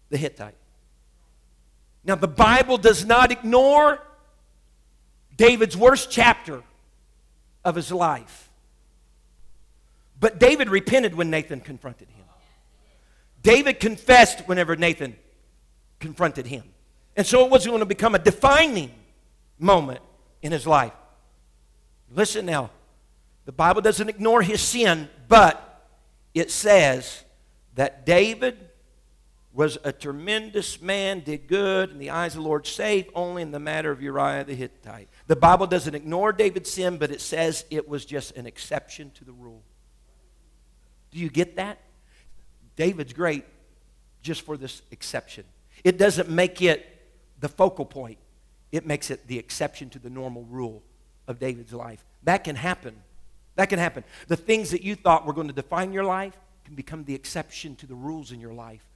the 0.10 0.18
Hittite. 0.18 0.56
Now, 2.04 2.16
the 2.16 2.28
Bible 2.28 2.78
does 2.78 3.06
not 3.06 3.32
ignore 3.32 4.02
David's 5.36 5.76
worst 5.78 6.10
chapter 6.12 6.64
of 7.64 7.76
his 7.76 7.92
life. 7.92 8.50
But 10.20 10.40
David 10.40 10.70
repented 10.70 11.16
when 11.16 11.30
Nathan 11.30 11.62
confronted 11.62 12.10
him. 12.10 12.26
David 13.42 13.80
confessed 13.80 14.48
whenever 14.48 14.76
Nathan 14.76 15.16
confronted 16.00 16.46
him. 16.46 16.64
And 17.16 17.26
so 17.26 17.46
it 17.46 17.52
was 17.52 17.66
going 17.66 17.80
to 17.80 17.86
become 17.86 18.16
a 18.16 18.20
defining 18.20 18.92
moment 19.58 20.02
in 20.42 20.52
his 20.52 20.68
life. 20.68 20.94
Listen 22.12 22.46
now. 22.46 22.70
The 23.46 23.52
Bible 23.52 23.82
doesn't 23.82 24.10
ignore 24.10 24.42
his 24.42 24.62
sin, 24.62 25.10
but 25.28 25.86
it 26.34 26.52
says 26.52 27.24
that 27.76 28.06
David 28.06 28.69
was 29.52 29.78
a 29.84 29.92
tremendous 29.92 30.82
man, 30.82 31.22
did 31.22 31.48
good 31.48 31.90
in 31.90 31.98
the 31.98 32.12
eyes 32.12 32.36
of 32.36 32.44
the 32.44 32.48
Lord, 32.48 32.68
save 32.68 33.10
only 33.16 33.42
in 33.42 33.52
the 33.52 33.60
matter 33.60 33.92
of 33.92 34.02
Uriah 34.02 34.44
the 34.44 34.54
Hittite. 34.54 35.10
The 35.28 35.36
Bible 35.36 35.66
doesn't 35.66 35.96
ignore 35.96 36.32
David's 36.32 36.72
sin, 36.72 36.98
but 36.98 37.12
it 37.12 37.22
says 37.22 37.66
it 37.72 37.88
was 37.88 38.06
just 38.06 38.38
an 38.38 38.46
exception 38.46 39.12
to 39.16 39.26
the 39.26 39.32
rule. 39.32 39.64
Do 41.12 41.20
you 41.20 41.30
get 41.30 41.56
that? 41.56 41.80
David's 42.76 43.14
great 43.14 43.46
just 44.22 44.44
for 44.44 44.56
this 44.56 44.82
exception. 44.92 45.46
It 45.84 45.98
doesn't 45.98 46.30
make 46.30 46.62
it 46.62 46.86
the 47.40 47.50
focal 47.50 47.86
point, 47.86 48.18
it 48.72 48.86
makes 48.86 49.10
it 49.10 49.28
the 49.28 49.40
exception 49.40 49.90
to 49.92 50.00
the 50.00 50.10
normal 50.10 50.44
rule 50.44 50.84
of 51.28 51.40
David's 51.40 51.74
life. 51.74 52.06
That 52.24 52.44
can 52.44 52.56
happen. 52.56 52.96
That 53.56 53.70
can 53.70 53.80
happen. 53.80 54.04
The 54.28 54.36
things 54.36 54.72
that 54.72 54.84
you 54.84 54.96
thought 54.96 55.26
were 55.26 55.34
going 55.34 55.48
to 55.48 55.54
define 55.54 55.92
your 55.92 56.04
life 56.04 56.38
can 56.66 56.76
become 56.76 57.04
the 57.04 57.16
exception 57.16 57.76
to 57.78 57.88
the 57.88 57.96
rules 57.96 58.32
in 58.32 58.40
your 58.40 58.54
life 58.54 58.89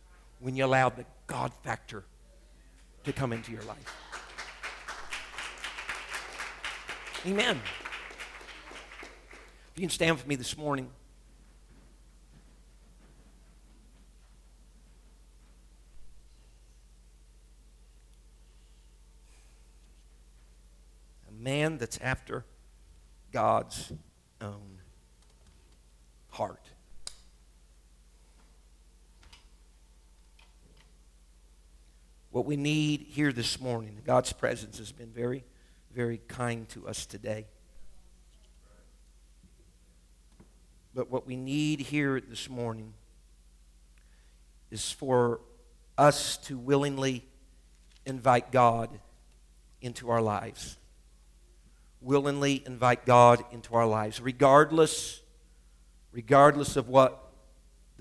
when 0.44 0.58
you 0.58 0.66
allow 0.66 0.90
the 0.90 1.06
God 1.26 1.54
factor 1.64 2.04
to 3.06 3.14
come 3.14 3.32
into 3.32 3.50
your 3.50 3.62
life. 3.64 3.96
Amen. 7.26 7.62
If 9.72 9.78
you 9.78 9.82
can 9.84 9.90
stand 9.90 10.18
with 10.18 10.28
me 10.28 10.36
this 10.36 10.58
morning. 10.58 10.90
A 21.30 21.32
man 21.32 21.78
that's 21.78 21.98
after 22.00 22.44
God's 23.32 23.94
own 24.42 24.82
heart. 26.32 26.68
What 32.34 32.46
we 32.46 32.58
need 32.58 33.06
here 33.12 33.32
this 33.32 33.62
morning. 33.62 33.96
God's 34.04 34.34
presence 34.34 34.80
has 34.80 34.92
been 34.92 35.12
very, 35.12 35.44
very 35.94 36.20
kind 36.28 36.68
to 36.70 36.88
us 36.88 37.06
today. 37.06 37.46
But 40.96 41.12
what 41.12 41.28
we 41.28 41.36
need 41.36 41.80
here 41.80 42.20
this 42.20 42.50
morning 42.50 42.96
is 44.72 44.92
for 44.92 45.42
us 45.96 46.38
to 46.38 46.58
willingly 46.58 47.24
invite 48.04 48.52
God 48.52 48.90
into 49.80 50.10
our 50.10 50.22
lives. 50.22 50.78
Willingly 52.02 52.64
invite 52.66 53.06
God 53.06 53.44
into 53.52 53.76
our 53.76 53.86
lives, 53.86 54.20
regardless, 54.20 55.22
regardless 56.12 56.78
of 56.78 56.90
what 56.90 57.23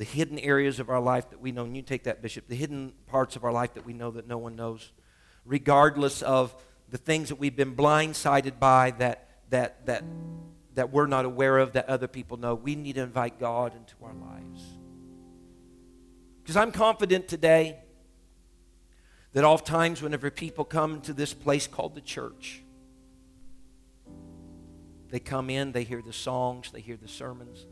the 0.03 0.07
hidden 0.07 0.37
areas 0.41 0.81
of 0.81 0.91
our 0.91 0.99
life 0.99 1.31
that 1.31 1.41
we 1.41 1.53
know, 1.53 1.63
and 1.63 1.77
you 1.77 1.81
take 1.81 2.03
that, 2.03 2.21
Bishop, 2.21 2.49
the 2.49 2.57
hidden 2.57 2.93
parts 3.07 3.37
of 3.37 3.45
our 3.45 3.53
life 3.53 3.75
that 3.75 3.87
we 3.87 3.93
know 3.93 4.11
that 4.11 4.27
no 4.27 4.37
one 4.37 4.57
knows, 4.57 4.91
regardless 5.45 6.23
of 6.23 6.53
the 6.89 6.99
things 6.99 7.29
that 7.29 7.37
we've 7.37 7.55
been 7.55 7.77
blindsided 7.77 8.59
by 8.59 8.91
that, 8.99 9.29
that, 9.51 9.87
that, 9.87 10.03
that 10.75 10.91
we're 10.91 11.07
not 11.07 11.25
aware 11.25 11.57
of 11.57 11.75
that 11.75 11.89
other 11.89 12.09
people 12.09 12.37
know, 12.37 12.57
we 12.57 12.75
need 12.75 12.97
to 12.97 13.01
invite 13.01 13.39
God 13.39 13.77
into 13.77 13.95
our 14.03 14.13
lives. 14.13 14.65
Because 16.43 16.57
I'm 16.57 16.73
confident 16.73 17.29
today 17.29 17.79
that 19.35 19.45
oftentimes, 19.45 20.03
whenever 20.03 20.33
people 20.33 20.65
come 20.65 21.01
to 21.03 21.13
this 21.13 21.33
place 21.33 21.69
called 21.69 21.95
the 21.95 22.01
church, 22.01 22.65
they 25.11 25.21
come 25.21 25.49
in, 25.49 25.71
they 25.71 25.85
hear 25.85 26.03
the 26.03 26.13
songs, 26.13 26.73
they 26.73 26.81
hear 26.81 26.97
the 26.97 27.07
sermons, 27.07 27.67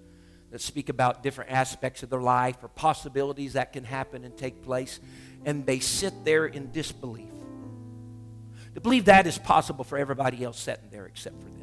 that 0.51 0.61
speak 0.61 0.89
about 0.89 1.23
different 1.23 1.51
aspects 1.51 2.03
of 2.03 2.11
their 2.11 2.21
life 2.21 2.57
or 2.63 2.69
possibilities 2.69 3.53
that 3.53 3.73
can 3.73 3.85
happen 3.85 4.25
and 4.25 4.37
take 4.37 4.63
place, 4.63 5.01
and 5.45 5.65
they 5.65 5.79
sit 5.79 6.25
there 6.25 6.47
in 6.47 6.71
disbelief. 6.73 7.29
To 8.75 8.81
believe 8.81 9.07
that 9.07 9.27
is 9.27 9.39
possible 9.39 9.85
for 9.85 9.99
everybody 9.99 10.45
else 10.45 10.59
sitting 10.59 10.91
there 10.91 11.07
except 11.07 11.37
for 11.41 11.49
them. 11.49 11.57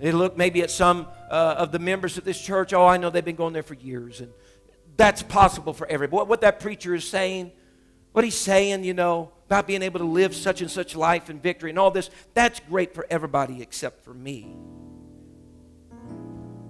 They 0.00 0.12
look 0.12 0.36
maybe 0.36 0.62
at 0.62 0.70
some 0.70 1.06
uh, 1.30 1.56
of 1.58 1.72
the 1.72 1.78
members 1.78 2.16
of 2.16 2.24
this 2.24 2.40
church. 2.40 2.72
Oh, 2.72 2.86
I 2.86 2.96
know 2.96 3.10
they've 3.10 3.24
been 3.24 3.36
going 3.36 3.52
there 3.52 3.62
for 3.62 3.74
years, 3.74 4.20
and 4.20 4.32
that's 4.96 5.22
possible 5.22 5.74
for 5.74 5.86
everybody. 5.86 6.26
What 6.26 6.40
that 6.40 6.58
preacher 6.58 6.94
is 6.94 7.06
saying, 7.06 7.52
what 8.12 8.24
he's 8.24 8.36
saying, 8.36 8.82
you 8.84 8.94
know, 8.94 9.32
about 9.50 9.66
being 9.66 9.82
able 9.82 9.98
to 9.98 10.06
live 10.06 10.32
such 10.32 10.60
and 10.60 10.70
such 10.70 10.94
life 10.94 11.28
and 11.28 11.42
victory 11.42 11.70
and 11.70 11.78
all 11.78 11.90
this, 11.90 12.08
that's 12.34 12.60
great 12.60 12.94
for 12.94 13.04
everybody 13.10 13.60
except 13.60 14.04
for 14.04 14.14
me. 14.14 14.54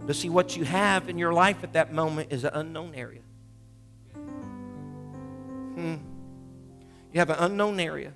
But 0.06 0.16
see, 0.16 0.30
what 0.30 0.56
you 0.56 0.64
have 0.64 1.10
in 1.10 1.18
your 1.18 1.34
life 1.34 1.62
at 1.62 1.74
that 1.74 1.92
moment 1.92 2.32
is 2.32 2.42
an 2.42 2.52
unknown 2.54 2.94
area. 2.94 3.20
Hmm. 5.74 5.96
You 7.12 7.18
have 7.18 7.28
an 7.28 7.36
unknown 7.40 7.78
area. 7.80 8.14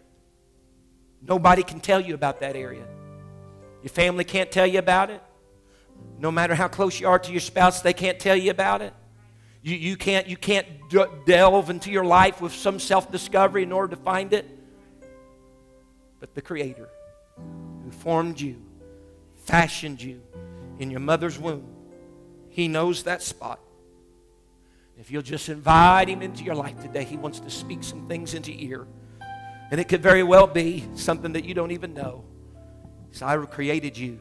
Nobody 1.21 1.63
can 1.63 1.81
tell 1.81 2.01
you 2.01 2.15
about 2.15 2.41
that 2.41 2.57
area. 2.57 2.87
Your 3.83 3.91
family 3.91 4.25
can't 4.25 4.51
tell 4.51 4.67
you 4.67 4.79
about 4.79 5.11
it. 5.11 5.23
No 6.19 6.31
matter 6.31 6.55
how 6.55 6.69
close 6.69 6.99
you 6.99 7.07
are 7.07 7.19
to 7.19 7.31
your 7.31 7.43
spouse, 7.43 7.83
they 7.83 7.93
can't 7.93 8.19
tell 8.19 8.37
you 8.37 8.51
about 8.51 8.81
it. 8.81 8.95
You, 9.65 9.77
you 9.77 9.97
can't, 9.97 10.27
you 10.27 10.37
can't 10.37 10.67
delve 11.25 11.71
into 11.71 11.91
your 11.91 12.05
life 12.05 12.43
with 12.43 12.53
some 12.53 12.79
self 12.79 13.11
discovery 13.11 13.63
in 13.63 13.73
order 13.73 13.97
to 13.97 14.03
find 14.03 14.35
it. 14.35 14.47
But 16.21 16.35
the 16.35 16.43
Creator 16.43 16.91
who 17.83 17.91
formed 17.91 18.39
you, 18.39 18.61
fashioned 19.47 20.03
you 20.03 20.21
in 20.79 20.91
your 20.91 21.01
mother's 21.01 21.39
womb, 21.39 21.67
He 22.51 22.69
knows 22.69 23.05
that 23.05 23.23
spot. 23.23 23.59
If 24.99 25.11
you'll 25.11 25.23
just 25.23 25.49
invite 25.49 26.09
him 26.09 26.21
into 26.21 26.45
your 26.45 26.55
life 26.55 26.81
today, 26.81 27.03
he 27.03 27.17
wants 27.17 27.41
to 27.41 27.51
speak 27.51 27.83
some 27.83 28.07
things 28.07 28.35
into 28.35 28.53
your 28.53 28.83
ear. 28.83 28.87
And 29.73 29.81
it 29.81 29.89
could 29.89 30.03
very 30.03 30.23
well 30.23 30.47
be 30.47 30.85
something 30.95 31.33
that 31.33 31.45
you 31.45 31.53
don't 31.53 31.73
even 31.73 31.95
know. 31.95 32.25
Said, 33.11 33.27
I 33.27 33.37
created 33.47 33.99
you. 33.99 34.21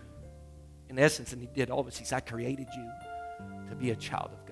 In 0.89 0.97
essence, 0.97 1.31
and 1.31 1.39
he 1.39 1.47
did 1.53 1.69
all 1.69 1.83
this. 1.83 1.97
He 1.97 2.05
said, 2.05 2.17
I 2.17 2.19
created 2.21 2.67
you 2.75 2.91
to 3.69 3.75
be 3.75 3.91
a 3.91 3.95
child 3.95 4.31
of. 4.33 4.42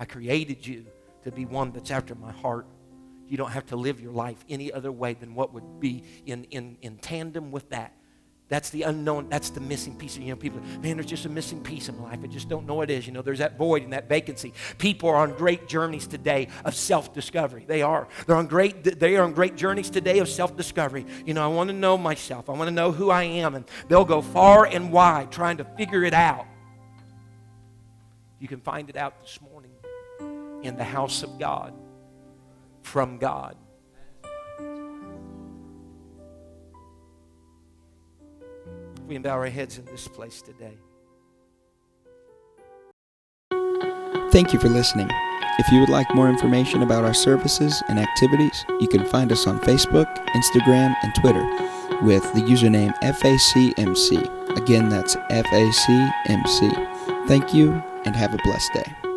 I 0.00 0.06
created 0.06 0.66
you 0.66 0.86
to 1.24 1.30
be 1.30 1.44
one 1.44 1.72
that's 1.72 1.90
after 1.90 2.14
my 2.14 2.32
heart. 2.32 2.66
You 3.28 3.36
don't 3.36 3.50
have 3.50 3.66
to 3.66 3.76
live 3.76 4.00
your 4.00 4.12
life 4.12 4.42
any 4.48 4.72
other 4.72 4.90
way 4.90 5.12
than 5.12 5.34
what 5.34 5.52
would 5.52 5.78
be 5.78 6.02
in, 6.24 6.44
in, 6.44 6.78
in 6.80 6.96
tandem 6.96 7.52
with 7.52 7.68
that. 7.68 7.94
That's 8.48 8.70
the 8.70 8.82
unknown, 8.82 9.28
that's 9.28 9.50
the 9.50 9.60
missing 9.60 9.96
piece. 9.96 10.16
You 10.16 10.30
know, 10.30 10.36
people, 10.36 10.60
man, 10.82 10.96
there's 10.96 11.06
just 11.06 11.26
a 11.26 11.28
missing 11.28 11.62
piece 11.62 11.88
in 11.88 12.02
life. 12.02 12.18
I 12.24 12.26
just 12.26 12.48
don't 12.48 12.66
know 12.66 12.74
what 12.74 12.90
it 12.90 12.94
is. 12.94 13.06
You 13.06 13.12
know, 13.12 13.22
there's 13.22 13.38
that 13.38 13.56
void 13.56 13.82
and 13.82 13.92
that 13.92 14.08
vacancy. 14.08 14.54
People 14.78 15.10
are 15.10 15.16
on 15.16 15.34
great 15.34 15.68
journeys 15.68 16.08
today 16.08 16.48
of 16.64 16.74
self-discovery. 16.74 17.66
They 17.68 17.82
are. 17.82 18.08
They're 18.26 18.34
on 18.34 18.48
great, 18.48 18.82
they 18.98 19.16
are 19.16 19.22
on 19.22 19.34
great 19.34 19.54
journeys 19.54 19.90
today 19.90 20.18
of 20.18 20.28
self-discovery. 20.28 21.06
You 21.26 21.34
know, 21.34 21.44
I 21.44 21.46
want 21.46 21.68
to 21.68 21.76
know 21.76 21.96
myself. 21.96 22.48
I 22.48 22.54
want 22.54 22.66
to 22.68 22.74
know 22.74 22.90
who 22.90 23.10
I 23.10 23.22
am. 23.22 23.54
And 23.54 23.66
they'll 23.86 24.06
go 24.06 24.22
far 24.22 24.64
and 24.64 24.90
wide 24.90 25.30
trying 25.30 25.58
to 25.58 25.64
figure 25.76 26.02
it 26.02 26.14
out. 26.14 26.46
You 28.40 28.48
can 28.48 28.60
find 28.60 28.88
it 28.88 28.96
out 28.96 29.20
this 29.20 29.38
morning 29.42 29.49
in 30.62 30.76
the 30.76 30.84
house 30.84 31.22
of 31.22 31.38
God, 31.38 31.74
from 32.82 33.18
God. 33.18 33.56
We 39.06 39.18
bow 39.18 39.30
our 39.30 39.46
heads 39.46 39.78
in 39.78 39.84
this 39.86 40.06
place 40.06 40.40
today. 40.40 40.78
Thank 44.30 44.52
you 44.52 44.60
for 44.60 44.68
listening. 44.68 45.10
If 45.58 45.70
you 45.72 45.80
would 45.80 45.88
like 45.88 46.14
more 46.14 46.28
information 46.28 46.82
about 46.82 47.04
our 47.04 47.12
services 47.12 47.82
and 47.88 47.98
activities, 47.98 48.64
you 48.78 48.86
can 48.86 49.04
find 49.04 49.32
us 49.32 49.48
on 49.48 49.58
Facebook, 49.60 50.06
Instagram, 50.28 50.94
and 51.02 51.12
Twitter 51.16 51.44
with 52.02 52.22
the 52.34 52.40
username 52.40 52.96
FACMC. 53.00 54.56
Again, 54.56 54.88
that's 54.88 55.16
FACMC. 55.16 57.26
Thank 57.26 57.52
you 57.52 57.72
and 58.04 58.14
have 58.14 58.32
a 58.32 58.38
blessed 58.44 58.72
day. 58.72 59.09